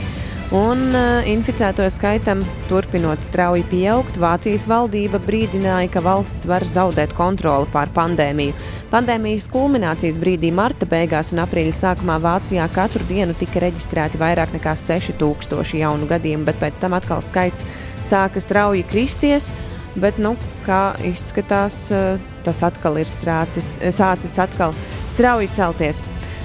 [0.54, 0.82] Un
[1.30, 8.54] inficēto skaitam turpinot strauji pieaugt, Vācijas valdība brīdināja, ka valsts var zaudēt kontroli pār pandēmiju.
[8.90, 14.74] Pandēmijas kulminācijas brīdī, marta beigās un aprīļa sākumā Vācijā katru dienu tika reģistrēti vairāk nekā
[14.78, 17.66] 6000 jaunu gadījumu, bet pēc tam atkal skaits
[18.02, 19.52] sāka strauji kristies.
[19.94, 20.34] Bet, nu,
[20.66, 24.74] kā izskatās, eh, tas atkal ir strācis, sācis atkal
[25.06, 26.02] strauji celties.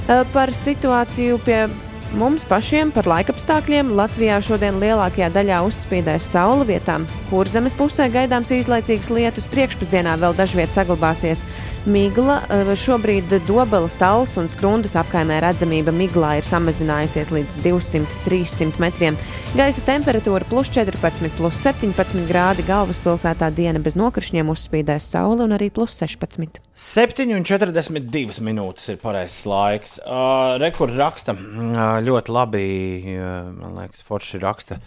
[0.07, 1.67] Eh, Par situāciju pie
[2.17, 8.53] mums pašiem, par laikapstākļiem Latvijā šodien lielākajā daļā uzspīdēs saule vietām, kur zemes pusē gaidāms
[8.55, 9.49] īslaicīgs lietus.
[9.51, 11.45] Priekšpusdienā vēl dažviet saglabāsies
[11.89, 12.39] migla.
[12.49, 19.19] Eh, Šobrīd Dobelas, Tallas un Skrundas apkaimē redzamība miglā ir samazinājusies līdz 200-300 metriem.
[19.57, 25.69] Gaisa temperatūra plus 14, plus 17 grādi galvaspilsētā diena bez nokrišņiem uzspīdēs saule un arī
[25.73, 26.61] plus 16.
[26.79, 29.97] 7,42 minūtes ir pareizais laiks.
[29.99, 32.63] Uh, Rekords raksta uh, ļoti labi.
[33.15, 34.79] Uh, man liekas, Forši raksta.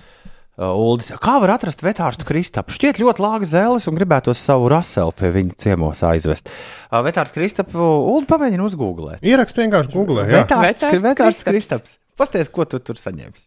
[0.53, 1.09] Uh, Uldis.
[1.23, 2.75] Kā var atrast vetārstu Kristapu?
[2.77, 6.53] Šķiet ļoti lāga zēles un gribētos savu raselu pie viņa ciemos aizvest.
[6.91, 9.25] Uh, vetārsts Kristapu, Ulu pamēģina uzgooglēt.
[9.25, 10.27] Ierakst vienkārši Google.
[10.27, 11.89] Jā, Vetārsts, Vetārsts vetārsts Kristaps.
[11.89, 11.99] Kristaps.
[12.21, 13.47] Pasties, ko tu tur saņemsi.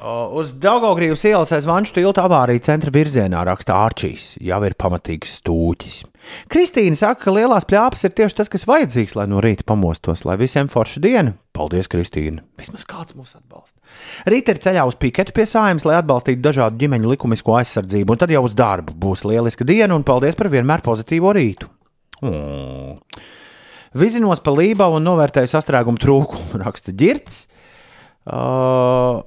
[0.00, 4.30] Uh, Uz Daugaugrības ielas aiz Vanču tilta avārija centra virzienā raksta Ārčīs.
[4.40, 5.98] Jau ir pamatīgs stūķis.
[6.48, 10.38] Kristīna saka, ka lielās plāpas ir tieši tas, kas vajadzīgs, lai no rīta pamostos, lai
[10.40, 11.34] visiem forša diena.
[11.52, 12.40] Paldies, Kristīna!
[12.56, 13.76] Vismaz kāds mūs atbalsta.
[14.32, 18.32] Rīt ir ceļā uz piketu pie sājums, lai atbalstītu dažādu ģimeņu likumisko aizsardzību, un tad
[18.32, 21.68] jau uz darbu būs lieliska diena, un paldies par vienmēr pozitīvo rītu.
[22.24, 22.96] Mm.
[24.00, 27.42] Vizinos pa lībā un novērtēju sastrēgumu trūkumu, raksta ģirts.
[28.28, 29.22] Uh,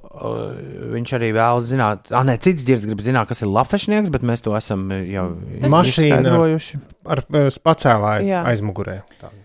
[0.94, 4.44] viņš arī vēlas zināt, ah, nē, cits ģērbs grib zināt, kas ir lafešnieks, bet mēs
[4.46, 5.26] to esam jau
[5.72, 8.44] Mašīna ar, ar pacēlāju Jā.
[8.52, 9.00] aizmugurē.
[9.18, 9.42] Tāda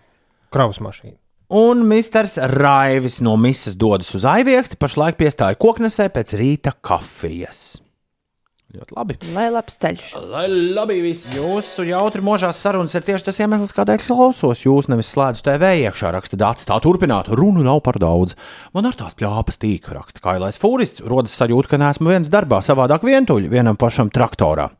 [0.50, 1.16] Kravas mašīna.
[1.50, 7.80] Un Misters Raivis no Misas dodas uz aivieksti, pašlaik piestāja koknesē pēc rīta kafijas.
[8.70, 9.16] Ļoti labi.
[9.34, 10.10] Lai labs ceļš!
[10.30, 11.26] Lai labi viss.
[11.34, 14.62] Jūsu jautri možās sarunas ir tieši tas iemesls, kādēļ klausos.
[14.62, 16.68] Jūs nevis slēdzu TV iekšā, raksta Dārts.
[16.70, 18.36] Tā turpināt, runu nav par daudz.
[18.76, 21.02] Man ar tās pļāpas tīk, raksta Kailais Fūrists.
[21.02, 24.70] Rodas sajūta, ka neesmu viens darbā, savādāk vientuļi vienam pašam traktorā.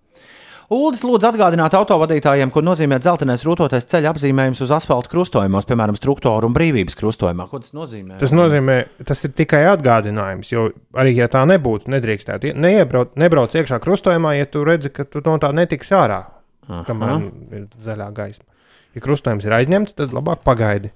[0.71, 6.47] Uldis lūdz atgādināt autovadītājiem, ko nozīmē dzeltenais rūtotais ceļa apzīmējums uz asfalta krustojumos, piemēram, struktūra
[6.47, 7.49] un brīvības krustojumā.
[7.51, 8.21] Ko tas nozīmē?
[8.21, 8.77] Tas nozīmē,
[9.09, 14.37] tas ir tikai atgādinājums, jo arī ja tā nebūtu, nedrīkstētu ie- neiebraukt, nebrauc iekšā krustojumā,
[14.39, 16.21] ja tu redzi, ka tu no tā netiksi ārā,
[16.69, 16.85] Aha.
[16.87, 18.47] kamēr ir zaļā gaisma.
[18.95, 20.93] Ja krustojums ir aizņemts, tad labāk pagaidi.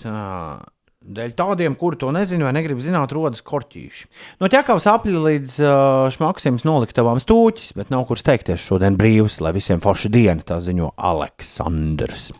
[0.00, 0.64] Tā.
[1.04, 4.06] Dēļ tādiem, kuri to nezina vai negrib zināt, rodas korķīši.
[4.40, 9.52] No ķekavas apļa līdz uh, šmaksim noliktavām stūķis, bet nav kur steigties šodien brīvs, lai
[9.52, 12.30] visiem forša diena, tā ziņo Aleksandrs.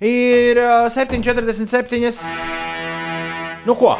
[0.00, 2.08] Ir uh, 7,47.
[3.68, 3.98] Nu ko?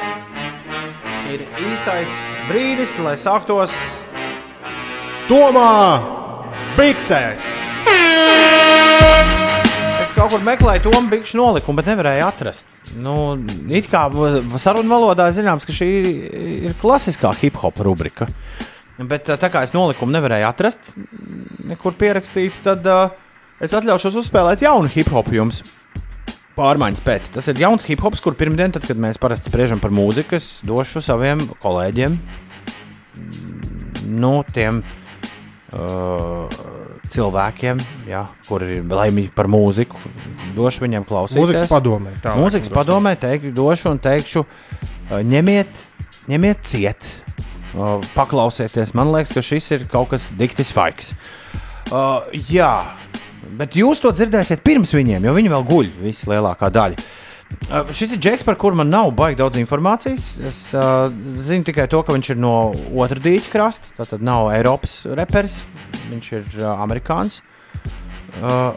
[1.28, 2.16] Ir īstais
[2.48, 3.76] brīdis, lai sāktos
[5.28, 6.00] Tomā!
[6.78, 7.52] Biksēs!
[10.36, 12.72] Kur meklēju to bikšu nolikumu, bet nevarēju atrast.
[13.00, 13.38] Nu,
[13.72, 14.02] it kā
[14.60, 15.88] sarunu valodā zināms, ka šī
[16.68, 18.28] ir klasiskā hip hop rubrika.
[19.00, 20.92] Bet tā kā es nolikumu nevarēju atrast,
[21.70, 23.16] nekur pierakstīt, tad uh,
[23.64, 25.62] es atļaušos uzspēlēt jaunu hip hop jums.
[26.60, 27.32] Pārmaiņas pēc.
[27.38, 30.58] Tas ir jauns hip hops, kur pirmdien, tad, kad mēs parasti spriežam par mūziku, es
[30.68, 32.20] došu saviem kolēģiem,
[33.16, 36.75] mm, nu, tiem uh,
[37.12, 39.98] cilvēkiem, jā, kuri ir laimīgi par mūziku.
[40.56, 41.42] Došu viņiem klausīties.
[41.42, 44.44] Mūzikas padomē, tālāk Mūzikas padomē teikšu, došu un teikšu,
[45.32, 45.82] ņemiet,
[46.32, 47.08] ņemiet ciet.
[48.14, 51.12] Paklausieties, man liekas, ka šis ir kaut kas dikti svaigs.
[51.86, 52.72] Uh, jā,
[53.58, 57.04] bet jūs to dzirdēsiet pirms viņiem, jo viņi vēl guļ, visi lielākā daļa.
[57.66, 60.26] Uh, šis ir Džeks, par kuru man nav baigi daudz informācijas.
[60.46, 61.10] Es uh,
[61.42, 62.54] zinu tikai to, ka viņš ir no
[62.94, 63.90] otrā dīķa krasta.
[63.98, 65.60] Tātad nav Eiropas reperis,
[66.10, 67.40] viņš ir uh, amerikānis.
[68.38, 68.74] Uh,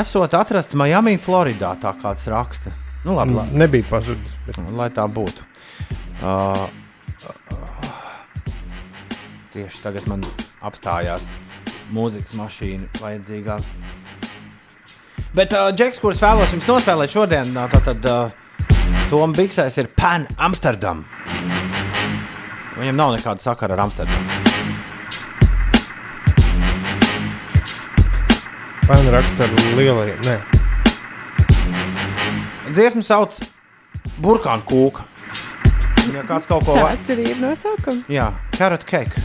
[0.00, 2.72] esot atrasts Miami, Floridā, tā kā tas raksta.
[3.04, 3.58] Nu, labi, labi.
[3.60, 4.36] Nebija pazudis.
[4.46, 4.60] Bet...
[4.76, 5.44] Lai tā būtu.
[6.24, 6.64] Uh,
[9.52, 10.24] tieši tagad man
[10.64, 11.28] apstājās
[11.92, 13.58] mūzikas mašīna vajadzīgā.
[15.34, 18.30] Bet uh, Džeks, kurus vēlos jums nospēlēt šodien, uh, tad uh,
[19.10, 21.02] Tom Biksēs ir Pan Amsterdam.
[22.78, 24.42] Viņam nav nekāda sakara ar Amsterdamu.
[28.84, 30.22] Pēna raksta ar lielajiem.
[30.26, 30.36] Nē,
[32.74, 33.36] Dziesmu sauc
[34.22, 35.04] Burkānu kūka.
[36.04, 38.06] Un, Ja kāds kaut ko Tāds arī ir nosaukums.
[38.12, 39.22] Jā, carrot cake.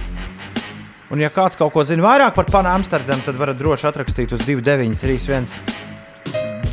[1.10, 4.46] Un, ja kāds kaut ko zina vairāk par Panu Amsterdamu, tad varat droši atrakstīt uz
[4.46, 5.58] 2931,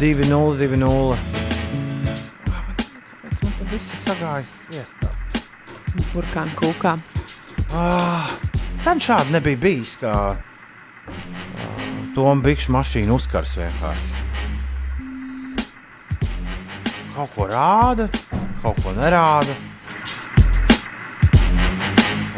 [0.01, 1.17] 2020.
[2.47, 4.53] Kāpēc man tas viss sagājis?
[6.13, 6.99] Burkāna kūkā.
[7.77, 8.29] Ah,
[8.81, 10.45] sen šādi nebija bijis, kā uh,
[12.17, 14.23] Tomu bikšu mašīna uzkars vienkārši.
[17.13, 18.07] Kaut ko rāda,
[18.63, 19.53] kaut ko nerāda.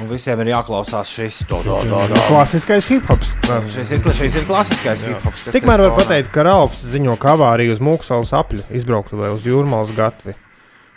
[0.09, 2.21] Un visiem ir jāklausās šis to, to, to, to.
[2.31, 3.35] klasiskais hip hops.
[3.75, 5.43] Šis ir, šis ir klasiskais hip hops.
[5.53, 9.93] Tikmēr var pateikt, ka Ralfs ziņo, ka avārija uz Mūkslas apļa izbrauktu vai uz jūrmālas
[9.93, 10.33] gatvi.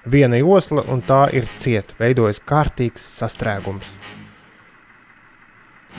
[0.07, 1.91] Viena josla, un tā ir cieta.
[1.99, 3.91] Veidojas kārtīgs sastrēgums.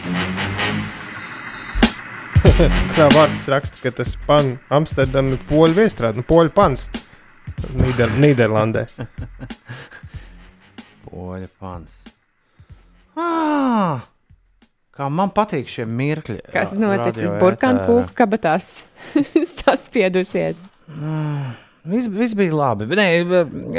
[2.96, 6.88] Kā vārds raksta, ka tas pan Amsterdam ir poļu viestrāde, nu poļu pans
[7.76, 8.86] Nīder, Nīderlandē.
[11.12, 12.01] Poļa pants.
[13.18, 14.06] Ah,
[14.96, 16.38] kā man patīk šie mirkļi.
[16.52, 18.86] Kas noticis burkānu kūku kabatās?
[19.58, 20.64] Saspiedusies.
[21.82, 22.86] Viss, viss bija labi.
[22.94, 23.06] Nē,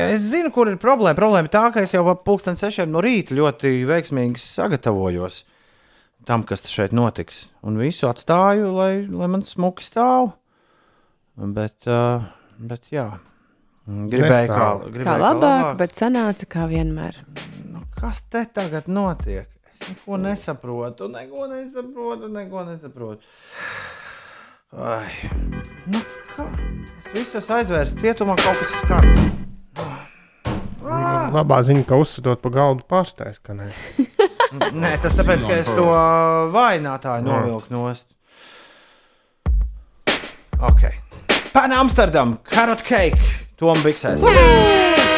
[0.10, 1.16] es zinu, kur ir problēma.
[1.18, 5.44] Problēma ir tā, ka es jau pulksten sešiem no rīta ļoti veiksmīgi sagatavojos
[6.28, 7.48] tam, kas šeit notiks.
[7.64, 10.34] Un visu atstāju, lai, lai man smuki stāv.
[11.34, 11.88] Bet,
[12.60, 13.08] bet jā,
[13.88, 17.18] gribēju kā, gribēju Kā labāk, bet sanāca kā vienmēr.
[18.00, 19.50] Kas te tagad notiek?
[19.74, 23.24] Es neko nesaprotu, neko nesaprotu, neko nesaprotu.
[24.74, 25.12] Ai,
[25.92, 26.00] nu
[26.32, 26.48] kā?
[27.04, 29.12] Es visu esmu aizvērsts cietumā, kaut kas skan.
[31.34, 33.70] Labā ziņa, ka uzsūtot pa galdu pārstājas, ka nē.
[34.84, 35.86] Nē, tas tāpēc, ka es to
[36.54, 38.06] vainātāju novilku nost.
[40.64, 41.03] Ok.
[41.54, 43.22] Pan Amsterdam, carrot cake,
[43.58, 45.13] Tom Biksēs.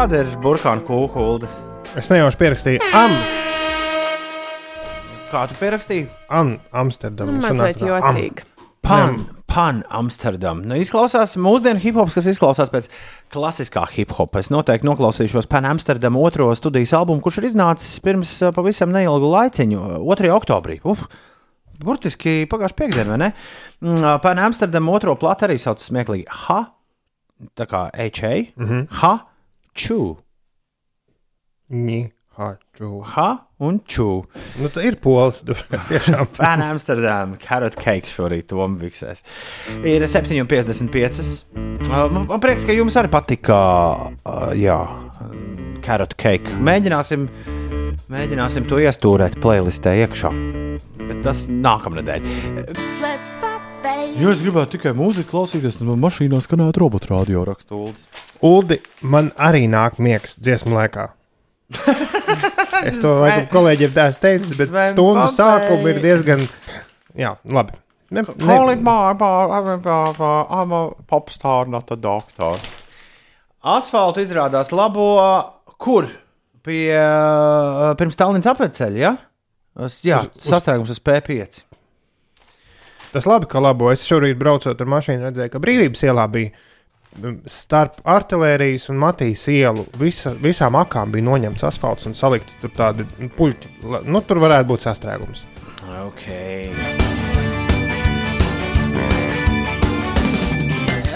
[0.00, 1.48] Šāda ir burkāna kūkulda.
[2.00, 3.12] Es nejauši pierakstīju Am,
[5.28, 6.06] Kā tu pierakstīji?
[6.32, 7.28] Am Amsterdam.
[7.28, 8.46] Nu, mazliet jocīgi.
[8.80, 10.62] Pan, Pan Amsterdam.
[10.64, 12.88] Nu, izklausās mūsdienu hip hops, kas izklausās pēc
[13.36, 14.40] klasiskā hip hopa.
[14.40, 19.28] Es noteikti noklausīšos Pan Amsterdam otro studijas albumu, kurš ir iznācis pirms uh, pavisam neilgu
[19.36, 20.32] laiciņu, uh, 2.
[20.32, 20.80] oktobrī.
[20.80, 21.04] Uf,
[21.84, 23.34] burtiski pagājušā piekdiena, vai ne?
[23.84, 26.24] Mm, Pan Amsterdam otro platu arī sauc smieklīgi.
[26.46, 26.62] Ha,
[27.52, 28.88] tā kā HA, mm -hmm.
[29.04, 29.18] ha,
[29.76, 30.00] čū.
[31.70, 32.02] Ni,
[32.38, 32.90] ha, čū.
[33.14, 33.28] Ha
[33.60, 34.08] un čū.
[34.60, 35.42] Nu, tā ir pols.
[35.46, 36.30] Tiešām.
[36.38, 39.22] Pan Amsterdam, carrot cake šorīt Tomu viksēs.
[39.84, 41.20] Ir 7,55.
[41.90, 43.60] Uh, Man man prieks, ka jums arī patika.
[44.24, 44.78] Uh, jā,
[45.86, 46.56] carrot cake.
[46.64, 47.28] Mēģināsim,
[48.10, 50.32] mēģināsim to iestūrēt playlistē iekšā.
[51.00, 53.49] Bet tas nākamnedēļ.
[53.80, 58.02] Ja es gribētu tikai mūziku klausīties, tad man mašīnā skanētu robotu radio rakstūlis.
[58.44, 61.06] Uldi, man arī nāk miegs dziesmu laikā.
[62.90, 65.36] es to laikam kolēģiem esmu teicis, bet Sven stundu Papei.
[65.38, 66.44] sākumi ir diezgan.
[67.16, 67.78] Jā, labi.
[68.12, 72.60] Ne, Call it my, my, my, I'm a pop star, not a doctor.
[73.64, 75.08] Asfaltu izrādās labo,
[75.80, 76.10] kur?
[76.66, 79.16] Pie, uh, pirms Tallinas apveceļa, ja?
[79.80, 81.62] Uz, jā, uz- sastrēgums uz P5.
[83.12, 83.90] Tas labi, ka labo.
[83.92, 86.52] Es šorīt braucot ar mašīnu, redzēju, ka brīvības ielā bija
[87.18, 89.86] mm, starp artērijas un Matīs ielu.
[90.00, 93.76] Visa, visām akām bija noņemts asfalts un salikti tur tādi nu, puļķi.
[94.06, 95.46] Nu, tur varētu būt sastrēgums.
[96.00, 96.99] Okay.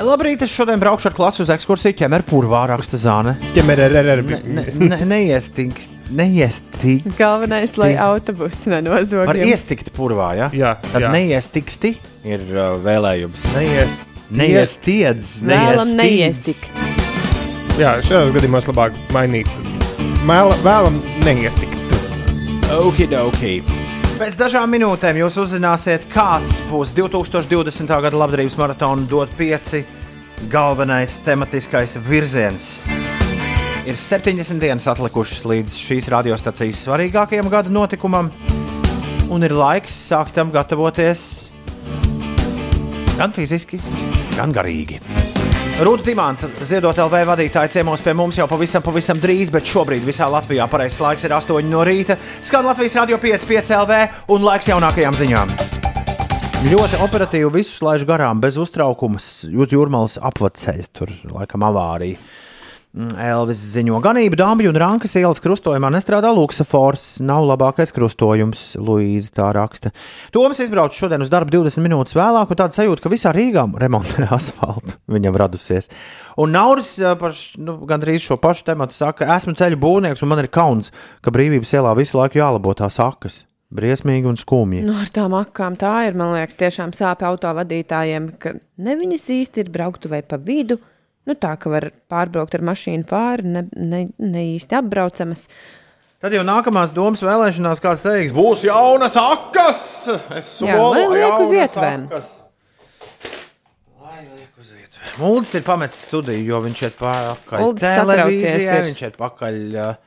[0.05, 3.37] Labrīt, es šodien braukšu ar klasi uz ekskursiju ķemerpurvā, raksta Zāne.
[3.57, 4.17] Ķemererere.
[4.45, 7.15] Ne, ne, neiestiks, neiestiks.
[7.17, 9.25] Galvenais, lai autobusu nenozog.
[9.31, 10.51] Var iestikt purvā, ja?
[10.53, 11.95] Jā, Tad neiestiksti
[12.29, 13.47] ir uh, vēlējums.
[13.57, 14.03] Neies.
[14.35, 16.67] Neiestiedz, Vēlam neiestiedz.
[16.67, 17.81] neiestikt.
[17.81, 19.49] Jā, šajos gadījumos labāk mainīt.
[20.29, 21.81] Mēla, vēlam neiestikt.
[22.77, 23.59] Okidoki.
[24.15, 27.91] Pēc dažām minūtēm jūs uzzināsiet, kāds būs 2020.
[27.91, 29.81] gada labdarības maratona dot pieci
[30.51, 32.85] galvenais tematiskais virziens.
[33.85, 38.31] Ir 70 dienas atlikušas līdz šīs radiostacijas svarīgākajam gada notikumam,
[39.29, 41.27] un ir laiks sākt tam gatavoties
[43.19, 43.81] gan fiziski,
[44.39, 45.01] gan garīgi.
[45.75, 50.31] Rūta Dimanta, Ziedot LV vadītāja ciemos pie mums jau pavisam, pavisam drīz, bet šobrīd visā
[50.31, 52.15] Latvijā pareizais laiks ir 8 no rīta.
[52.47, 54.03] Skan Latvijas radio 5, 5 LV
[54.37, 55.74] un laiks jaunākajām ziņām.
[56.65, 60.87] Ļoti operatīvi visus laiž garām, bez uztraukuma uz jūrmālas apveceļa.
[60.97, 62.17] Tur laikam avārija.
[62.95, 67.19] Mm, Elvis ziņo, ganība Dāmbja un Rankas ielas krustojumā nestrādā luksafors.
[67.21, 69.93] Nav labākais krustojums, Luīza tā raksta.
[70.33, 74.25] Toms izbrauc šodien uz darbu 20 minūtes vēlāk, un tāda sajūta, ka visā Rīgā remontē
[74.39, 75.93] asfaltu viņam radusies.
[76.41, 80.55] Un Nauris par nu, gandrīz šo pašu tematu saka, esmu ceļu būvnieks, un man ir
[80.55, 83.43] kauns, ka brīvības ielā visu laiku jālabo tās sakas.
[83.75, 84.85] Briesmīgi un skumji.
[84.87, 86.19] Nu, ar tām akām tā ir.
[86.19, 90.79] Man liekas, tiešām sāp autovadītājiem, ka ne viņas īsti ir brauktu vai pa vidu.
[91.25, 95.49] Nu, tā kā var pārbraukt ar mašīnu pāri, ne, ne, ne īsti apbraucamas.
[96.23, 99.83] Tad jau nākamās domas vēlēšanās kāds teiks, būs jaunas akas.
[100.39, 102.09] Es solu, vai liek uz jaunas ietvēm?
[105.25, 106.95] Uldis ir pametis studiju, jo viņš ir
[107.61, 110.04] Uldis televīzijai, viņš ir pakaļ, uh,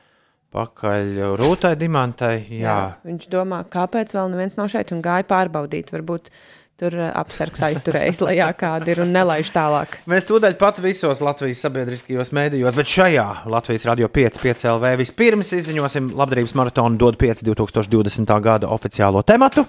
[0.54, 2.36] pakaļ Rūtai Dimantai.
[2.48, 2.62] Jā.
[2.62, 2.78] Jā.
[3.08, 5.92] Viņš domā, kāpēc vēl neviens nav šeit un gāja pārbaudīt.
[5.94, 6.30] Varbūt
[6.78, 9.98] tur eh, apsargs aizturējis, lai jā, kāda ir un nelaiž tālāk.
[10.10, 15.52] Mēs tūdaļ pat visos Latvijas sabiedriskajos mēdījos, bet šajā Latvijas radio 5, 5 LV vispirms
[15.58, 18.34] izziņosim labdarības maratonu DOD 5 2020.
[18.44, 19.66] gada oficiālo tematu.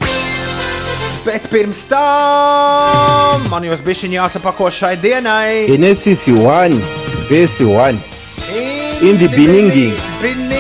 [1.25, 5.65] Bet pirms tam man jūs bišķiņi jāsapako šai dienai.
[5.67, 6.79] Genesis 1,
[7.27, 7.99] verse 1.
[8.99, 10.58] In the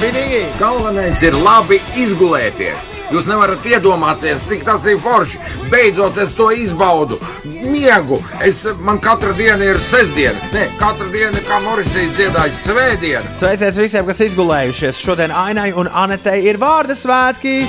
[0.00, 0.52] beginning.
[0.60, 2.90] Galvenais ir labi izgulēties.
[3.12, 5.38] Jūs nevarat iedomāties, cik tas ir forši.
[5.70, 7.18] Beidzot, es to izbaudu.
[7.46, 8.18] Miegu.
[8.44, 10.50] Es, man katra diena ir sestdiena.
[10.54, 13.34] Nē, katra diena, kā Morisija dziedāja, svētdiena.
[13.38, 15.02] Sveiciens visiem, kas izgulējušies.
[15.06, 17.60] Šodien Ainai un Anetei ir vārda svētki.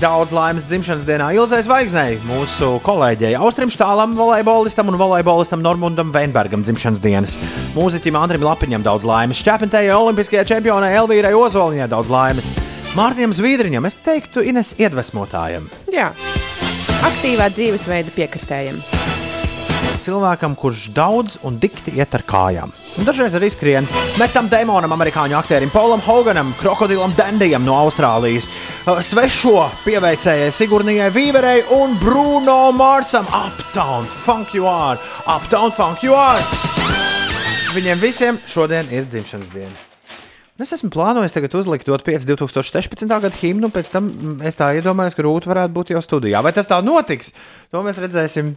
[0.00, 6.62] Daudz laimes dzimšanas dienā Ilzai Zvaigznei, mūsu kolēģei Austrim Štālam, volejbolistam un volejbolistam Normundam Veinbergam
[6.64, 7.34] dzimšanas dienas.
[7.74, 12.48] Mūziķim Andrim Lapiņam daudz laimes, Šķepentējai olimpiskajai čempionai Elvīrai Ozoliņai daudz laimes.
[12.96, 15.68] Mārtiņam Zviedriņam, es teiktu, Ines iedvesmotājam.
[15.92, 16.08] Jā,
[17.10, 18.80] aktīvā dzīvesveida piekritējiem.
[20.00, 22.72] cilvēkam, kurš daudz un dikti iet ar kājām.
[22.98, 23.88] Un dažreiz arī skrien.
[24.20, 28.48] Metam Dēmonam, amerikāņu aktierim, Paulam Hoganam, Krokodilam Dandijam no Austrālijas,
[28.86, 33.26] svešo pieveicējai Sigurnijai Vīverei un Bruno Marsam.
[33.28, 34.98] Uptown Funk you are!
[35.28, 36.40] Uptown Funk you are!
[37.74, 39.76] Viņiem visiem šodien ir dzimšanas diena.
[40.58, 42.26] Un Es esmu plānojis tagad uzlikt to 5.
[42.28, 43.06] 2016.
[43.08, 46.42] gada himnu, pēc tam mm, es tā iedomājos, ka Rūta varētu būt jau studijā.
[46.44, 47.32] Vai tas tā notiks?
[47.72, 48.56] To mēs redzēsim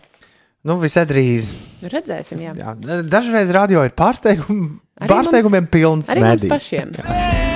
[0.64, 1.50] Nu, visai drīz.
[1.92, 2.54] Redzēsim, jā.
[2.56, 2.72] Jā,
[3.04, 4.70] dažreiz radio ir pārsteigumi,
[5.12, 6.08] pārsteigumiem mums- pilns.
[6.14, 6.54] Arī mums medijs.
[6.54, 6.94] pašiem.
[7.04, 7.53] Esmu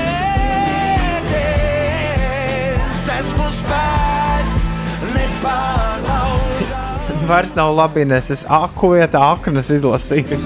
[7.28, 10.38] Vairs nav labi, nes es aku vietā aknas izlasīju.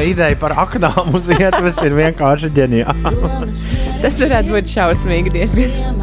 [0.00, 3.12] Ideja par aknām uz ietves ir vienkārši ģeniāla.
[4.00, 6.00] Tas varētu būt šausmīgi diezgan.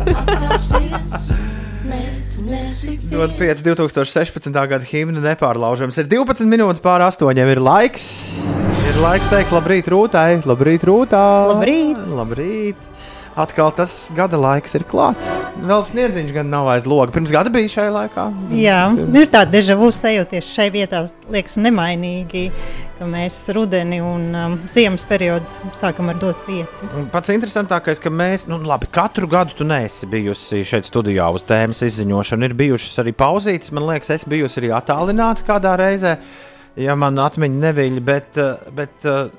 [3.11, 4.53] Dod 5, 2016.
[4.53, 5.97] gada himna nepārlaužams.
[6.03, 7.41] Ir 12 minūtes pār 8.
[7.41, 8.07] Ir laiks.
[8.91, 10.41] Ir laiks teikt, labrīt, Rūtai.
[10.45, 11.25] Labrīt, Rūtā.
[11.55, 12.05] Labrīt.
[12.21, 12.90] Labrīt.
[13.39, 15.27] Atkal tas gada laiks ir klāts.
[15.61, 17.13] Vēl sniedziņš gan nav aiz loga.
[17.15, 18.25] Pirms gada bija šajā laikā.
[18.59, 21.03] Jā, ir tāda deja vu sajūta tieši šai vietā.
[21.31, 22.41] Liekas, nemainīgi,
[22.97, 26.89] ka mēs rudeni un um, ziemas periodu sākam ar dot pieci.
[27.13, 31.85] Pats interesantākais, ka mēs, nu, labi, katru gadu tu neesi bijusi šeit studijā uz tēmas
[31.87, 32.49] izziņošanu.
[32.49, 33.71] Ir bijušas arī pauzītes.
[33.71, 36.17] Man liekas, es biju arī attālināta kādā reizē,
[36.75, 38.03] ja man atmiņa neviļ.
[38.11, 39.31] Bet, eh, bet eh,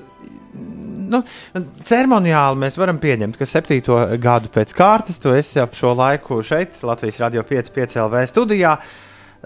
[0.52, 1.22] nu,
[1.88, 6.80] ceremoniāli mēs varam pieņemt, ka septīto gadu pēc kārtas tu esi ap šo laiku šeit,
[6.86, 8.76] Latvijas Rādio 5,5 LV studijā.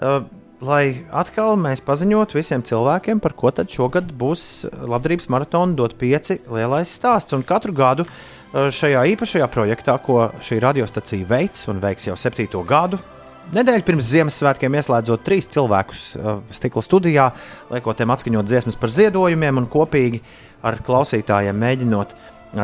[0.01, 0.19] eh,
[0.57, 6.39] Lai atkal mēs paziņotu visiem cilvēkiem, par ko tad šogad būs labdarības maratona dot pieci
[6.49, 7.35] lielais stāsts.
[7.37, 12.63] Un katru gadu eh, šajā īpašajā projektā, ko šī radiostacija veids un veiks jau septīto
[12.65, 12.97] gadu,
[13.47, 17.29] Nedēļu pirms Ziemassvētkiem ieslēdzot trīs cilvēkus uh, stikla studijā,
[17.71, 20.19] liekot tiem atskaņot dziesmas par ziedojumiem un kopīgi
[20.67, 22.13] ar klausītājiem mēģinot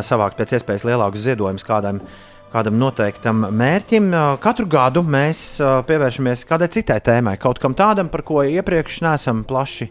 [0.03, 1.99] savākt pēc iespējas lielākus ziedojumus kādam,
[2.53, 4.11] kādam noteiktam mērķim.
[4.43, 9.89] Katru gadu mēs pievēršamies kādai citai tēmai, kaut kam tādam, par ko iepriekš neesam plaši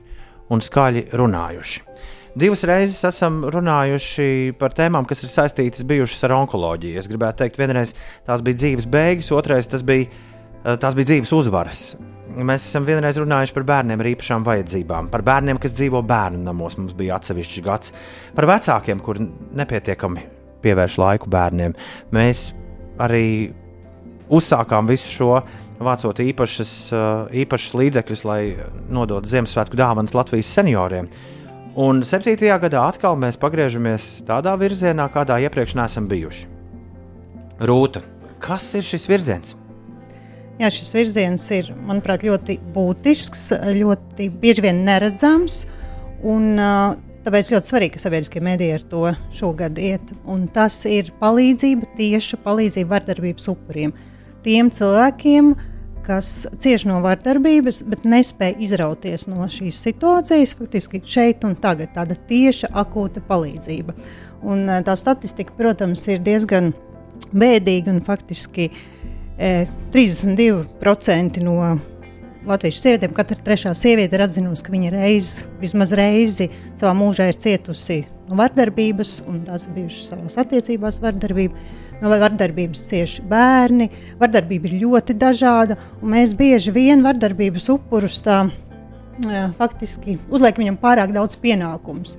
[0.53, 1.87] un skaļi runājuši.
[2.33, 6.97] Divas reizes esam runājuši par tēmām, kas ir saistītas bijušas ar onkoloģiju.
[7.01, 7.93] Es gribētu teikt, vienreiz
[8.25, 10.09] tās bija dzīves beigas, otrais tas bija
[10.63, 11.85] tās bija dzīves uzvaras.
[12.33, 16.79] Mēs esam vienreiz runājuši par bērniem ar īpašām vajadzībām, par bērniem, kas dzīvo bērnu namos.
[16.81, 17.93] Mums bija atsevišķs gads,
[18.37, 20.25] par vecākiem, kuriem nepietiekami
[20.65, 21.75] pievērš laiku bērniem.
[22.15, 22.53] Mēs
[23.03, 23.53] arī
[24.33, 25.35] uzsākām visu šo,
[25.83, 28.57] vācot īpašas, eh, īpašas līdzekļus, lai
[28.89, 31.09] nodotu Ziemassvētku dāvanas Latvijas senioriem.
[31.77, 36.47] Un septītajā gadā atkal mēs pagriežamies tādā virzienā, kādā iepriekš neesam bijuši.
[37.61, 38.03] Rūta,
[38.41, 39.55] kas ir šis virziens?
[40.63, 45.65] Jā, šis virziens ir, manuprāt, ļoti būtisks, ļoti bieži vien neredzams.
[46.23, 46.93] Un, uh,
[47.25, 49.01] tāpēc ļoti svarīgi, ka sabiedriskie mediji ar to
[49.35, 50.13] šogad iet.
[50.23, 53.97] Un tas ir palīdzība, tieša palīdzība vardarbības upuriem.
[54.47, 55.51] Tiem cilvēkiem,
[56.07, 56.31] kas
[56.63, 62.71] cieš no vardarbības, bet nespēja izrauties no šīs situācijas, faktiski šeit un tagad tāda tieša,
[62.85, 63.99] akūta palīdzība.
[64.47, 66.71] Un, uh, tā statistika, protams, ir diezgan
[67.35, 68.89] bēdīga un faktiski eh,
[69.43, 71.57] 32% no
[72.43, 75.29] Latvijas sievietēm, katra trešā sieviete ir atzinusi, ka viņa reiz,
[75.61, 81.55] vismaz reizi savā mūžā ir cietusi no vardarbības, un tās ir bijušas savās attiecībās vardarbība.
[82.03, 83.87] No vardarbības cieši bērni.
[84.19, 90.81] Vardarbība ir ļoti dažāda, un mēs bieži vien vardarbības upurus tā eh, faktiski uzliekam viņam
[90.83, 92.17] pārāk daudz pienākumus.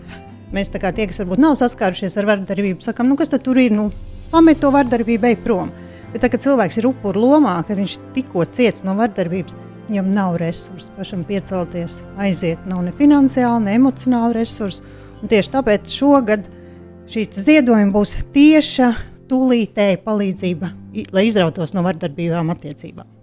[0.56, 3.60] Mēs tā kā tie, kas varbūt nav saskārušies ar vardarbību, sakām, nu kas tad tur
[3.60, 3.90] ir, nu
[4.32, 5.74] pamet to vardarbību, ej prom.
[6.14, 9.56] Bet tā, kad cilvēks ir upuru lomā, kad viņš tikko ciets no vardarbības,
[9.88, 12.62] viņam nav resursu pašam piecelties, aiziet.
[12.70, 14.86] Nav ne finansiāli, ne emocionāli resursi.
[15.22, 16.46] Un tieši tāpēc šogad
[17.10, 18.92] šī ziedojuma būs tieša,
[19.32, 20.72] tūlītēja palīdzība,
[21.16, 23.23] lai izrautos no vardarbībām attiecībām.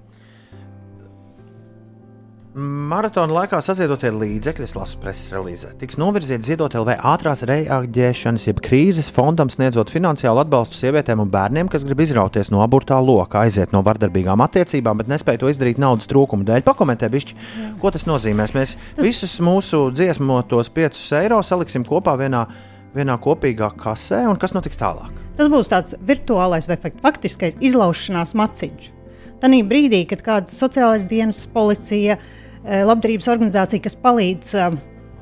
[2.51, 9.07] Maratona laikā saziedotie līdzekļi, lasu preses relīzē, tiks novirzīti ziedot LV ātrās reaģēšanas, jeb krīzes
[9.15, 13.85] fondam, sniedzot finansiālu atbalstu sievietēm un bērniem, kas grib izrauties no aburtā loka, aiziet no
[13.87, 16.67] vardarbīgām attiecībām, bet nespēja to izdarīt naudas trūkuma dēļ.
[16.67, 17.39] Pakomentē, bišķi,
[17.79, 18.57] ko tas nozīmēs.
[18.59, 19.07] Mēs tas...
[19.07, 22.49] visus mūsu dziesmotos 5 eiro saliksim kopā vienā,
[22.99, 25.15] vienā kopīgā kasē, un kas notiks tālāk?
[25.39, 28.97] Tas būs tāds virtuālais vai fakt- faktiskais izlaušanās maciņš.
[29.41, 34.81] Tanī brīdī, kad kāds sociālais dienas, policija, eh, labdarības organizācija, kas palīdz eh,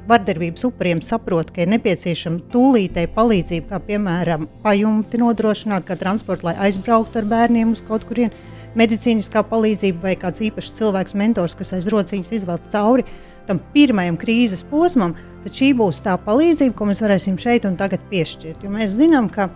[0.09, 6.57] vardarbības upuriem, saprot, ka ir nepieciešama tūlītēja palīdzība, kā piemēram pajumti nodrošināt, kā transportu, lai
[6.69, 8.33] aizbrauktu ar bērniem uz kaut kurien,
[8.79, 13.05] medicīniskā palīdzība vai kāds īpašs cilvēks, mentors, kas aiz rociņas izvelk cauri
[13.49, 15.15] tam pirmajam krīzes posmam,
[15.45, 18.65] tad šī būs tā palīdzība, ko mēs varēsim šeit un tagad piešķirt.
[18.65, 19.51] Jo mēs zinām, ka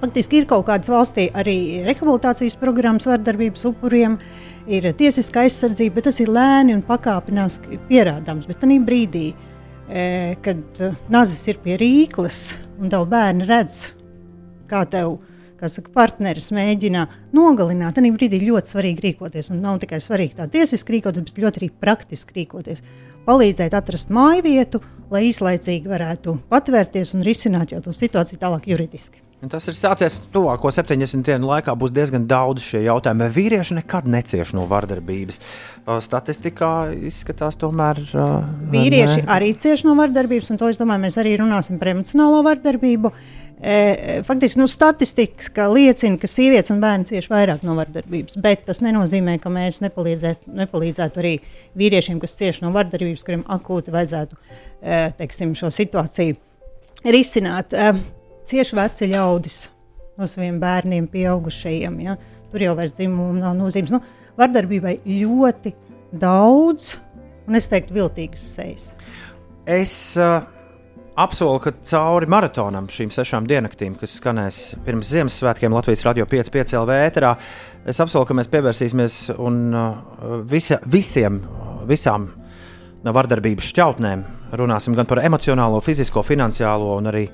[0.00, 4.14] Faktiski ir kaut kādas valstī arī rehabilitācijas programmas vardarbības upuriem,
[4.64, 8.48] ir tiesiska aizsardzība, bet tas ir lēni un pakāpeniski pierādāms.
[8.48, 9.26] Bet tajā brīdī,
[9.92, 10.06] e,
[10.40, 12.40] kad e, nazis ir pie rīkles
[12.80, 13.90] un tev bērni redz,
[14.72, 15.18] kā tev,
[15.60, 17.04] saka, partneris mēģina
[17.36, 19.52] nogalināt, tad brīdī ļoti svarīgi rīkoties.
[19.52, 22.80] Un nav tikai svarīgi tā tiesiski rīkoties, bet ļoti arī praktiski rīkoties.
[23.28, 24.80] Palīdzēt atrast māju vietu,
[25.12, 29.26] lai īslaicīgi varētu patvērties un risināt jau to situāciju tālāk juridiski.
[29.48, 31.72] Tas ir sācies tuvāko 70 dienu laikā.
[31.80, 33.30] Būs diezgan daudz šie jautājumi.
[33.32, 35.40] Vīrieši nekad necieš no vardarbības.
[35.86, 38.02] Uh, Statistikā izskatās, tomēr.
[38.12, 38.42] uh,
[38.74, 39.28] Vīrieši ne.
[39.32, 43.14] arī cieš no vardarbības, un to es domāju, mēs arī runāsim par emocionālo vardarbību.
[44.24, 49.34] Faktiski nu, statistika liecina, ka sievietes un bērni cieš vairāk no vardarbības, bet tas nenozīmē,
[49.42, 51.34] ka mēs nepalīdzētu, arī
[51.76, 54.40] vīriešiem, kas cieš no vardarbības, kuriem akūti vajadzētu
[55.20, 56.40] teiksim, šo situāciju
[57.12, 57.76] risināt.
[57.76, 57.92] E,
[58.50, 59.60] cieši veci ļaudis
[60.20, 61.98] no saviem bērniem, pieaugušajiem.
[62.04, 62.16] Ja?
[62.52, 63.92] Tur jau vairs dzimuma nav nozīmes.
[63.94, 64.00] Nu,
[64.38, 65.74] vardarbībai ļoti
[66.20, 66.94] daudz,
[67.48, 68.90] un es teiktu, viltīgas sejas.
[69.70, 70.42] Es uh,
[71.20, 76.98] apsolu, ka cauri maratonam šīm sešām diennaktīm, kas skanēs pirms Ziemassvētkiem Latvijas radio 5,5 LV
[77.06, 77.34] ēterā,
[77.88, 81.40] es apsolu, ka mēs pievērsīsimies un uh, visa, visiem,
[81.88, 82.28] visām
[83.00, 84.26] vardarbības šķautnēm
[84.58, 87.24] runāsim gan par emocionālo, fizisko, finansiālo un arī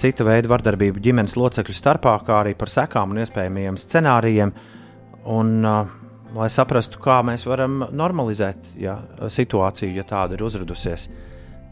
[0.00, 4.54] cita veida vardarbību ģimenes locekļu starpā, kā arī par sekām un iespējamiem scenārijiem.
[5.34, 5.92] Un, uh,
[6.36, 8.98] lai saprastu, kā mēs varam normalizēt ja,
[9.30, 11.08] situāciju, ja tāda ir uzradusies,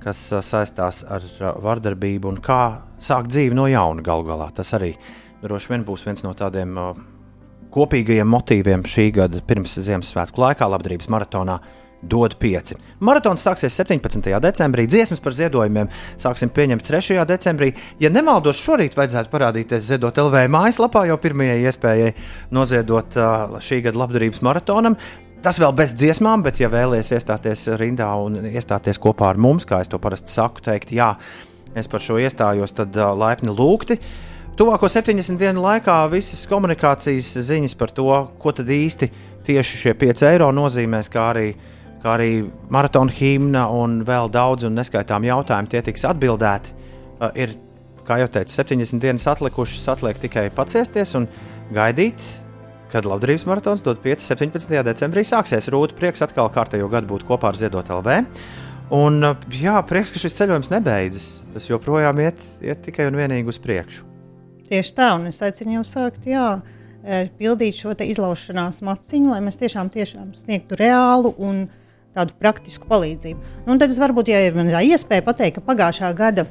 [0.03, 2.63] kas uh, saistās ar uh, vardarbību un kā
[3.03, 4.49] sākt dzīvi no jauna galu galā.
[4.55, 4.95] Tas arī
[5.43, 6.95] droši vien būs viens no tādiem uh,
[7.73, 11.59] kopīgajiem motīviem šī gada pirms Ziemassvētku laikā, labdarības maratonā.
[12.03, 12.75] Dod pieci.
[12.99, 14.27] Maratons sāksies 17.
[14.43, 17.21] decembrī, dziesmas par ziedojumiem sāksim pieņemt 3.
[17.31, 17.69] decembrī.
[18.03, 22.11] Ja nemaldos, šorīt vajadzētu parādīties Ziedot LV mājaslapā, jau pirmajai iespējai
[22.51, 24.99] noziedot uh, šī gada labdarības maratonam.
[25.47, 29.81] Tas vēl bez dziesmām, bet, ja vēlaties iestāties rindā un iestāties kopā ar mums, kā
[29.83, 31.13] es to parasti saku, teikt, jā,
[31.79, 34.01] es par šo iestājos, tad uh, laipni lūgti.
[34.59, 38.11] Tuvāko 70 dienu laikā visas komunikācijas ziņas par to,
[38.43, 39.09] ko tad īsti
[39.47, 41.53] tieši šie 5 eiro nozīmēs, kā arī,
[42.03, 42.31] kā arī
[42.73, 46.75] maratona himna un vēl daudz un neskaitām jautājumu, tie tiks atbildēti.
[47.23, 47.55] Uh, ir,
[48.07, 51.29] kā jau teicu, 70 dienas atlikušas, atliek tikai paciesties un
[51.75, 52.23] gaidīt,
[52.93, 54.27] kad labdarības maratons dod 5.
[54.35, 54.75] 17.
[54.85, 55.71] decembrī sāksies.
[55.73, 58.19] Rūta prieks atkal kārtējo gadu būt kopā ar Ziedot LV.
[58.93, 61.29] Un, uh, jā, prieks, ka šis ceļojums nebeidzas.
[61.55, 64.09] Tas joprojām iet, iet tikai un vienīgi uz priekšu.
[64.69, 66.47] Tieši tā, un es aicinu jūs sākt, jā,
[67.05, 71.67] e, pildīt šo izlaušanās maciņu, lai mēs tiešām, tiešām sniegtu reālu un
[72.17, 73.55] tādu praktisku palīdzību.
[73.67, 76.47] Nu, tad es varbūt, ja ir tā iespēja pateikt, ka pagājušā gada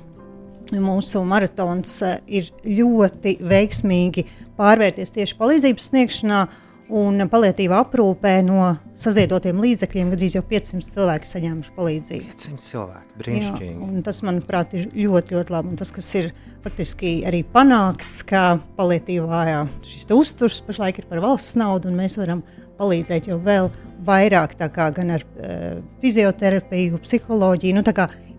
[0.80, 4.26] mūsu maratons e, ir ļoti veiksmīgi
[4.60, 6.44] pārvērties tieši palīdzības sniegšanā
[6.92, 10.10] un palietīvā aprūpē no saziedotiem līdzekļiem.
[10.12, 12.26] Gandrīz jau 500 cilvēki saņēmuši palīdzību.
[12.34, 13.76] 500 cilvēki, brīnišķīgi.
[13.78, 15.72] Jā, tas, manuprāt, ir ļoti, ļoti labi.
[15.72, 16.32] Un tas, kas ir
[16.66, 19.44] faktiski arī panākts, ka palietīvā
[19.88, 22.44] šis uzturs pašlaik ir par valsts naudu, un mēs varam
[22.82, 23.70] palīdzēt jau vēl
[24.06, 27.78] vairāk, kā gan ar uh, fizioterapiju, psiholoģiju.
[27.78, 27.86] Nu,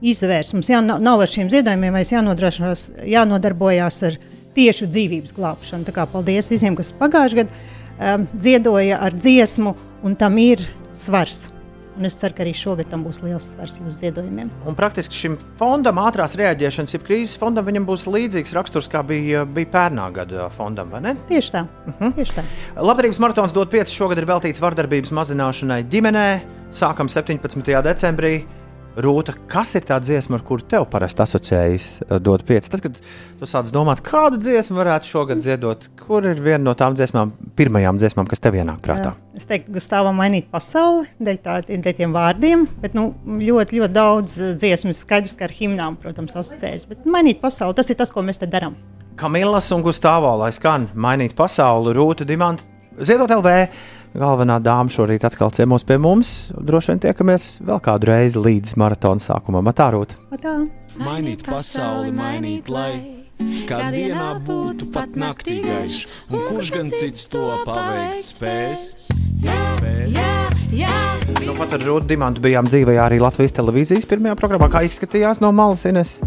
[0.02, 0.56] izvērst.
[0.56, 2.12] Mums jā, nav, ar šiem ziedojumiem vairs
[3.06, 4.18] jānodarbojās ar
[4.56, 5.86] tiešu dzīvības glābšanu.
[5.86, 11.46] Tā kā paldies visiem, kas pagājušajā gadā um, ziedoja ar dziesmu, un tam ir svars.
[11.98, 14.48] Un es ceru, ka arī šogad tam būs liels svars jūsu ziedojumiem.
[14.68, 19.44] Un praktiski šim fondam, ātrās reaģēšanas, jeb krīzes fondam, viņam būs līdzīgs raksturs, kā bija,
[19.44, 21.14] bija pērnā gada fondam, vai ne?
[21.28, 21.66] Tieši tā.
[21.86, 22.14] Uh -huh.
[22.16, 22.46] Tieši tā.
[22.76, 23.92] Labdarības maratons dod 5.
[23.92, 26.40] šogad ir veltīts vardarbības mazināšanai ģimenē.
[26.72, 27.82] Sākam 17.
[27.82, 28.61] decembrī.
[28.92, 32.68] Rūta, kas ir tā dziesma, ar kuru tev parasti asociējas, uh, dot pieci?
[32.68, 32.98] Tad, kad
[33.40, 37.96] tu sāc domāt, kādu dziesmu varētu šogad ziedot, kur ir viena no tām dziesmām, pirmajām
[37.96, 39.14] dziesmām, kas tev ienāk prātā?
[39.14, 39.38] Jā.
[39.40, 44.36] Es teiktu, Gustavam, mainīt pasauli dēļ, tā, dēļ tiem vārdiem, bet nu, ļoti, ļoti daudz
[44.42, 44.92] uh, dziesmu.
[44.98, 46.84] Skaidrs, ka ar himnām, protams, asociējas.
[46.92, 48.76] Bet mainīt pasauli, tas ir tas, ko mēs te darām.
[49.16, 52.68] Kamilas un Gustavs, lai skan mainīt pasauli, Rūta Dimanta,
[53.00, 53.56] Ziedot LV.
[54.12, 56.52] Galvenā dāma šorīt atkal ciemos pie mums.
[56.52, 59.70] Droši vien tiekamies vēl kādu reizi līdz maratona sākumam.
[59.72, 60.18] Atārūt!
[60.36, 60.58] Atā.
[61.00, 63.22] Mainīt pasauli, mainīt, lai
[63.68, 69.08] kā dienā būtu pat naktī gaišs, un kurš gan cits to paveikt spēs?
[69.42, 70.28] Jā,
[70.76, 70.92] jā,
[71.42, 74.68] Nu, pat ar Rūtu Dimantu bijām dzīvē arī Latvijas televīzijas pirmajā programmā.
[74.70, 76.18] Kā izskatījās no malas, Ines?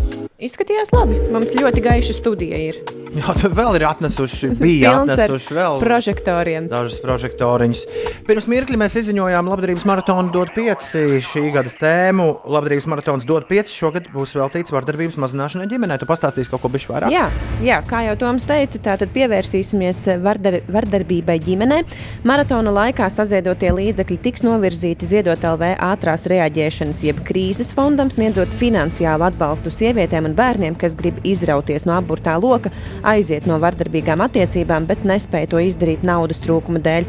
[0.42, 1.22] Izskatījās labi.
[1.32, 3.05] Mums ļoti gaiša studija ir.
[3.20, 6.66] Jā, tur vēl ir atnesuši, bija atnesuši vēl prožektoriem.
[6.72, 7.84] dažus prožektoriņus.
[8.28, 12.26] Pirms mirkli mēs izziņojām Labdarības maratonu dod 5 šī gada tēmu.
[12.52, 16.00] Labdarības maratons dod 5 šogad būs veltīts vardarbības mazināšanai ģimenē.
[16.02, 17.14] Tu pastāstīsi kaut ko bišķi vairāk?
[17.14, 17.30] Jā,
[17.64, 21.80] jā, kā jau Toms teica, tātad pievērsīsimies vardar, vardarbībai ģimenē.
[22.28, 29.30] Maratona laikā saziedotie līdzekļi tiks novirzīti ziedot LV ātrās reaģēšanas, jeb krīzes fondam, sniedzot finansiālu
[29.30, 32.74] atbalstu sievietēm un bērniem, kas grib izrauties no apburtā loka,
[33.06, 37.06] aiziet no vardarbīgām attiecībām, bet nespēja to izdarīt naudas trūkuma dēļ.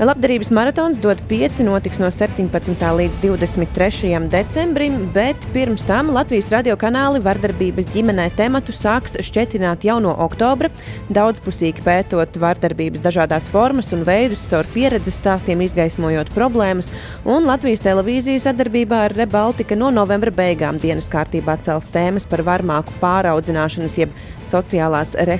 [0.00, 2.84] Labdarības maratons dod 5 notiks no 17.
[3.00, 4.12] līdz 23.
[4.32, 10.70] decembrim, bet pirms tam Latvijas radio kanāli vardarbības ģimenē tematu sāks šķetināt jau no oktobra,
[11.12, 16.92] daudzpusīgi pētot vardarbības dažādās formas un veidus, caur pieredzes stāstiem izgaismojot problēmas,
[17.28, 22.94] un Latvijas televīzija sadarbībā ar Rebaltika no novembra beigām dienas kārtībā cels tēmas par varmāku
[23.02, 24.16] pāraudzināšanas jeb
[24.46, 25.39] sociālās rehabilitācijas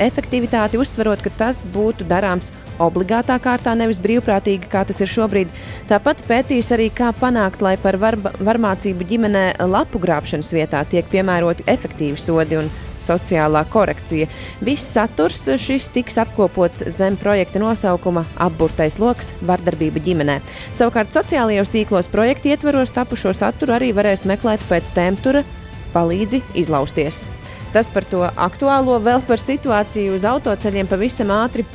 [0.00, 5.52] efektivitāti, uzsverot, ka tas būtu darāms obligātā kārtā, nevis brīvprātīgi, kā tas ir šobrīd.
[5.90, 11.68] Tāpat pētīs arī, kā panākt, lai par varba, varmācību ģimenē lapu grābšanas vietā tiek piemēroti
[11.70, 12.70] efektīvi sodi un
[13.00, 14.28] sociālā korekcija.
[14.64, 20.40] Viss saturs šis tiks apkopots zem projekta nosaukuma Apburtais lokus- vardarbība ģimenē.
[20.74, 25.44] Savukārt sociālajos tīklos projekta ietvaros tapušo saturu arī varēs meklēt pēc tēmtura
[25.94, 27.26] palīdzi izlausties.
[27.74, 31.66] Tas par to aktuālo, vēl par situāciju uz autoceļiem pavisam ātri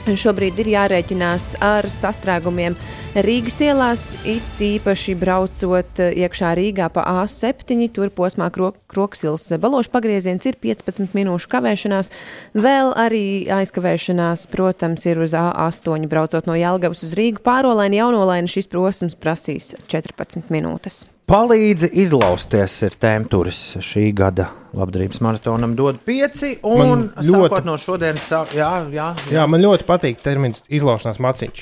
[0.00, 2.72] Šobrīd ir jārēķinās ar sastrēgumiem
[3.20, 7.84] Rīgas ielās, it īpaši braucot iekšā Rīgā pa A7.
[7.92, 12.12] Tur posmā Kroksils balošu pagrieziens ir 15 minūšu kavēšanās.
[12.56, 13.24] Vēl arī
[13.60, 17.44] aizkavēšanās, protams, ir uz A8 braucot no Jelgavas uz Rīgu.
[17.44, 21.04] Pārolaini jaunolaini šis posms prasīs 14 minūtes.
[21.30, 25.76] Palīdzi izlausties ir tēmturis šī gada labdarības maratonam.
[25.78, 27.60] Dod pieci, un ļoti...
[27.68, 29.36] no šodienas sāk, jā, jā, jā.
[29.36, 31.60] jā, man ļoti patīk termins izlaušanās maciņš.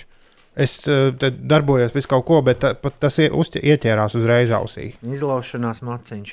[0.64, 4.94] Es uh, darbojos visu kaut ko, bet tā, tas ieķērās uzreiz ausī.
[5.04, 6.32] Izlaušanās maciņš.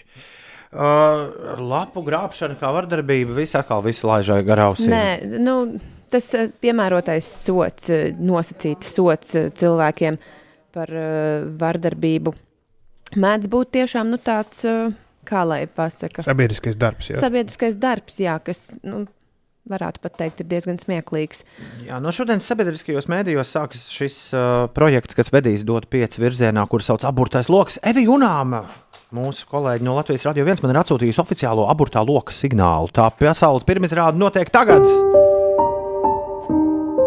[0.72, 4.88] Uh, lapu grābšana, kā vardarbība, viss atkal visu laižai garā ausī.
[4.96, 5.58] Nē, nu,
[6.08, 6.32] tas
[6.64, 10.24] piemērotais sots, nosacīts sots cilvēkiem
[10.72, 12.38] par uh, vardarbību
[13.14, 14.66] mēdz būt tiešām nu, tāds,
[15.28, 17.12] kā lai pasakā, sabiedriskais darbs.
[17.12, 17.20] Jā.
[17.22, 18.72] Sabiedriskais darbs, jā, kas.
[18.86, 19.06] Nu,
[19.66, 21.40] Varētu pat teikt, ir diezgan smieklīgs.
[21.88, 26.86] Jā, no šodienas sabiedriskajos mēdījos sākas šis uh, projekts, kas vedīs dot pieci virzienā, kur
[26.86, 27.80] sauc aburtais lokus.
[27.82, 28.62] Evi Junāma,
[29.10, 32.94] mūsu kolēģi no Latvijas Radio 1, man ir atsūtījusi oficiālo aburtā loka signālu.
[32.94, 34.86] Tā pasaules pirmizrāde notiek tagad.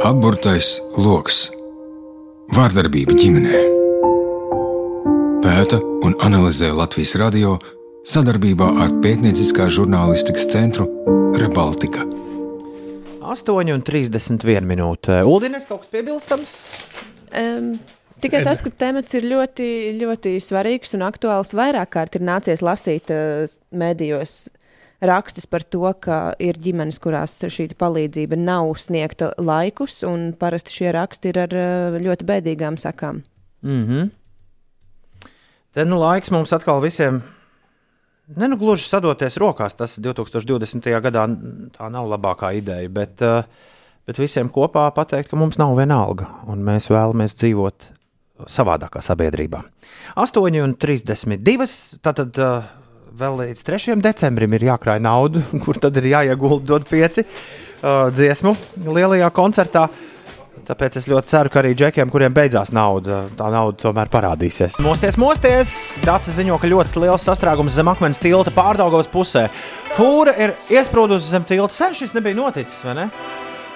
[0.02, 1.52] Aburtais lokus-
[2.58, 3.87] vārdarbība ģimenei
[5.42, 7.54] pēta un analizē Latvijas radio
[8.08, 10.88] sadarbībā ar pētnieciskā žurnālistikas centru
[11.38, 12.02] Rebaltika.
[13.22, 15.20] 8,31 minūte.
[15.28, 16.56] Uldīnes kaut kas piebilstams?
[17.30, 17.72] Um.
[18.18, 19.68] Tikai tas, ka temats ir ļoti,
[20.00, 21.54] ļoti svarīgs un aktuāls.
[21.54, 24.48] Vairāk kārt ir nācies lasīt uh, medijos
[24.98, 30.96] rakstus par to, ka ir ģimenes, kurās šī palīdzība nav sniegta laikus, un parasti šie
[30.98, 33.22] raksti ir ar uh, ļoti bēdīgām sakām.
[33.62, 34.10] Mm -hmm.
[35.78, 37.20] Te nu laiks mums atkal visiem.
[38.34, 40.88] Ne nu gluži sadoties rokās, tas 2020.
[41.04, 41.22] gadā
[41.76, 43.46] tā nav labākā ideja, bet, eh,
[44.02, 47.86] bet visiem kopā pateikt, ka mums nav viena alga un mēs vēlamies dzīvot
[48.50, 49.62] savādākā sabiedrībā.
[50.18, 51.70] 8,32.
[52.02, 52.66] Tātad uh,
[53.14, 54.02] vēl līdz 3.
[54.02, 59.86] decembrim ir jākrāj nauda, kur tad ir jāiegulda dot pieci uh, dziesmu lielajā koncertā.
[59.86, 60.07] Uh,
[60.68, 64.76] Tāpēc es ļoti ceru, ka arī džekiem, kuriem beidzās nauda, tā nauda tomēr parādīsies.
[64.84, 65.70] Mosties, mosties!
[66.04, 69.46] Dācis ziņo, ka ļoti liels sastrēgums zem akmens tilta pārdaugavas pusē.
[69.96, 71.72] Fūra ir iesprūdusi zem tilta.
[71.72, 73.08] Sen šis nebija noticis, vai ne?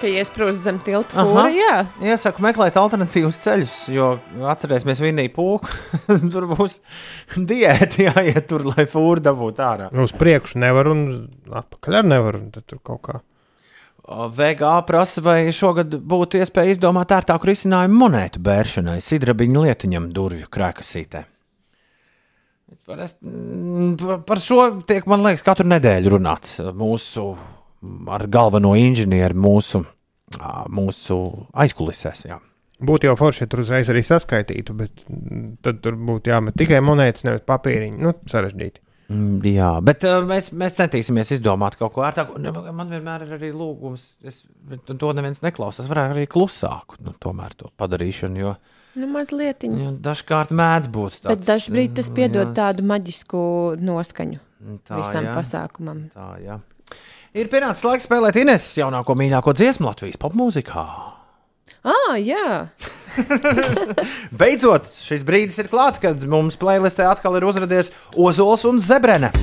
[0.03, 1.73] Ka iesprūst zem tilta fūra, jā.
[2.13, 4.13] Iesaku meklēt alternatīvus ceļus, jo
[4.53, 5.73] atcerēsimies Viniju pūku.
[6.35, 6.77] tur būs
[7.33, 9.89] diēta jāiet tur, lai fūra dabūtu ārā.
[9.95, 11.07] Nu, uz priekšu nevar un
[11.49, 13.23] atpakaļ nevar, tur kaut kā.
[14.03, 21.23] VGA prasa, vai šogad būtu iespēja izdomāt ērtāku risinājumu monētu bēršanai, sidrabiņa lietiņam, durvju krēkasītē.
[22.89, 23.03] Par,
[24.27, 27.29] par šo tiek, man liekas, katru nedēļu runāts mūsu
[28.11, 29.83] ar galveno inženieri mūsu,
[30.73, 31.19] mūsu
[31.63, 32.25] aizkulisēs.
[32.27, 32.39] Jā.
[32.83, 35.03] Būtu jau forši, ja tur uzreiz arī saskaitītu, bet
[35.63, 38.01] tad tur būtu jāmet tikai monētas, nevis papīriņi.
[38.03, 38.83] Nu, sarežģīti.
[39.11, 42.39] Mm, jā, bet uh, mēs, mēs centīsimies izdomāt kaut ko ērtāku.
[42.39, 44.41] Man vienmēr ir arī lūgums, es,
[44.87, 45.89] to neviens neklausās.
[45.91, 48.39] Varētu arī klusāku nu, tomēr to padarīšanu.
[48.39, 48.55] Jo,
[48.95, 49.67] nu, mazliet.
[49.67, 51.29] Jo dažkārt mēdz būt tāds.
[51.33, 52.53] Bet dažkārt tas piedod jā.
[52.61, 53.43] tādu maģisku
[53.83, 54.39] noskaņu
[54.87, 55.35] tā, visam jā.
[55.35, 56.05] pasākumam.
[56.15, 56.59] Tā, jā.
[57.33, 60.85] Ir pienācis laiks spēlēt Ines jaunāko mīļāko dziesmu Latvijas popmūzikā.
[61.83, 62.69] Ah, jā!
[64.39, 69.33] Beidzot, šis brīdis ir klāts, kad mums playlistē atkal ir uzrādījies Ozols un Zebrene.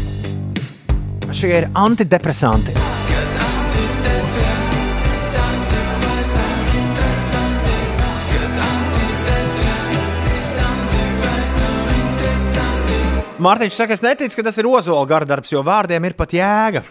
[1.36, 3.09] Šie ir antidepresanti.
[13.40, 16.82] Mārtiņš saka, es neticu, ka tas ir ozola gardarbs, jo vārdiem ir pat jēga.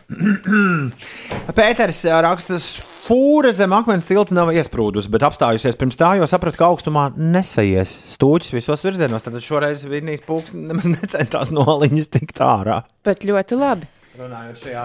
[1.59, 2.57] Pēters raksta,
[3.05, 7.93] fūra zem akmens tilta nav iesprūdus, bet apstājusies pirms tā, jo sapratu, ka augstumā nesaies
[8.15, 9.26] stūķis visos virzienos.
[9.26, 12.81] Tad šoreiz Vidnijas pūks nemaz necentās no aliņas tikt ārā.
[13.05, 13.89] Bet ļoti labi.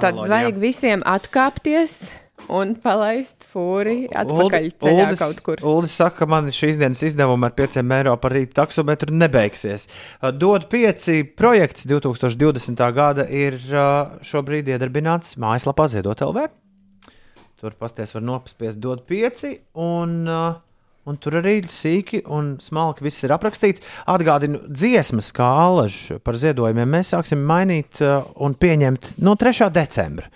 [0.04, 2.02] Tad vajag visiem atkāpties
[2.52, 5.62] un palaist fūri atpakaļ ceļā Uldis- kaut kur.
[5.74, 9.88] Uldis saka, ka man šīs dienas izdevumi ar 5 eiro par rīta taksometru nebeigsies.
[10.22, 12.84] Uh, Dod 5 projekts 2020.
[12.94, 16.48] gada ir uh, šobrīd iedarbināts mājaslapā Ziedot LV.
[17.60, 20.22] Tur pasties var nopaspiest dod 5 un.
[20.28, 20.54] Uh,
[21.04, 23.82] Un tur arī sīki un smalki viss ir aprakstīts.
[24.08, 29.68] Atgādinu, dziesmas, kā alaži par ziedojumiem, mēs sāksim mainīt uh, un pieņemt no 3.
[29.68, 30.30] decembra.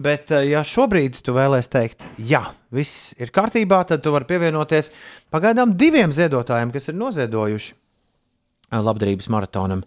[0.00, 4.92] Bet, uh, ja šobrīd tu vēlēsies teikt, jā, viss ir kārtībā, tad tu vari pievienoties
[5.32, 9.84] pagaidām diviem ziedotājiem, kas ir noziedojuši uh, labdarības maratonam.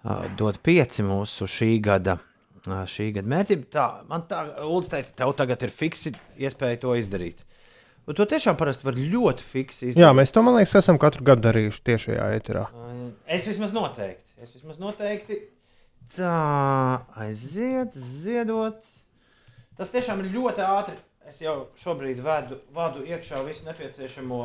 [0.00, 2.16] Uh, dod pieci mūsu šī gada,
[2.64, 3.68] šī gada mērķim.
[3.72, 7.44] Tā, man tā, Ulds teica, tev tagad ir fiksi iespēja to izdarīt.
[8.08, 10.02] Un to tiešām parasti var ļoti fiksi izdarīt.
[10.02, 12.64] Jā, mēs to, man liekas, esam katru gadu darījuši tiešajā eterā.
[13.28, 14.24] Es vismaz noteikti.
[14.40, 15.36] Es vismaz noteikti.
[16.16, 18.80] Tā, aiziet, ziedot.
[19.78, 20.96] Tas tiešām ir ļoti ātri.
[21.30, 24.38] Es jau šobrīd vedu, vadu iekšā visu nepieciešamo.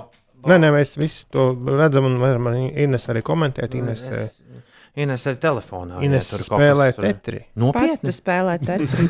[0.45, 1.47] Nē, nē, mēs visi to
[1.79, 3.73] redzam, un varam arī Ines arī komentēt.
[3.79, 4.35] Ines, Es-
[4.95, 5.97] Ines ir telefonā.
[6.05, 7.39] Ines ja spēlē kas tur- tetri.
[7.39, 7.97] Pats Nopietni.
[8.05, 9.07] tu spēlē tetri.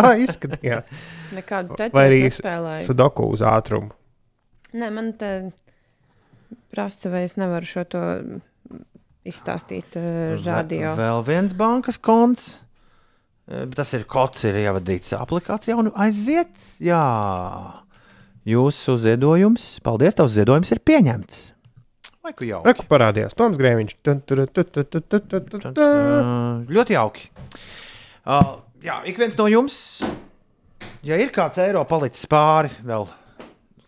[0.00, 0.88] Tā izskatījās.
[1.36, 2.22] Nekādu tetri Vai arī
[2.82, 3.92] sudoku uz ātrumu.
[4.74, 5.30] Nē, man te
[6.74, 8.02] prasa, vai es nevaru šo to
[9.28, 10.94] izstāstīt uh, radio.
[10.96, 12.56] Ve- Vēl viens bankas konts.
[13.48, 16.50] Eh, Tas ir kods, ir ievadīts aplikācijā un aiziet.
[16.84, 17.00] Jā,
[18.48, 21.38] jūsu ziedojums, paldies, tavs ziedojums ir pieņemts.
[22.24, 22.60] Vai ku jau?
[22.66, 23.94] Reku parādījās Toms Grēviņš.
[24.04, 25.70] Tun, tur, tu, tu, tu, tu, tu, tu, tu.
[25.80, 27.30] Uh, ļoti jauki.
[28.28, 29.78] Uh, jā, ik viens no jums,
[31.06, 33.08] ja ir kāds eiro palicis pāri, vēl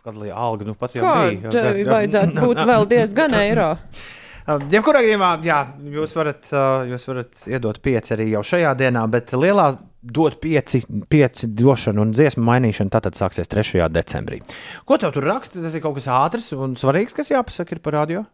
[0.00, 1.52] kāda liela alga, nu pat jau Kā bija.
[1.52, 3.74] tev vajadzētu būt vēl diezgan eiro?
[4.48, 5.60] Jebkurā gadījumā, jā,
[5.96, 6.48] jūs varat,
[6.88, 10.80] jūs varat iedot pieci arī jau šajā dienā, bet lielā dot pieci,
[11.12, 13.84] pieci došana un dziesmu mainīšana tātad sāksies 3.
[13.92, 14.40] decembrī.
[14.88, 15.60] Ko tev tur raksta?
[15.60, 18.24] Tas ir kaut kas ātrs un svarīgs, kas jāpasaka ir par radio.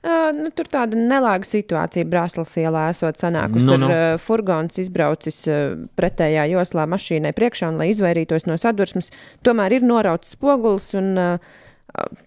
[0.00, 3.66] Uh, nu, tur tāda nelāga situācija Brāzlas ielā esot sanākusi.
[3.66, 8.56] Nu, Nu, tur uh, furgons izbraucis uh, pretējā joslā mašīnai priekšā, un, lai izvairītos no
[8.60, 9.12] sadursmes,
[9.44, 11.52] tomēr ir norauts spogulis, un uh,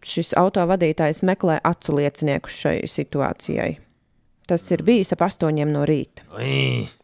[0.03, 3.77] šis autovadītājs meklē acu liecinieku šai situācijai.
[4.43, 6.25] Tas ir bijis ap astoņiem no rīta.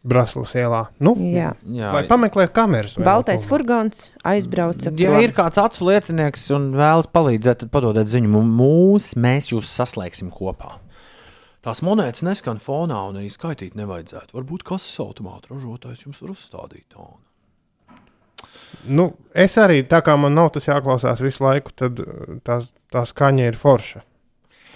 [0.04, 0.82] Braslas ielā.
[1.00, 1.54] Nu, Jā.
[1.72, 1.88] Jā.
[1.94, 2.98] Vai pameklē kameras?
[3.00, 4.92] Baltais furgons aizbrauca.
[5.00, 5.24] Ja prom.
[5.24, 10.28] ir kāds acu liecinieks un vēlas palīdzēt, tad padodiet ziņu mu- mums, mēs jūs saslēgsim
[10.30, 10.74] kopā.
[11.64, 14.36] Tās monētas neskan fonā un arī skaitīt nevajadzētu.
[14.36, 17.18] Varbūt kases automāta ražotājs jums var uzstādīt tādu.
[18.88, 23.04] Nu, es arī, tā kā man nav tas jāklausās visu laiku, tad uh, tās, tā
[23.08, 24.04] skaņa ir forša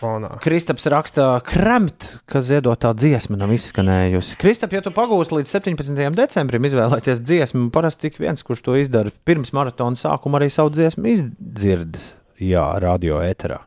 [0.05, 0.35] fonā.
[0.45, 4.37] Kristaps raksta, kremt, ka ziedotā dziesma nav izskanējusi.
[4.41, 6.03] Kristap, ja tu pagūsi līdz 17.
[6.19, 11.11] decembrim izvēlēties dziesmu, parasti tik viens, kurš to izdara pirms maratona sākuma, arī savu dziesmu
[11.15, 11.99] izdzird,
[12.43, 13.63] jā, radio ēterā.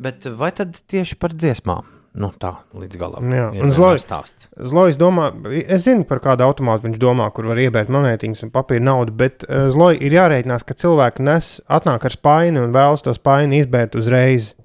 [0.00, 1.99] Bet vai tad tieši par dziesmām?
[2.10, 3.28] Nu, tā līdz galam.
[3.30, 4.48] Jā, un Zlojas stāsts.
[4.66, 5.28] Zlojas domā,
[5.62, 9.44] es zinu, par kādu automātu viņš domā, kur var iebērt monētiņas un papīra naudu, bet
[9.46, 13.94] uh, Zloja ir jārēķinās, ka cilvēki nes, atnāk ar spaini un vēlas to spaini izbērt
[14.00, 14.56] uzreiz.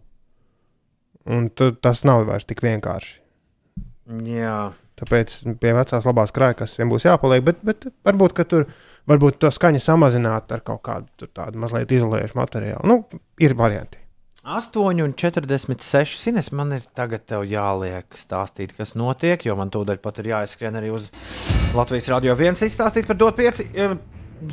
[1.29, 3.13] Un tas nav vairs tik vienkārši.
[4.29, 4.57] Jā.
[4.95, 8.65] Tāpēc pie vecās labās krājkas vien būs jāpaliek, bet, bet varbūt, ka tur
[9.09, 12.87] varbūt to skaņu samazināt ar kaut kādu tādu mazliet izolējušu materiālu.
[12.89, 14.04] Nu, ir varianti.
[14.45, 16.19] 8,46.
[16.21, 20.93] Sines, man ir tagad jāliek stāstīt, kas notiek, jo man tūdaļ pat ir jāizskrien arī
[20.93, 21.09] uz
[21.73, 23.65] Latvijas Rādio 1 izstāstīt par dot 5.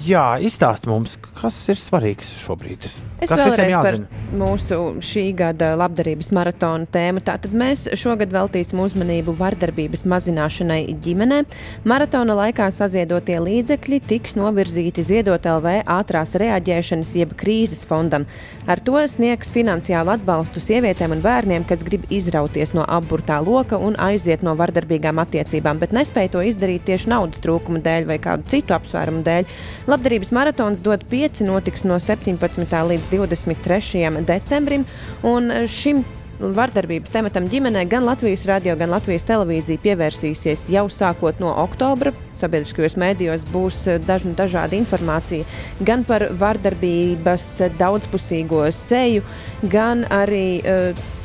[0.07, 2.89] Jā, izstāst mums, kas ir svarīgs šobrīd.
[3.23, 3.97] Es visiem vēlreiz par
[4.35, 7.23] mūsu šī gada labdarības maratona tēmu.
[7.23, 11.43] Tātad mēs šogad veltīsim uzmanību vardarbības mazināšanai ģimenē.
[11.89, 18.27] Maratona laikā saziedotie līdzekļi tiks novirzīti ziedot LV ātrās reaģēšanas jeb krīzes fondam.
[18.67, 23.95] Ar to sniegs finansiālu atbalstu sievietēm un bērniem, kas grib izrauties no apburtā loka un
[24.03, 28.75] aiziet no vardarbīgām attiecībām, bet nespēj to izdarīt tieši naudas trūkuma dēļ vai kādu citu
[28.75, 29.57] apsvērumu dēļ.
[29.93, 32.83] Labdarības maratons dod 5, notiks no 17.
[32.93, 34.25] līdz 23.
[34.27, 34.89] decembrim.
[35.23, 36.05] Un šim
[36.43, 42.13] vardarbības tematam ģimenē gan Latvijas radio, gan Latvijas televīzija pievērsīsies jau sākot no oktobra.
[42.41, 45.47] Sabiedriskajos mēdījos būs daž, dažāda informācija
[45.87, 47.49] gan par vardarbības
[47.79, 49.23] daudzpusīgo seju,
[49.63, 50.63] gan arī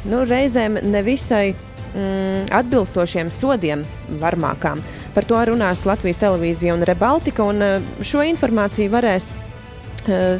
[0.07, 3.85] nu, reizēm nevisai mm, atbilstošiem sodiem
[4.22, 4.84] varmākām.
[5.15, 9.34] Par to runās Latvijas televīzija un Rebaltika, un šo informāciju varēs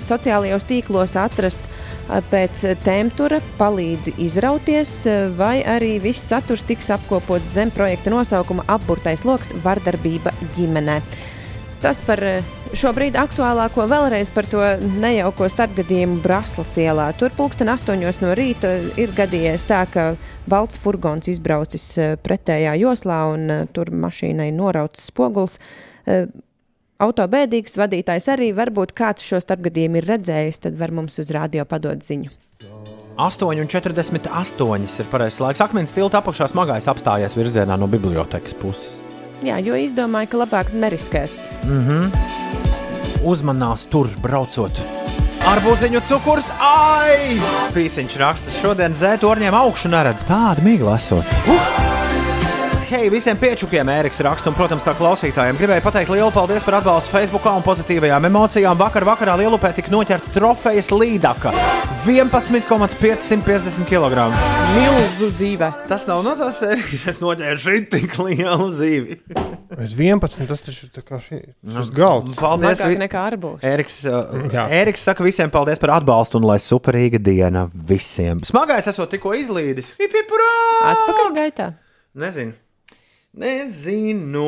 [0.02, 7.56] sociālajos tīklos atrast eh, pēc temtura, palīdzi izrauties, eh, vai arī viss saturs tiks apkopots
[7.57, 11.02] zem projekta nosaukuma apburtais lokus- vardarbība ģimenē.
[11.77, 14.64] Tas par eh, šobrīd aktuālāko vēlreiz par to
[14.98, 17.11] nejauko starpgadījumu Braslas ielā.
[17.19, 20.07] Tur pulksten astoņos no rīta ir gadījies tā, ka
[20.49, 25.60] balts furgons izbraucis eh, pretējā joslā un eh, tur mašīnai norauts spoguls.
[26.98, 31.30] Eh, Auto bēdīgs vadītājs arī varbūt kāds šo starpgadījumu ir redzējis, tad var mums uz
[31.30, 32.30] rādio padot ziņu.
[33.18, 35.61] 8,48 ir pareizais laiks.
[35.61, 38.99] Akmens tilta apakšā smagais apstājies virzienā no bibliotekas puses.
[39.45, 41.49] Jā, jo izdomāju, ka labāk neriskēs.
[41.65, 43.24] Mm -hmm.
[43.26, 44.72] Uzmanās tur braucot.
[45.48, 47.40] Arbūziņu cukurs, ai!
[47.74, 51.26] Pīsiņš raksta, šodien zētorņiem augšu neredz tādu miglu esot.
[51.48, 52.07] Uh!
[52.88, 55.58] Hei, visiem piečukiem Ēriks raksta, un, protams, tā klausītājiem.
[55.60, 58.78] Gribēju pateikt lielu paldies par atbalstu Facebook un pozitīvajām emocijām.
[58.80, 61.52] Vakar vakarā Lielupē tika noķerta trofejas līdaka
[62.06, 64.30] 11,550 kg.
[64.78, 65.68] Milzu zīve.
[65.90, 69.18] Tas nav no tās sērijas, es noķēru šī tik lielu zīvi.
[69.76, 70.48] Uz 11.
[70.48, 71.42] tas taču ir tā kā šī,
[71.76, 72.38] šis galds.
[72.40, 72.80] Paldies!
[72.80, 73.66] Smagāk vi- nekā arbūs.
[73.68, 74.64] Eriks, uh, Jā.
[74.80, 78.40] Eriks saka visiem paldies par atbalstu un lai superīga diena visiem.
[78.48, 79.92] Smagais esot tikko izlīdis.
[80.00, 80.32] Hip, hip!
[80.94, 81.68] Atpakaļ gaitā.
[82.16, 82.56] Nezinu.
[83.38, 84.46] Nezinu.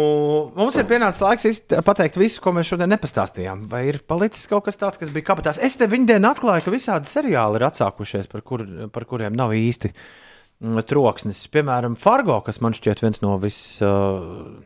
[0.57, 3.67] Mums ir pienācis laiks pateikt visu, ko mēs šodien nepastāstījām.
[3.69, 5.59] Vai ir palicis kaut kas tāds, kas bija kabatās?
[5.61, 8.63] Es te viņu dienu atklāju, ka visādi seriāli ir atsākušies, par, kur,
[8.93, 11.43] par kuriem nav īsti mm, troksnis.
[11.53, 13.59] Piemēram, Fargo, kas man šķiet viens no vis.
[13.83, 14.57] Uh,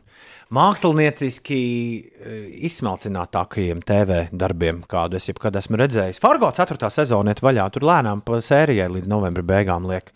[0.54, 2.34] Mākslinieciski eh,
[2.68, 6.20] izsmalcinātākajiem TV darbiem, kādu es jebkad esmu redzējis.
[6.22, 6.78] Fargo 4.
[6.92, 10.12] sezonā ir vaļā, tur lēnām pa sērijai līdz novembra beigām liek,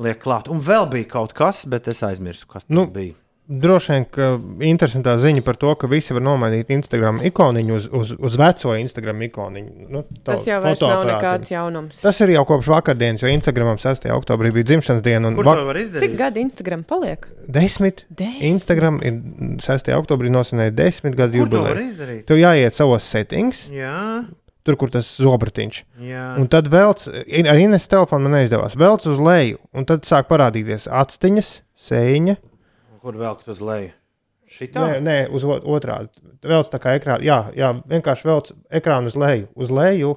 [0.00, 0.48] liek klāt.
[0.48, 3.18] Un vēl bija kaut kas, bet es aizmirsu, kas tas nu, bija.
[3.46, 4.24] Droši vien, ka
[4.66, 9.20] interesantā ziņa par to, ka visi var nomainīt Instagram ikoniņu uz, uz, uz veco Instagram
[9.28, 9.84] ikoniņu.
[9.94, 12.00] Nu, to Tas jau vairs nav nekāds jaunums.
[12.02, 14.08] Tas ir jau kopš vakardienas, jo Instagramam 6.
[14.16, 15.28] oktobrī bija dzimšanas diena.
[15.30, 16.02] un Kur vak- to var izdarīt?
[16.08, 17.28] Cik gadi Instagram paliek?
[17.46, 18.02] Desmit.
[18.10, 18.42] Desmit.
[18.50, 19.20] Instagram ir
[19.62, 19.92] 6.
[19.94, 21.92] oktobrī nosinēja desmit gadu Kur to var jubileju.
[21.92, 22.24] izdarīt?
[22.26, 24.26] Tev jāiet savos settings, Jā,
[24.66, 25.84] tur, kur tas zobratiņš.
[26.02, 26.26] jā.
[26.42, 27.06] Un tad velc,
[27.46, 32.36] ar Ines telefonu man neizdevās, velc uz leju, un tad sāk parādīties atstiņas, sēņa.
[33.06, 33.92] Kur velkt uz leju?
[34.50, 34.82] Šitā?
[34.82, 36.08] Nē, nē, uz otrādi.
[36.42, 37.22] Velc tā kā ekrāna.
[37.22, 39.46] Jā, jā, vienkārši velc ekrānu uz leju.
[39.54, 40.10] Uz leju.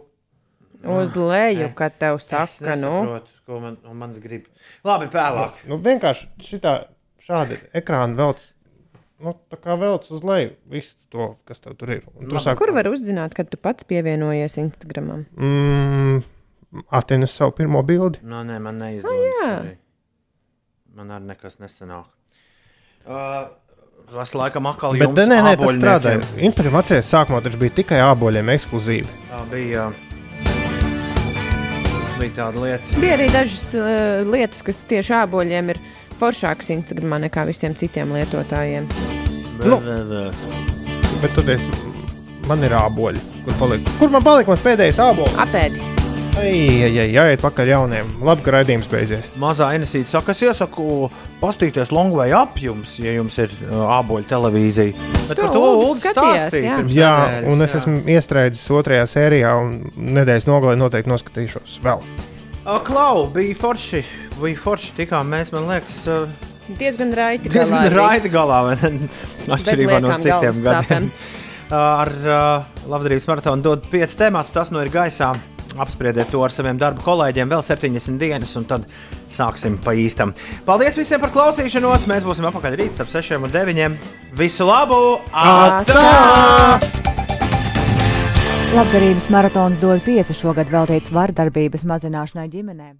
[0.89, 4.49] Uz leju, kad tev saka, nu, ko man, manis grib.
[4.89, 5.61] Labi, vēlāk.
[5.69, 6.75] Nu, vienkārši šitā,
[7.21, 8.41] šādi ekrāni velc.
[9.21, 12.05] Nu, tā kā velc uz leju visu to, kas tev tur ir.
[12.17, 15.27] Un tur sāk, kur var uzzināt, kad tu pats pievienojies Instagramam?
[15.37, 16.23] mm,
[16.89, 18.25] Atēnas savu pirmo bildi.
[18.25, 19.35] No, nē, man neizdodas.
[19.43, 19.75] Ah, jā.
[20.97, 22.15] Man arī nekas nesanāk.
[23.09, 23.47] Uh,
[24.13, 26.21] tas laikam atkal Bet jums nē, nē, tas strādāja.
[26.45, 29.09] Instagram atceries, sākumā taču bija tikai āboļiem ekskluzīvi.
[29.31, 29.87] Tā bija.
[32.19, 32.99] Bija tāda lieta.
[33.01, 35.81] Bija arī dažas uh, lietas, kas tieši āboļiem ir
[36.21, 38.85] foršākas Instagramā nekā visiem citiem lietotājiem.
[39.63, 39.79] Nu.
[39.81, 40.57] Vē, vē, vē.
[41.23, 41.65] Bet tad es,
[42.45, 43.25] man ir āboļi.
[43.47, 43.97] Kur, palika?
[44.03, 45.41] kur man palika mans pēdējais ābols?
[45.47, 45.98] Apēdi.
[46.37, 48.09] Jāiet pakaļ jauniem.
[48.25, 49.25] Labi, ka raidījums beidzies.
[49.41, 51.09] Mazā Enesīte saka, es iesaku
[51.41, 54.93] pastīties Longway apjums, ja jums ir āboļu televīzija.
[55.29, 55.63] Bet To par to
[55.99, 56.77] skatījās, stāstīja jā.
[56.95, 57.81] Jā, nedēļas, un es jā.
[57.81, 59.73] esmu iestrēdzis otrajā sērijā, un
[60.19, 62.05] nedēļas nogalē noteikti noskatīšos vēl.
[62.85, 64.03] Klau, bija forši.
[64.39, 66.03] Bija forši tikām mēs, man liekas,
[66.69, 67.49] Diezgan raiti.
[67.49, 68.59] diezgan galā ir raiti galā.
[69.49, 71.09] Atšķirībā no citiem gadiem.
[71.69, 75.31] Uh, Ar uh, labdarības maratonu dod pieci temati, tas nu ir gaisā.
[75.79, 78.85] Apspriediet to ar saviem darba kolēģiem, vēl 70 dienas, un tad
[79.31, 80.33] sāksim pa īstam.
[80.67, 82.07] Paldies visiem par klausīšanos!
[82.11, 83.99] Mēs būsim apakaļ rīt starp 6 un 9.
[84.39, 85.01] Visu labu!
[85.31, 86.79] Atā!
[88.69, 92.97] Labdarības maratons dod pieci šogad veltīts vardarbības mazināšanai ģimenēm.